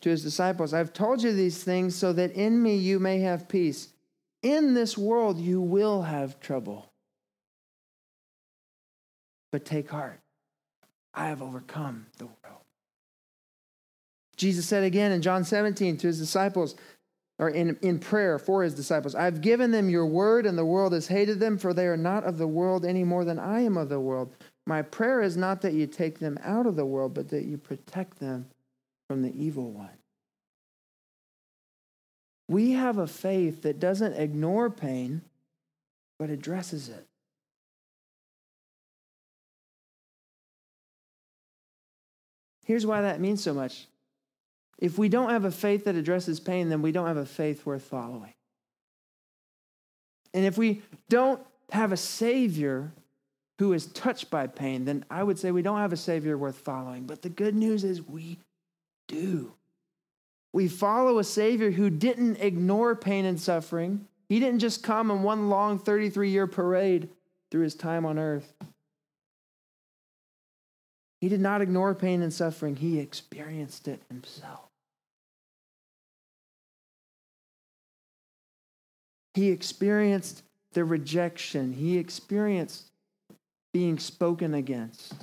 to 0.00 0.10
his 0.10 0.22
disciples, 0.22 0.72
I've 0.72 0.92
told 0.92 1.22
you 1.22 1.32
these 1.32 1.62
things 1.62 1.96
so 1.96 2.12
that 2.12 2.32
in 2.32 2.62
me 2.62 2.76
you 2.76 2.98
may 2.98 3.20
have 3.20 3.48
peace. 3.48 3.88
In 4.42 4.74
this 4.74 4.96
world 4.96 5.38
you 5.38 5.60
will 5.60 6.02
have 6.02 6.38
trouble. 6.40 6.90
But 9.50 9.64
take 9.64 9.90
heart, 9.90 10.20
I 11.14 11.26
have 11.26 11.42
overcome 11.42 12.06
the 12.18 12.26
world. 12.26 12.62
Jesus 14.36 14.66
said 14.66 14.84
again 14.84 15.10
in 15.10 15.20
John 15.20 15.42
17 15.42 15.96
to 15.96 16.06
his 16.06 16.20
disciples, 16.20 16.76
or 17.38 17.48
in, 17.48 17.78
in 17.82 17.98
prayer 17.98 18.38
for 18.38 18.62
his 18.62 18.74
disciples, 18.74 19.14
I've 19.14 19.40
given 19.40 19.70
them 19.70 19.88
your 19.88 20.06
word, 20.06 20.44
and 20.44 20.58
the 20.58 20.64
world 20.64 20.92
has 20.92 21.06
hated 21.06 21.38
them, 21.38 21.56
for 21.56 21.72
they 21.72 21.86
are 21.86 21.96
not 21.96 22.24
of 22.24 22.38
the 22.38 22.48
world 22.48 22.84
any 22.84 23.04
more 23.04 23.24
than 23.24 23.38
I 23.38 23.60
am 23.60 23.76
of 23.76 23.88
the 23.88 24.00
world. 24.00 24.34
My 24.66 24.82
prayer 24.82 25.22
is 25.22 25.36
not 25.36 25.62
that 25.62 25.72
you 25.72 25.86
take 25.86 26.18
them 26.18 26.38
out 26.42 26.66
of 26.66 26.76
the 26.76 26.84
world, 26.84 27.14
but 27.14 27.28
that 27.28 27.44
you 27.44 27.56
protect 27.56 28.18
them 28.18 28.48
from 29.08 29.22
the 29.22 29.32
evil 29.34 29.70
one. 29.70 29.88
We 32.48 32.72
have 32.72 32.98
a 32.98 33.06
faith 33.06 33.62
that 33.62 33.78
doesn't 33.78 34.14
ignore 34.14 34.70
pain, 34.70 35.22
but 36.18 36.30
addresses 36.30 36.88
it. 36.88 37.06
Here's 42.64 42.84
why 42.84 43.02
that 43.02 43.20
means 43.20 43.42
so 43.42 43.54
much. 43.54 43.86
If 44.78 44.98
we 44.98 45.08
don't 45.08 45.30
have 45.30 45.44
a 45.44 45.50
faith 45.50 45.84
that 45.84 45.96
addresses 45.96 46.38
pain, 46.38 46.68
then 46.68 46.82
we 46.82 46.92
don't 46.92 47.06
have 47.06 47.16
a 47.16 47.26
faith 47.26 47.66
worth 47.66 47.82
following. 47.82 48.34
And 50.32 50.44
if 50.44 50.56
we 50.56 50.82
don't 51.08 51.40
have 51.72 51.90
a 51.90 51.96
Savior 51.96 52.92
who 53.58 53.72
is 53.72 53.86
touched 53.86 54.30
by 54.30 54.46
pain, 54.46 54.84
then 54.84 55.04
I 55.10 55.22
would 55.22 55.38
say 55.38 55.50
we 55.50 55.62
don't 55.62 55.78
have 55.78 55.92
a 55.92 55.96
Savior 55.96 56.38
worth 56.38 56.58
following. 56.58 57.04
But 57.04 57.22
the 57.22 57.28
good 57.28 57.56
news 57.56 57.82
is 57.82 58.06
we 58.06 58.38
do. 59.08 59.52
We 60.52 60.68
follow 60.68 61.18
a 61.18 61.24
Savior 61.24 61.72
who 61.72 61.90
didn't 61.90 62.36
ignore 62.36 62.94
pain 62.94 63.24
and 63.24 63.40
suffering. 63.40 64.06
He 64.28 64.38
didn't 64.38 64.60
just 64.60 64.82
come 64.82 65.10
in 65.10 65.22
one 65.22 65.48
long 65.48 65.78
33 65.78 66.30
year 66.30 66.46
parade 66.46 67.08
through 67.50 67.62
his 67.62 67.74
time 67.74 68.06
on 68.06 68.18
earth. 68.18 68.52
He 71.20 71.28
did 71.28 71.40
not 71.40 71.62
ignore 71.62 71.94
pain 71.94 72.22
and 72.22 72.32
suffering, 72.32 72.76
he 72.76 73.00
experienced 73.00 73.88
it 73.88 74.00
himself. 74.08 74.67
He 79.38 79.50
experienced 79.50 80.42
the 80.72 80.84
rejection, 80.84 81.72
he 81.72 81.96
experienced 81.96 82.90
being 83.72 84.00
spoken 84.00 84.52
against. 84.52 85.14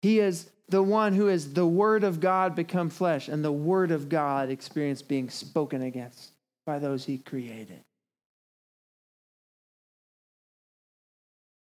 He 0.00 0.20
is 0.20 0.48
the 0.70 0.82
one 0.82 1.12
who 1.12 1.28
is 1.28 1.52
the 1.52 1.66
Word 1.66 2.02
of 2.02 2.18
God 2.18 2.54
become 2.54 2.88
flesh, 2.88 3.28
and 3.28 3.44
the 3.44 3.52
Word 3.52 3.90
of 3.90 4.08
God 4.08 4.48
experienced 4.48 5.06
being 5.06 5.28
spoken 5.28 5.82
against 5.82 6.30
by 6.64 6.78
those 6.78 7.04
He 7.04 7.18
created. 7.18 7.84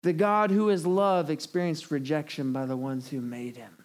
The 0.04 0.12
God 0.12 0.52
who 0.52 0.68
is 0.68 0.86
love 0.86 1.30
experienced 1.30 1.90
rejection 1.90 2.52
by 2.52 2.66
the 2.66 2.76
ones 2.76 3.08
who 3.08 3.20
made 3.20 3.56
him. 3.56 3.84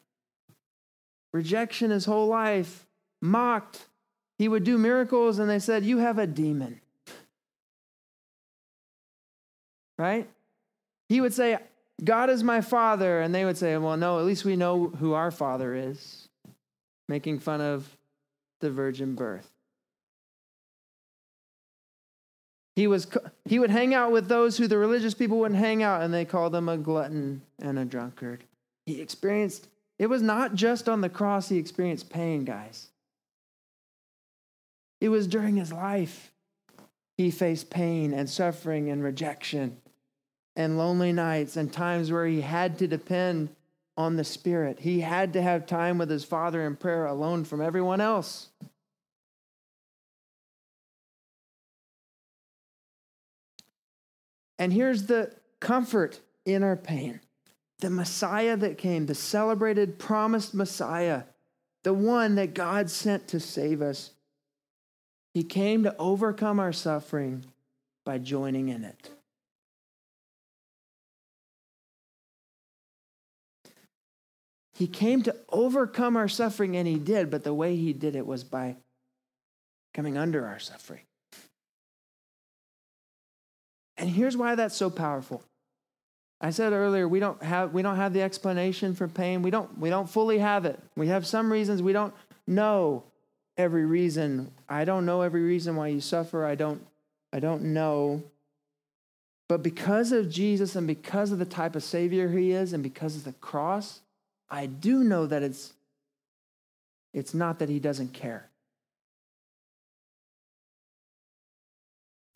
Rejection 1.34 1.89
his 1.89 2.05
whole 2.05 2.27
life, 2.27 2.86
mocked. 3.23 3.88
He 4.38 4.47
would 4.47 4.63
do 4.63 4.77
miracles, 4.77 5.39
and 5.39 5.49
they 5.49 5.57
said, 5.57 5.84
You 5.84 5.97
have 5.97 6.19
a 6.19 6.27
demon. 6.27 6.79
Right? 10.02 10.28
He 11.10 11.22
would 11.22 11.34
say, 11.34 11.60
God 12.04 12.32
is 12.32 12.43
my 12.43 12.62
father. 12.62 13.22
And 13.22 13.36
they 13.36 13.45
would 13.45 13.58
say, 13.58 13.78
well, 13.78 13.97
no, 13.97 14.18
at 14.18 14.26
least 14.26 14.45
we 14.45 14.56
know 14.56 14.88
who 14.88 15.14
our 15.14 15.30
father 15.30 15.76
is, 15.76 16.28
making 17.08 17.38
fun 17.38 17.62
of 17.62 17.97
the 18.62 18.72
virgin 18.72 19.14
birth. 19.14 19.47
He, 22.76 22.88
was, 22.88 23.08
he 23.45 23.60
would 23.60 23.70
hang 23.70 23.93
out 23.93 24.12
with 24.12 24.28
those 24.28 24.58
who 24.58 24.66
the 24.66 24.80
religious 24.80 25.14
people 25.14 25.38
wouldn't 25.39 25.60
hang 25.60 25.84
out, 25.84 26.02
and 26.02 26.12
they 26.12 26.26
called 26.26 26.56
him 26.56 26.68
a 26.68 26.78
glutton 26.78 27.43
and 27.60 27.78
a 27.78 27.86
drunkard. 27.86 28.43
He 28.88 29.02
experienced, 29.02 29.68
it 29.99 30.08
was 30.08 30.24
not 30.24 30.56
just 30.56 30.89
on 30.89 31.02
the 31.02 31.10
cross 31.10 31.49
he 31.49 31.58
experienced 31.58 32.10
pain, 32.10 32.43
guys. 32.43 32.88
It 34.99 35.10
was 35.10 35.28
during 35.28 35.58
his 35.58 35.72
life 35.72 36.32
he 37.18 37.30
faced 37.30 37.70
pain 37.70 38.14
and 38.14 38.28
suffering 38.28 38.89
and 38.89 39.04
rejection 39.04 39.78
and 40.56 40.78
lonely 40.78 41.14
nights 41.14 41.58
and 41.58 41.72
times 41.72 42.12
where 42.12 42.26
he 42.26 42.41
had 42.41 42.78
to 42.80 42.88
depend 42.88 43.49
on 43.97 44.16
the 44.16 44.24
Spirit. 44.24 44.80
He 44.80 45.02
had 45.02 45.34
to 45.34 45.41
have 45.41 45.66
time 45.66 45.97
with 45.97 46.10
his 46.10 46.24
Father 46.24 46.66
in 46.66 46.76
prayer 46.76 47.06
alone 47.06 47.43
from 47.43 47.62
everyone 47.62 48.02
else. 48.02 48.49
And 54.58 54.72
here's 54.72 55.08
the 55.08 55.34
comfort 55.60 56.20
in 56.45 56.64
our 56.64 56.76
pain 56.76 57.22
the 57.80 57.89
Messiah 57.89 58.56
that 58.58 58.78
came, 58.78 59.08
the 59.08 59.16
celebrated, 59.16 59.97
promised 59.97 60.54
Messiah, 60.54 61.24
the 61.84 61.93
one 61.93 62.36
that 62.36 62.54
God 62.54 62.91
sent 62.91 63.28
to 63.30 63.39
save 63.39 63.82
us, 63.82 64.12
He 65.34 65.43
came 65.43 65.84
to 65.84 65.97
overcome 65.97 66.60
our 66.60 66.72
suffering 66.72 67.43
by 68.06 68.20
joining 68.20 68.70
in 68.70 68.84
it. 68.84 69.10
He 74.82 74.88
came 74.88 75.21
to 75.21 75.36
overcome 75.49 76.17
our 76.17 76.27
suffering, 76.27 76.75
and 76.75 76.88
he 76.88 76.97
did, 76.97 77.29
but 77.29 77.43
the 77.43 77.53
way 77.53 77.75
he 77.75 77.93
did 77.93 78.15
it 78.15 78.25
was 78.25 78.43
by 78.43 78.77
coming 79.93 80.17
under 80.17 80.47
our 80.47 80.57
suffering. 80.57 81.01
And 83.95 84.09
here's 84.09 84.36
why 84.36 84.55
that's 84.55 84.75
so 84.75 84.89
powerful. 84.89 85.43
I 86.41 86.49
said 86.49 86.73
earlier 86.73 87.07
we 87.07 87.19
don't 87.19 87.43
have 87.43 87.75
we 87.75 87.84
don't 87.84 87.97
have 87.97 88.11
the 88.13 88.23
explanation 88.23 88.95
for 88.95 89.07
pain. 89.07 89.43
We 89.43 89.51
don't 89.51 89.77
we 89.77 89.91
don't 89.91 90.09
fully 90.09 90.39
have 90.39 90.65
it. 90.65 90.79
We 90.95 91.09
have 91.09 91.27
some 91.27 91.51
reasons 91.51 91.84
we 91.84 91.93
don't 91.93 92.15
know 92.47 93.03
every 93.57 93.86
reason. 93.86 94.49
I 94.67 94.84
don't 94.84 95.05
know 95.05 95.21
every 95.21 95.43
reason 95.43 95.75
why 95.75 95.89
you 95.89 96.01
suffer. 96.01 96.43
I 96.43 96.55
don't 96.55 96.84
I 97.32 97.39
don't 97.39 97.65
know. 97.65 98.23
But 99.47 99.61
because 99.61 100.11
of 100.11 100.32
Jesus 100.32 100.75
and 100.75 100.88
because 100.88 101.32
of 101.32 101.38
the 101.38 101.45
type 101.45 101.75
of 101.75 101.84
savior 101.84 102.29
he 102.29 102.51
is 102.51 102.73
and 102.73 102.82
because 102.82 103.15
of 103.15 103.25
the 103.25 103.34
cross, 103.34 103.99
I 104.52 104.66
do 104.66 105.04
know 105.04 105.26
that 105.26 105.41
it's 105.41 105.74
it's 107.14 107.34
not 107.34 107.60
that 107.60 107.70
he 107.70 107.80
doesn't 107.80 108.14
care. 108.14 108.49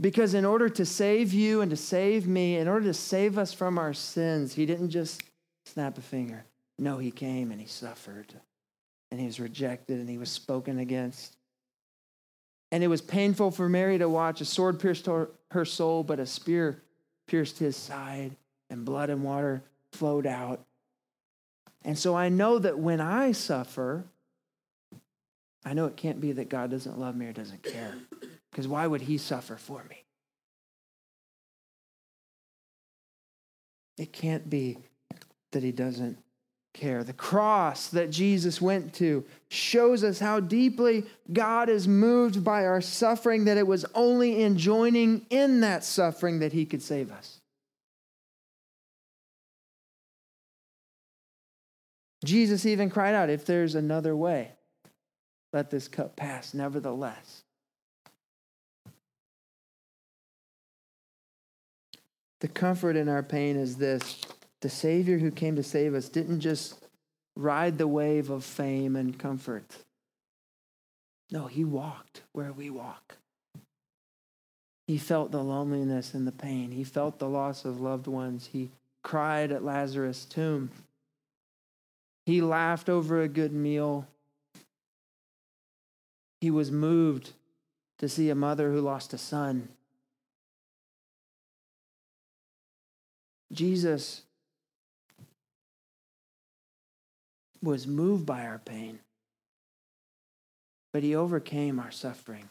Because 0.01 0.33
in 0.33 0.43
order 0.43 0.67
to 0.67 0.85
save 0.85 1.33
you 1.33 1.61
and 1.61 1.71
to 1.71 1.77
save 1.77 2.27
me, 2.27 2.57
in 2.57 2.67
order 2.67 2.87
to 2.87 2.93
save 2.93 3.37
us 3.37 3.53
from 3.53 3.77
our 3.77 3.93
sins, 3.93 4.53
he 4.53 4.65
didn't 4.65 4.89
just 4.89 5.21
snap 5.65 5.97
a 5.97 6.01
finger. 6.01 6.43
No, 6.77 6.97
he 6.97 7.11
came 7.11 7.51
and 7.51 7.61
he 7.61 7.67
suffered. 7.67 8.33
And 9.11 9.19
he 9.19 9.25
was 9.25 9.39
rejected 9.39 9.99
and 9.99 10.09
he 10.09 10.17
was 10.17 10.29
spoken 10.29 10.79
against. 10.79 11.37
And 12.71 12.83
it 12.83 12.87
was 12.87 13.01
painful 13.01 13.51
for 13.51 13.69
Mary 13.69 13.97
to 13.97 14.09
watch. 14.09 14.41
A 14.41 14.45
sword 14.45 14.79
pierced 14.79 15.05
her, 15.05 15.29
her 15.51 15.63
soul, 15.63 16.03
but 16.03 16.19
a 16.19 16.25
spear 16.25 16.81
pierced 17.27 17.57
his 17.57 17.77
side, 17.77 18.35
and 18.69 18.83
blood 18.83 19.09
and 19.09 19.23
water 19.23 19.63
flowed 19.93 20.27
out. 20.27 20.65
And 21.85 21.97
so 21.97 22.15
I 22.15 22.29
know 22.29 22.57
that 22.57 22.79
when 22.79 22.99
I 22.99 23.31
suffer, 23.31 24.05
I 25.63 25.73
know 25.73 25.85
it 25.85 25.95
can't 25.95 26.19
be 26.19 26.31
that 26.33 26.49
God 26.49 26.71
doesn't 26.71 26.99
love 26.99 27.15
me 27.15 27.27
or 27.27 27.31
doesn't 27.31 27.61
care. 27.61 27.93
Because 28.51 28.67
why 28.67 28.87
would 28.87 29.01
he 29.01 29.19
suffer 29.19 29.55
for 29.55 29.85
me? 29.87 30.03
It 33.99 34.11
can't 34.11 34.49
be 34.49 34.79
that 35.51 35.61
he 35.61 35.71
doesn't 35.71 36.17
care. 36.73 37.03
The 37.03 37.13
cross 37.13 37.87
that 37.89 38.09
Jesus 38.09 38.59
went 38.59 38.93
to 38.95 39.23
shows 39.49 40.03
us 40.03 40.19
how 40.19 40.39
deeply 40.39 41.05
God 41.31 41.69
is 41.69 41.87
moved 41.87 42.43
by 42.43 42.65
our 42.65 42.81
suffering, 42.81 43.45
that 43.45 43.57
it 43.57 43.67
was 43.67 43.85
only 43.93 44.41
in 44.41 44.57
joining 44.57 45.27
in 45.29 45.61
that 45.61 45.83
suffering 45.83 46.39
that 46.39 46.51
he 46.51 46.65
could 46.65 46.81
save 46.81 47.11
us. 47.11 47.41
Jesus 52.25 52.65
even 52.65 52.89
cried 52.89 53.15
out, 53.15 53.29
If 53.29 53.45
there's 53.45 53.75
another 53.75 54.15
way, 54.15 54.51
let 55.53 55.69
this 55.69 55.87
cup 55.87 56.15
pass. 56.15 56.53
Nevertheless, 56.53 57.43
The 62.45 62.47
comfort 62.51 62.95
in 62.95 63.09
our 63.09 63.23
pain 63.23 63.55
is 63.55 63.77
this 63.77 64.21
the 64.61 64.69
Savior 64.69 65.17
who 65.17 65.31
came 65.31 65.55
to 65.55 65.63
save 65.63 65.95
us 65.95 66.09
didn't 66.09 66.41
just 66.41 66.75
ride 67.35 67.79
the 67.79 67.87
wave 67.87 68.29
of 68.29 68.43
fame 68.43 68.95
and 68.95 69.17
comfort. 69.17 69.77
No, 71.31 71.47
he 71.47 71.63
walked 71.63 72.21
where 72.33 72.51
we 72.51 72.69
walk. 72.69 73.17
He 74.85 74.99
felt 74.99 75.31
the 75.31 75.43
loneliness 75.43 76.13
and 76.13 76.27
the 76.27 76.31
pain. 76.31 76.71
He 76.71 76.83
felt 76.83 77.17
the 77.17 77.27
loss 77.27 77.65
of 77.65 77.81
loved 77.81 78.05
ones. 78.05 78.49
He 78.53 78.69
cried 79.01 79.51
at 79.51 79.65
Lazarus' 79.65 80.25
tomb. 80.25 80.69
He 82.25 82.41
laughed 82.41 82.89
over 82.89 83.21
a 83.21 83.27
good 83.27 83.53
meal. 83.53 84.07
He 86.41 86.49
was 86.49 86.71
moved 86.71 87.31
to 87.99 88.09
see 88.09 88.29
a 88.29 88.35
mother 88.35 88.71
who 88.71 88.81
lost 88.81 89.13
a 89.13 89.17
son. 89.17 89.69
Jesus 93.51 94.21
was 97.61 97.87
moved 97.87 98.25
by 98.25 98.45
our 98.45 98.59
pain, 98.59 98.99
but 100.91 101.03
he 101.03 101.15
overcame 101.15 101.79
our 101.79 101.91
suffering. 101.91 102.49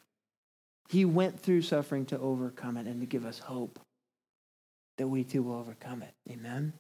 He 0.89 1.05
went 1.05 1.41
through 1.41 1.63
suffering 1.63 2.07
to 2.07 2.19
overcome 2.19 2.77
it 2.77 2.87
and 2.87 3.01
to 3.01 3.07
give 3.07 3.27
us 3.27 3.39
hope 3.39 3.79
that 4.99 5.09
we 5.09 5.25
too 5.25 5.43
will 5.43 5.57
overcome 5.57 6.03
it. 6.03 6.15
Amen. 6.31 6.73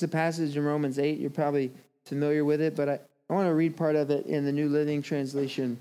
It's 0.00 0.04
a 0.04 0.08
passage 0.08 0.56
in 0.56 0.64
Romans 0.64 0.98
8. 0.98 1.18
You're 1.18 1.28
probably 1.28 1.70
familiar 2.06 2.42
with 2.42 2.62
it, 2.62 2.74
but 2.74 2.88
I, 2.88 3.00
I 3.28 3.34
want 3.34 3.48
to 3.48 3.52
read 3.52 3.76
part 3.76 3.96
of 3.96 4.10
it 4.10 4.24
in 4.24 4.46
the 4.46 4.50
New 4.50 4.70
Living 4.70 5.02
Translation 5.02 5.78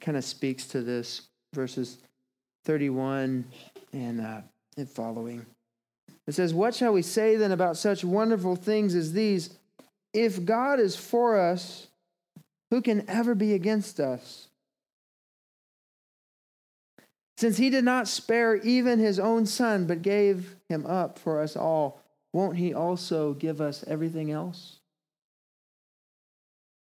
kind 0.00 0.16
of 0.16 0.24
speaks 0.24 0.68
to 0.68 0.82
this, 0.82 1.22
verses 1.52 1.98
31 2.64 3.44
and, 3.92 4.20
uh, 4.20 4.40
and 4.76 4.88
following. 4.88 5.44
It 6.28 6.34
says, 6.34 6.54
What 6.54 6.76
shall 6.76 6.92
we 6.92 7.02
say 7.02 7.34
then 7.34 7.50
about 7.50 7.76
such 7.76 8.04
wonderful 8.04 8.54
things 8.54 8.94
as 8.94 9.12
these? 9.12 9.58
If 10.12 10.44
God 10.44 10.78
is 10.78 10.94
for 10.94 11.36
us, 11.36 11.88
who 12.70 12.82
can 12.82 13.04
ever 13.10 13.34
be 13.34 13.52
against 13.52 13.98
us? 13.98 14.45
Since 17.36 17.58
he 17.58 17.68
did 17.68 17.84
not 17.84 18.08
spare 18.08 18.56
even 18.56 18.98
his 18.98 19.18
own 19.18 19.46
son, 19.46 19.86
but 19.86 20.02
gave 20.02 20.56
him 20.68 20.86
up 20.86 21.18
for 21.18 21.40
us 21.40 21.56
all, 21.56 22.00
won't 22.32 22.56
he 22.56 22.72
also 22.72 23.34
give 23.34 23.60
us 23.60 23.84
everything 23.86 24.30
else? 24.30 24.76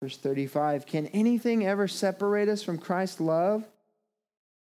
Verse 0.02 0.16
35 0.16 0.84
Can 0.86 1.06
anything 1.08 1.64
ever 1.64 1.86
separate 1.86 2.48
us 2.48 2.62
from 2.62 2.78
Christ's 2.78 3.20
love? 3.20 3.64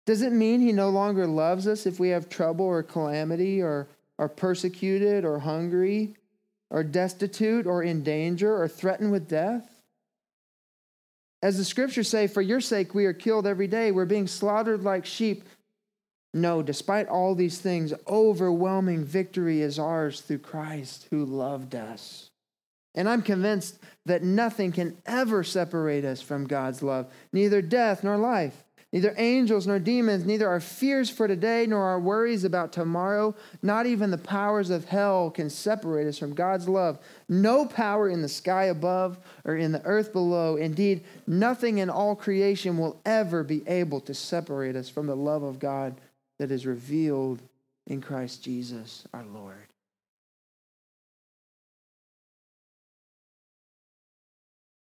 Does 0.05 0.23
it 0.23 0.33
mean 0.33 0.61
he 0.61 0.73
no 0.73 0.89
longer 0.89 1.27
loves 1.27 1.69
us 1.69 1.87
if 1.87 2.01
we 2.01 2.09
have 2.09 2.29
trouble 2.29 2.65
or 2.65 2.83
calamity 2.83 3.63
or 3.63 3.87
are 4.19 4.29
persecuted 4.29 5.25
or 5.25 5.39
hungry 5.39 6.15
or 6.71 6.83
destitute 6.83 7.67
or 7.67 7.83
in 7.83 8.03
danger 8.03 8.61
or 8.61 8.67
threatened 8.67 9.13
with 9.13 9.29
death? 9.29 9.79
As 11.41 11.57
the 11.57 11.65
scriptures 11.65 12.09
say, 12.09 12.27
for 12.27 12.43
your 12.43 12.61
sake 12.61 12.95
we 12.95 13.05
are 13.05 13.13
killed 13.13 13.47
every 13.47 13.69
day. 13.69 13.93
We're 13.93 14.07
being 14.07 14.27
slaughtered 14.27 14.83
like 14.83 15.07
sheep. 15.07 15.45
No, 16.41 16.63
despite 16.63 17.09
all 17.09 17.35
these 17.35 17.59
things, 17.59 17.93
overwhelming 18.07 19.05
victory 19.05 19.61
is 19.61 19.79
ours 19.79 20.21
through 20.21 20.39
Christ 20.39 21.09
who 21.11 21.25
loved 21.25 21.75
us. 21.75 22.31
And 22.95 23.09
I'm 23.09 23.23
convinced 23.23 23.79
that 24.07 24.23
nothing 24.23 24.73
can 24.73 24.97
ever 25.05 25.43
separate 25.43 26.05
us 26.05 26.21
from 26.21 26.47
God's 26.47 26.83
love, 26.83 27.11
neither 27.33 27.61
death 27.61 28.05
nor 28.05 28.17
life, 28.17 28.65
neither 28.93 29.15
angels 29.17 29.67
nor 29.67 29.81
demons, 29.81 30.25
neither 30.25 30.49
our 30.49 30.61
fears 30.61 31.11
for 31.11 31.27
today 31.27 31.67
nor 31.67 31.83
our 31.83 32.01
worries 32.01 32.45
about 32.45 32.73
tomorrow, 32.73 33.35
not 33.61 33.87
even 33.87 34.11
the 34.11 34.19
powers 34.19 34.71
of 34.71 34.85
hell 34.85 35.31
can 35.31 35.51
separate 35.51 36.07
us 36.07 36.19
from 36.19 36.35
God's 36.35 36.69
love. 36.69 36.99
No 37.29 37.67
power 37.67 38.09
in 38.09 38.23
the 38.23 38.29
sky 38.29 38.65
above 38.65 39.19
or 39.45 39.57
in 39.57 39.73
the 39.73 39.85
earth 39.85 40.13
below, 40.13 40.57
indeed, 40.57 41.05
nothing 41.27 41.79
in 41.79 41.91
all 41.91 42.15
creation 42.15 42.79
will 42.79 43.01
ever 43.05 43.43
be 43.43 43.67
able 43.67 44.01
to 44.03 44.15
separate 44.15 44.77
us 44.77 44.89
from 44.89 45.07
the 45.07 45.17
love 45.17 45.43
of 45.43 45.59
God 45.59 46.01
that 46.39 46.51
is 46.51 46.67
revealed 46.67 47.43
in 47.87 48.01
Christ 48.01 48.43
Jesus 48.43 49.05
our 49.13 49.25
Lord. 49.25 49.67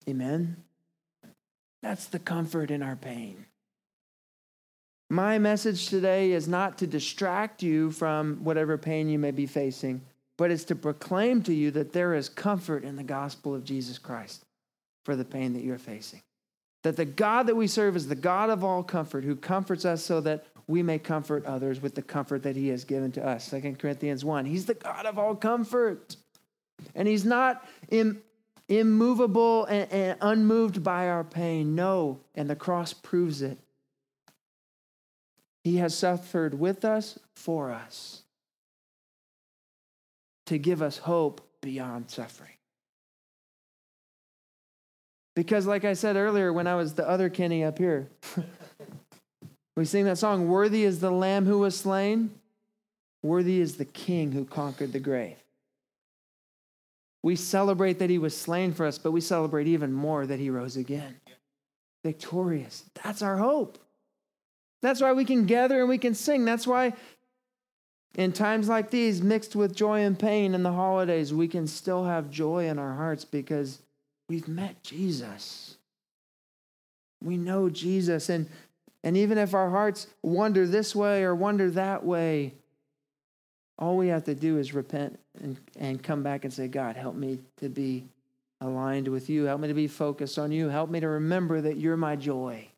Amen? 0.08 0.56
That's 1.82 2.06
the 2.06 2.18
comfort 2.18 2.70
in 2.70 2.82
our 2.82 2.96
pain. 2.96 3.46
My 5.10 5.38
message 5.38 5.88
today 5.88 6.32
is 6.32 6.48
not 6.48 6.78
to 6.78 6.86
distract 6.86 7.62
you 7.62 7.90
from 7.90 8.38
whatever 8.44 8.78
pain 8.78 9.08
you 9.08 9.18
may 9.18 9.30
be 9.30 9.46
facing, 9.46 10.00
but 10.38 10.50
it's 10.50 10.64
to 10.64 10.74
proclaim 10.74 11.42
to 11.42 11.52
you 11.52 11.70
that 11.72 11.92
there 11.92 12.14
is 12.14 12.28
comfort 12.28 12.82
in 12.82 12.96
the 12.96 13.02
gospel 13.02 13.54
of 13.54 13.64
Jesus 13.64 13.98
Christ 13.98 14.42
for 15.04 15.14
the 15.14 15.24
pain 15.24 15.52
that 15.52 15.62
you're 15.62 15.76
facing. 15.76 16.22
That 16.82 16.96
the 16.96 17.04
God 17.04 17.46
that 17.46 17.56
we 17.56 17.66
serve 17.66 17.94
is 17.94 18.08
the 18.08 18.14
God 18.14 18.48
of 18.48 18.64
all 18.64 18.82
comfort 18.82 19.24
who 19.24 19.36
comforts 19.36 19.84
us 19.84 20.02
so 20.02 20.20
that 20.22 20.46
we 20.66 20.82
may 20.82 20.98
comfort 20.98 21.44
others 21.46 21.80
with 21.80 21.94
the 21.94 22.02
comfort 22.02 22.42
that 22.44 22.56
he 22.56 22.68
has 22.68 22.84
given 22.84 23.12
to 23.12 23.26
us. 23.26 23.50
2 23.50 23.76
Corinthians 23.78 24.24
1. 24.24 24.44
He's 24.44 24.66
the 24.66 24.74
God 24.74 25.06
of 25.06 25.18
all 25.18 25.34
comfort. 25.34 26.16
And 26.94 27.06
he's 27.06 27.24
not 27.24 27.66
in, 27.90 28.20
immovable 28.68 29.64
and, 29.66 29.90
and 29.92 30.18
unmoved 30.20 30.82
by 30.82 31.08
our 31.08 31.24
pain. 31.24 31.74
No, 31.74 32.20
and 32.34 32.48
the 32.48 32.56
cross 32.56 32.92
proves 32.92 33.42
it. 33.42 33.58
He 35.64 35.76
has 35.76 35.96
suffered 35.96 36.58
with 36.58 36.84
us 36.84 37.18
for 37.36 37.70
us 37.70 38.22
to 40.46 40.58
give 40.58 40.82
us 40.82 40.98
hope 40.98 41.40
beyond 41.60 42.10
suffering. 42.10 42.50
Because, 45.34 45.66
like 45.66 45.84
I 45.84 45.94
said 45.94 46.16
earlier, 46.16 46.52
when 46.52 46.66
I 46.66 46.74
was 46.74 46.94
the 46.94 47.08
other 47.08 47.30
Kenny 47.30 47.64
up 47.64 47.78
here, 47.78 48.10
we 49.76 49.84
sing 49.84 50.04
that 50.04 50.18
song, 50.18 50.48
Worthy 50.48 50.84
is 50.84 51.00
the 51.00 51.10
Lamb 51.10 51.46
who 51.46 51.58
was 51.58 51.76
slain, 51.78 52.30
worthy 53.22 53.60
is 53.60 53.76
the 53.76 53.84
King 53.84 54.32
who 54.32 54.44
conquered 54.44 54.92
the 54.92 55.00
grave. 55.00 55.36
We 57.22 57.36
celebrate 57.36 57.98
that 58.00 58.10
he 58.10 58.18
was 58.18 58.36
slain 58.36 58.72
for 58.72 58.84
us, 58.84 58.98
but 58.98 59.12
we 59.12 59.20
celebrate 59.20 59.68
even 59.68 59.92
more 59.92 60.26
that 60.26 60.40
he 60.40 60.50
rose 60.50 60.76
again. 60.76 61.16
Victorious. 62.02 62.84
That's 63.02 63.22
our 63.22 63.36
hope. 63.36 63.78
That's 64.82 65.00
why 65.00 65.12
we 65.12 65.24
can 65.24 65.46
gather 65.46 65.80
and 65.80 65.88
we 65.88 65.98
can 65.98 66.14
sing. 66.14 66.44
That's 66.44 66.66
why 66.66 66.94
in 68.16 68.32
times 68.32 68.68
like 68.68 68.90
these, 68.90 69.22
mixed 69.22 69.54
with 69.56 69.74
joy 69.74 70.00
and 70.00 70.18
pain 70.18 70.54
in 70.54 70.64
the 70.64 70.72
holidays, 70.72 71.32
we 71.32 71.48
can 71.48 71.66
still 71.66 72.04
have 72.04 72.28
joy 72.28 72.66
in 72.66 72.78
our 72.78 72.94
hearts 72.94 73.24
because 73.24 73.78
we've 74.28 74.48
met 74.48 74.82
Jesus. 74.82 75.76
We 77.22 77.36
know 77.36 77.70
Jesus. 77.70 78.28
And, 78.28 78.48
and 79.04 79.16
even 79.16 79.38
if 79.38 79.54
our 79.54 79.70
hearts 79.70 80.06
wander 80.22 80.66
this 80.66 80.94
way 80.94 81.24
or 81.24 81.34
wander 81.34 81.70
that 81.70 82.04
way, 82.04 82.54
all 83.78 83.96
we 83.96 84.08
have 84.08 84.24
to 84.24 84.34
do 84.34 84.58
is 84.58 84.74
repent 84.74 85.18
and, 85.40 85.56
and 85.78 86.02
come 86.02 86.22
back 86.22 86.44
and 86.44 86.52
say, 86.52 86.68
God, 86.68 86.96
help 86.96 87.16
me 87.16 87.40
to 87.56 87.68
be 87.68 88.04
aligned 88.60 89.08
with 89.08 89.28
you. 89.28 89.44
Help 89.44 89.60
me 89.60 89.68
to 89.68 89.74
be 89.74 89.88
focused 89.88 90.38
on 90.38 90.52
you. 90.52 90.68
Help 90.68 90.88
me 90.88 91.00
to 91.00 91.08
remember 91.08 91.60
that 91.60 91.78
you're 91.78 91.96
my 91.96 92.14
joy 92.14 92.68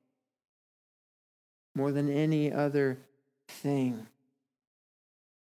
more 1.74 1.92
than 1.92 2.08
any 2.08 2.52
other 2.52 2.96
thing. 3.48 4.06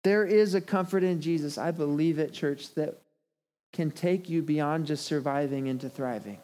There 0.04 0.26
is 0.26 0.56
a 0.56 0.62
comfort 0.62 1.04
in 1.04 1.22
Jesus, 1.22 1.58
I 1.58 1.72
believe 1.72 2.18
it, 2.18 2.34
church, 2.34 2.74
that 2.74 3.00
can 3.72 3.92
take 3.92 4.30
you 4.30 4.42
beyond 4.42 4.88
just 4.88 5.06
surviving 5.06 5.68
into 5.68 5.90
thriving. 5.90 6.40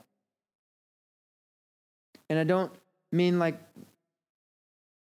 And 2.30 2.38
I 2.38 2.44
don't 2.44 2.72
mean 3.12 3.40
like 3.40 3.58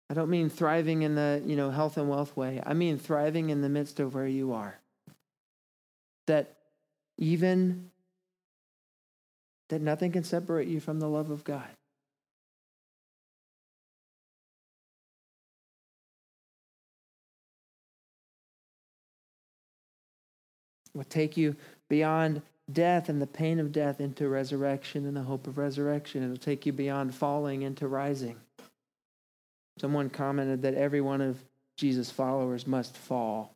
I 0.08 0.14
don't 0.14 0.30
mean 0.30 0.48
thriving 0.48 1.02
in 1.02 1.14
the, 1.14 1.42
you 1.44 1.56
know, 1.56 1.70
health 1.70 1.96
and 1.96 2.08
wealth 2.08 2.36
way. 2.36 2.62
I 2.64 2.74
mean 2.74 2.98
thriving 2.98 3.50
in 3.50 3.60
the 3.60 3.68
midst 3.68 3.98
of 3.98 4.14
where 4.14 4.26
you 4.26 4.52
are. 4.52 4.78
That 6.26 6.56
even 7.18 7.90
that 9.68 9.80
nothing 9.80 10.12
can 10.12 10.22
separate 10.22 10.68
you 10.68 10.80
from 10.80 11.00
the 11.00 11.08
love 11.08 11.30
of 11.30 11.42
God. 11.42 11.68
will 20.96 21.04
take 21.04 21.36
you 21.36 21.54
beyond 21.88 22.42
death 22.72 23.08
and 23.08 23.22
the 23.22 23.26
pain 23.26 23.60
of 23.60 23.70
death 23.70 24.00
into 24.00 24.28
resurrection 24.28 25.06
and 25.06 25.16
the 25.16 25.22
hope 25.22 25.46
of 25.46 25.58
resurrection. 25.58 26.24
It'll 26.24 26.36
take 26.36 26.66
you 26.66 26.72
beyond 26.72 27.14
falling 27.14 27.62
into 27.62 27.86
rising. 27.86 28.36
Someone 29.78 30.08
commented 30.10 30.62
that 30.62 30.74
every 30.74 31.00
one 31.00 31.20
of 31.20 31.38
Jesus' 31.76 32.10
followers 32.10 32.66
must 32.66 32.96
fall 32.96 33.54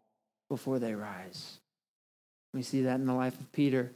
before 0.48 0.78
they 0.78 0.94
rise. 0.94 1.58
We 2.52 2.62
see 2.62 2.82
that 2.82 2.96
in 2.96 3.06
the 3.06 3.14
life 3.14 3.38
of 3.40 3.52
Peter, 3.52 3.92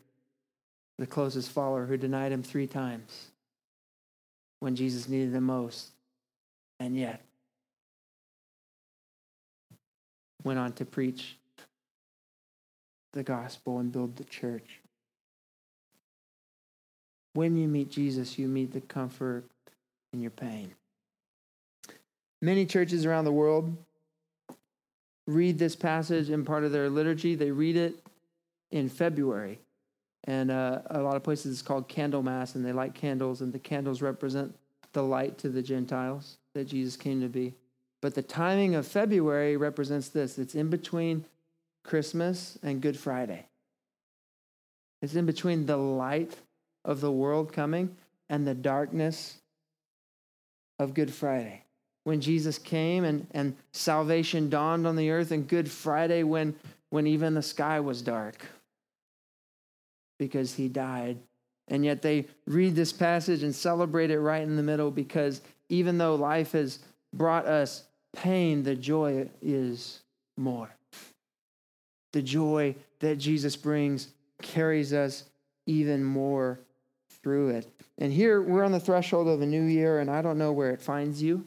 the 0.99 1.07
closest 1.07 1.51
follower 1.51 1.87
who 1.87 1.97
denied 1.97 2.33
him 2.33 2.43
three 2.43 2.67
times 2.67 3.29
when 4.61 4.77
Jesus 4.77 5.09
needed 5.09 5.35
him 5.35 5.45
most, 5.45 5.91
and 6.81 6.97
yet 6.97 7.23
went 10.43 10.59
on 10.59 10.73
to 10.75 10.85
preach 10.85 11.37
the 13.13 13.23
gospel 13.23 13.79
and 13.79 13.93
build 13.93 14.17
the 14.17 14.25
church. 14.25 14.81
When 17.35 17.57
you 17.57 17.69
meet 17.69 17.91
Jesus, 17.91 18.39
you 18.39 18.47
meet 18.47 18.73
the 18.73 18.81
comfort 18.81 19.45
in 20.13 20.21
your 20.21 20.31
pain. 20.31 20.73
Many 22.43 22.67
churches 22.67 23.07
around 23.07 23.25
the 23.25 23.33
world 23.33 23.77
read 25.27 25.59
this 25.59 25.77
passage 25.77 26.31
in 26.31 26.45
part 26.45 26.65
of 26.65 26.73
their 26.73 26.91
liturgy. 26.91 27.35
They 27.35 27.51
read 27.51 27.77
it 27.77 27.95
in 28.71 28.89
February. 28.89 29.59
And 30.25 30.51
uh, 30.51 30.81
a 30.87 31.01
lot 31.01 31.17
of 31.17 31.23
places 31.23 31.53
it's 31.53 31.63
called 31.63 31.89
Candlemas, 31.89 32.55
and 32.55 32.65
they 32.65 32.73
light 32.73 32.95
candles, 32.95 33.41
and 33.41 33.53
the 33.53 33.59
candles 33.59 34.01
represent 34.01 34.55
the 34.93 35.03
light 35.03 35.39
to 35.39 35.49
the 35.49 35.63
Gentiles 35.63 36.39
that 36.55 36.67
Jesus 36.67 36.97
came 36.97 37.21
to 37.21 37.29
be. 37.29 37.55
But 38.01 38.15
the 38.15 38.23
timing 38.23 38.75
of 38.75 38.87
February 38.87 39.57
represents 39.57 40.09
this 40.09 40.39
it's 40.39 40.55
in 40.55 40.71
between 40.71 41.25
Christmas 41.83 42.59
and 42.63 42.81
Good 42.81 42.99
Friday. 42.99 43.47
It's 45.03 45.15
in 45.15 45.27
between 45.27 45.67
the 45.67 45.77
light 45.77 46.37
of 46.85 47.01
the 47.01 47.13
world 47.13 47.53
coming 47.53 47.97
and 48.31 48.47
the 48.47 48.55
darkness 48.55 49.39
of 50.79 50.95
Good 50.95 51.13
Friday. 51.13 51.64
When 52.05 52.21
Jesus 52.21 52.59
came 52.59 53.05
and, 53.05 53.27
and 53.33 53.57
salvation 53.73 54.51
dawned 54.51 54.87
on 54.87 54.97
the 54.97 55.11
earth, 55.11 55.31
and 55.31 55.49
Good 55.49 55.71
Friday 55.71 56.23
when, 56.23 56.55
when 56.91 57.07
even 57.07 57.35
the 57.35 57.43
sky 57.43 57.81
was 57.81 58.03
dark 58.03 58.45
because 60.19 60.55
he 60.55 60.69
died. 60.69 61.19
And 61.69 61.85
yet 61.85 62.03
they 62.03 62.27
read 62.47 62.77
this 62.77 62.93
passage 62.93 63.43
and 63.43 63.55
celebrate 63.55 64.11
it 64.11 64.21
right 64.21 64.43
in 64.43 64.57
the 64.57 64.63
middle 64.63 64.91
because 64.91 65.41
even 65.71 65.97
though 65.97 66.15
life 66.15 66.53
has 66.53 66.79
brought 67.15 67.47
us 67.47 67.85
pain, 68.15 68.63
the 68.63 68.75
joy 68.75 69.29
is 69.41 70.01
more 70.37 70.71
the 72.15 72.23
joy 72.23 72.75
that 73.01 73.17
Jesus 73.17 73.57
brings 73.57 74.09
carries 74.41 74.93
us 74.93 75.25
even 75.67 76.03
more 76.03 76.61
through 77.23 77.51
it. 77.51 77.67
And 77.99 78.13
here 78.13 78.41
we're 78.41 78.65
on 78.65 78.73
the 78.73 78.81
threshold 78.81 79.27
of 79.29 79.43
a 79.43 79.47
new 79.47 79.65
year, 79.65 79.99
and 79.99 80.09
I 80.09 80.23
don't 80.23 80.39
know 80.39 80.53
where 80.53 80.71
it 80.71 80.81
finds 80.81 81.23
you. 81.23 81.45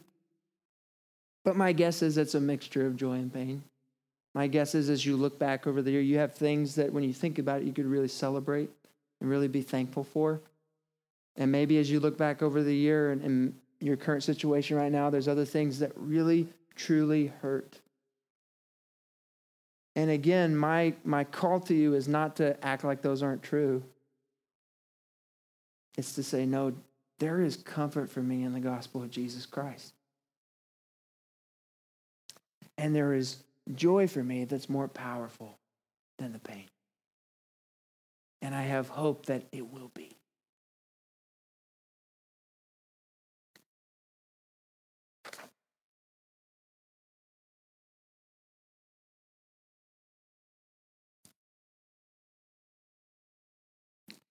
But 1.48 1.56
my 1.56 1.72
guess 1.72 2.02
is 2.02 2.18
it's 2.18 2.36
a 2.36 2.42
mixture 2.42 2.86
of 2.86 2.98
joy 2.98 3.14
and 3.14 3.34
pain. 3.34 3.64
My 4.36 4.48
guess 4.48 4.76
is 4.76 4.90
as 4.90 5.06
you 5.06 5.16
look 5.16 5.40
back 5.40 5.66
over 5.66 5.82
the 5.82 5.92
year, 5.92 6.02
you 6.02 6.18
have 6.18 6.36
things 6.36 6.76
that 6.76 6.92
when 6.92 7.06
you 7.06 7.14
think 7.14 7.40
about 7.40 7.62
it, 7.62 7.66
you 7.66 7.72
could 7.72 7.86
really 7.86 8.10
celebrate 8.10 8.70
and 9.22 9.30
really 9.30 9.48
be 9.48 9.62
thankful 9.62 10.04
for. 10.04 10.42
And 11.38 11.50
maybe 11.50 11.78
as 11.78 11.90
you 11.90 12.02
look 12.02 12.18
back 12.18 12.42
over 12.42 12.64
the 12.64 12.76
year 12.76 13.14
and, 13.14 13.22
and 13.22 13.54
your 13.80 13.96
current 13.96 14.24
situation 14.24 14.76
right 14.76 14.92
now, 14.92 15.10
there's 15.10 15.30
other 15.30 15.46
things 15.46 15.80
that 15.80 15.94
really, 15.96 16.50
truly 16.76 17.28
hurt. 17.42 17.80
And 19.96 20.12
again, 20.12 20.54
my, 20.54 20.96
my 21.06 21.24
call 21.24 21.62
to 21.62 21.74
you 21.74 21.94
is 21.94 22.10
not 22.10 22.36
to 22.36 22.62
act 22.62 22.84
like 22.84 23.02
those 23.02 23.24
aren't 23.24 23.42
true. 23.42 23.82
It's 25.98 26.12
to 26.16 26.24
say, 26.24 26.46
no, 26.46 26.74
there 27.20 27.42
is 27.42 27.56
comfort 27.56 28.10
for 28.10 28.22
me 28.22 28.44
in 28.44 28.52
the 28.52 28.60
gospel 28.60 29.02
of 29.02 29.10
Jesus 29.10 29.46
Christ. 29.46 29.94
And 32.78 32.96
there 32.96 33.14
is 33.14 33.38
joy 33.74 34.08
for 34.08 34.24
me 34.24 34.46
that's 34.46 34.70
more 34.70 34.88
powerful 34.88 35.58
than 36.18 36.34
the 36.34 36.40
pain. 36.40 36.66
And 38.42 38.54
I 38.54 38.64
have 38.64 38.88
hope 38.90 39.26
that 39.26 39.44
it 39.52 39.72
will 39.72 39.92
be. 39.94 40.12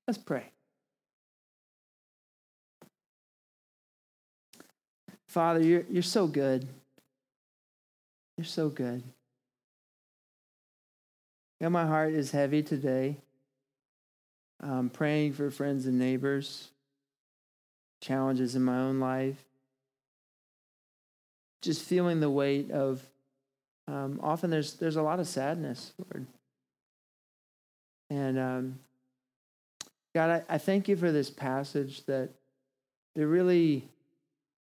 Let's 0.07 0.18
pray. 0.18 0.44
Father, 5.26 5.61
you're, 5.61 5.84
you're 5.90 6.03
so 6.03 6.28
good. 6.28 6.68
You're 8.37 8.45
so 8.45 8.68
good. 8.68 9.03
And 11.61 11.72
my 11.72 11.87
heart 11.87 12.12
is 12.12 12.32
heavy 12.32 12.62
today. 12.62 13.16
I'm 14.61 14.91
praying 14.91 15.34
for 15.34 15.51
friends 15.51 15.87
and 15.87 15.99
neighbors, 15.99 16.68
challenges 18.01 18.55
in 18.55 18.62
my 18.62 18.78
own 18.78 19.01
life. 19.01 19.43
Just 21.62 21.82
feeling 21.82 22.20
the 22.20 22.30
weight 22.30 22.70
of 22.70 23.03
um, 23.89 24.20
often 24.22 24.51
there's 24.51 24.74
there's 24.74 24.97
a 24.97 25.03
lot 25.03 25.20
of 25.20 25.28
sadness, 25.28 25.93
Lord. 25.99 26.26
And 28.11 28.39
um, 28.39 28.78
God, 30.14 30.45
I, 30.49 30.55
I 30.55 30.59
thank 30.59 30.89
you 30.89 30.97
for 30.97 31.11
this 31.11 31.30
passage 31.30 32.05
that 32.07 32.30
it 33.14 33.22
really 33.22 33.89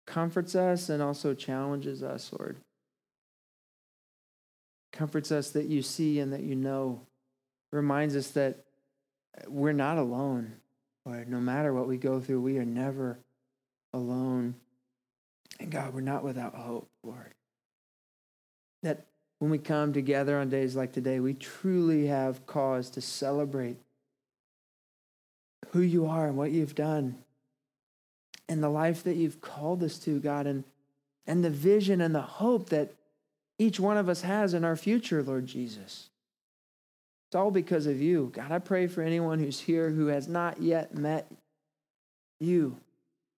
comforts 0.07 0.55
us 0.55 0.89
and 0.89 1.03
also 1.03 1.35
challenges 1.35 2.03
us, 2.03 2.31
Lord. 2.39 2.57
Comforts 4.95 5.31
us 5.31 5.51
that 5.51 5.67
you 5.67 5.83
see 5.83 6.21
and 6.21 6.33
that 6.33 6.43
you 6.45 6.55
know. 6.57 7.03
Reminds 7.73 8.17
us 8.17 8.29
that 8.29 8.65
we're 9.49 9.73
not 9.73 9.99
alone, 9.99 10.55
Lord. 11.05 11.29
No 11.29 11.41
matter 11.41 11.75
what 11.75 11.89
we 11.89 11.97
go 11.99 12.21
through, 12.21 12.41
we 12.41 12.59
are 12.59 12.65
never 12.65 13.19
alone. 13.93 14.55
And 15.61 15.71
God, 15.71 15.93
we're 15.93 16.01
not 16.01 16.25
without 16.25 16.55
hope, 16.55 16.89
Lord. 17.03 17.35
That 18.83 19.05
when 19.41 19.51
we 19.51 19.59
come 19.59 19.93
together 19.93 20.39
on 20.39 20.49
days 20.49 20.77
like 20.77 20.93
today, 20.93 21.21
we 21.21 21.35
truly 21.35 22.07
have 22.07 22.47
cause 22.47 22.89
to 22.91 23.01
celebrate 23.01 23.77
who 25.71 25.81
you 25.81 26.07
are 26.07 26.29
and 26.29 26.37
what 26.37 26.53
you've 26.53 26.77
done. 26.77 27.17
and 28.49 28.63
the 28.63 28.69
life 28.69 29.03
that 29.05 29.17
you've 29.17 29.41
called 29.41 29.83
us 29.83 29.99
to, 30.01 30.21
God, 30.21 30.47
and, 30.47 30.65
and 31.27 31.45
the 31.45 31.51
vision 31.51 32.01
and 32.01 32.15
the 32.15 32.21
hope 32.21 32.69
that 32.71 32.93
each 33.59 33.79
one 33.79 33.97
of 33.97 34.09
us 34.09 34.23
has 34.23 34.55
in 34.55 34.65
our 34.65 34.77
future, 34.77 35.23
Lord 35.23 35.47
Jesus. 35.47 36.09
It's 37.29 37.37
all 37.37 37.51
because 37.51 37.87
of 37.87 38.01
you. 38.01 38.31
God, 38.35 38.53
I 38.53 38.59
pray 38.59 38.87
for 38.87 39.03
anyone 39.03 39.39
who's 39.39 39.61
here 39.61 39.91
who 39.91 40.07
has 40.07 40.29
not 40.29 40.61
yet 40.61 40.95
met 40.95 41.31
you, 42.41 42.77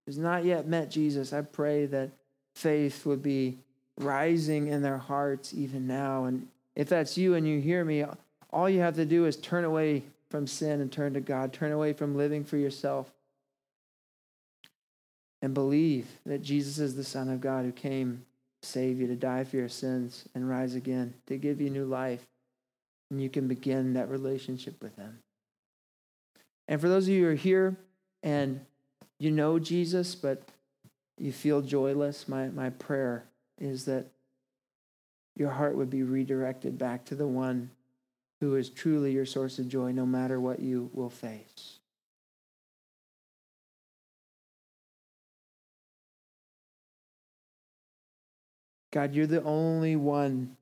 has 0.07 0.19
not 0.19 0.45
yet 0.45 0.67
met 0.67 0.91
Jesus. 0.91 1.33
I 1.33 1.43
pray 1.43 1.87
that 1.87 2.11
faith 2.55 3.07
would 3.07 3.23
be 3.23 3.59
rising 3.99 4.69
in 4.69 4.83
their 4.83 4.99
hearts 4.99 5.55
even 5.55 5.87
now. 5.87 6.25
And 6.25 6.49
if 6.75 6.89
that's 6.89 7.17
you 7.17 7.35
and 7.35 7.47
you 7.47 7.61
hear 7.61 7.85
me, 7.85 8.05
all 8.51 8.69
you 8.69 8.81
have 8.81 8.97
to 8.97 9.07
do 9.07 9.27
is 9.27 9.37
turn 9.37 9.65
away 9.65 10.03
from 10.31 10.47
sin 10.47 10.81
and 10.81 10.91
turn 10.91 11.15
to 11.15 11.21
God, 11.21 11.53
turn 11.53 11.73
away 11.73 11.93
from 11.93 12.17
living 12.17 12.45
for 12.45 12.57
yourself, 12.57 13.11
and 15.43 15.55
believe 15.55 16.07
that 16.25 16.43
Jesus 16.43 16.79
is 16.79 16.97
the 16.97 17.05
Son 17.05 17.29
of 17.29 17.41
God 17.41 17.65
who 17.65 17.73
came 17.73 18.25
save 18.67 19.01
you, 19.01 19.07
to 19.07 19.17
die 19.17 19.45
for 19.45 19.57
your 19.57 19.69
sins, 19.69 20.25
and 20.35 20.49
rise 20.49 20.75
again, 20.75 21.15
to 21.27 21.37
give 21.37 21.61
you 21.61 21.71
new 21.71 21.85
life. 21.85 22.27
And 23.11 23.23
you 23.23 23.31
can 23.31 23.49
begin 23.49 23.95
that 23.95 24.11
relationship 24.11 24.83
with 24.83 24.97
Him. 24.97 25.19
And 26.69 26.81
for 26.81 26.89
those 26.89 27.05
of 27.05 27.15
you 27.15 27.25
who 27.25 27.31
are 27.31 27.35
here 27.35 27.77
and 28.23 28.61
you 29.19 29.31
know 29.31 29.59
Jesus, 29.59 30.15
but 30.15 30.43
you 31.19 31.33
feel 31.33 31.63
joyless, 31.63 32.29
my, 32.29 32.49
my 32.49 32.71
prayer 32.71 33.25
is 33.59 33.85
that 33.87 34.07
your 35.37 35.51
heart 35.51 35.77
would 35.77 35.91
be 35.91 36.03
redirected 36.03 36.79
back 36.79 37.05
to 37.07 37.15
the 37.15 37.27
one 37.27 37.71
who 38.41 38.57
is 38.57 38.69
truly 38.69 39.13
your 39.13 39.27
source 39.27 39.59
of 39.59 39.69
joy 39.69 39.93
no 39.93 40.05
matter 40.05 40.41
what 40.41 40.61
you 40.61 40.91
will 40.93 41.11
face. 41.11 41.76
God, 48.97 49.13
you're 49.13 49.27
the 49.27 49.43
only 49.43 49.95
one 49.95 50.57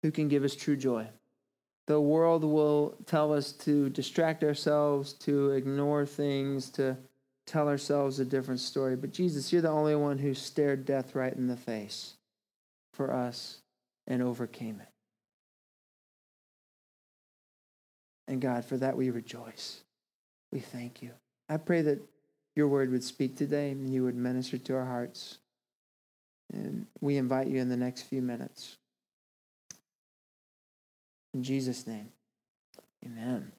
who 0.00 0.12
can 0.12 0.28
give 0.28 0.44
us 0.44 0.54
true 0.54 0.76
joy. 0.76 1.08
The 1.88 2.00
world 2.00 2.44
will 2.44 2.94
tell 3.04 3.32
us 3.32 3.50
to 3.50 3.90
distract 3.90 4.44
ourselves, 4.44 5.12
to 5.14 5.50
ignore 5.50 6.06
things, 6.06 6.70
to 6.70 6.96
tell 7.48 7.66
ourselves 7.66 8.20
a 8.20 8.24
different 8.24 8.60
story. 8.60 8.94
But 8.94 9.10
Jesus, 9.10 9.52
you're 9.52 9.60
the 9.60 9.70
only 9.70 9.96
one 9.96 10.18
who 10.18 10.34
stared 10.34 10.84
death 10.84 11.16
right 11.16 11.34
in 11.34 11.48
the 11.48 11.56
face 11.56 12.14
for 12.92 13.12
us 13.12 13.60
and 14.06 14.22
overcame 14.22 14.80
it. 14.80 14.88
And 18.28 18.40
God, 18.40 18.64
for 18.64 18.76
that 18.76 18.96
we 18.96 19.10
rejoice. 19.10 19.80
We 20.52 20.60
thank 20.60 21.02
you. 21.02 21.10
I 21.48 21.56
pray 21.56 21.82
that 21.82 21.98
your 22.54 22.68
word 22.68 22.90
would 22.90 23.04
speak 23.04 23.36
today 23.36 23.70
and 23.70 23.92
you 23.92 24.04
would 24.04 24.14
minister 24.14 24.58
to 24.58 24.74
our 24.74 24.84
hearts. 24.84 25.38
And 26.52 26.86
we 27.00 27.16
invite 27.16 27.48
you 27.48 27.58
in 27.58 27.68
the 27.68 27.76
next 27.76 28.02
few 28.02 28.22
minutes. 28.22 28.76
In 31.32 31.42
Jesus' 31.42 31.86
name, 31.86 32.10
amen. 33.04 33.50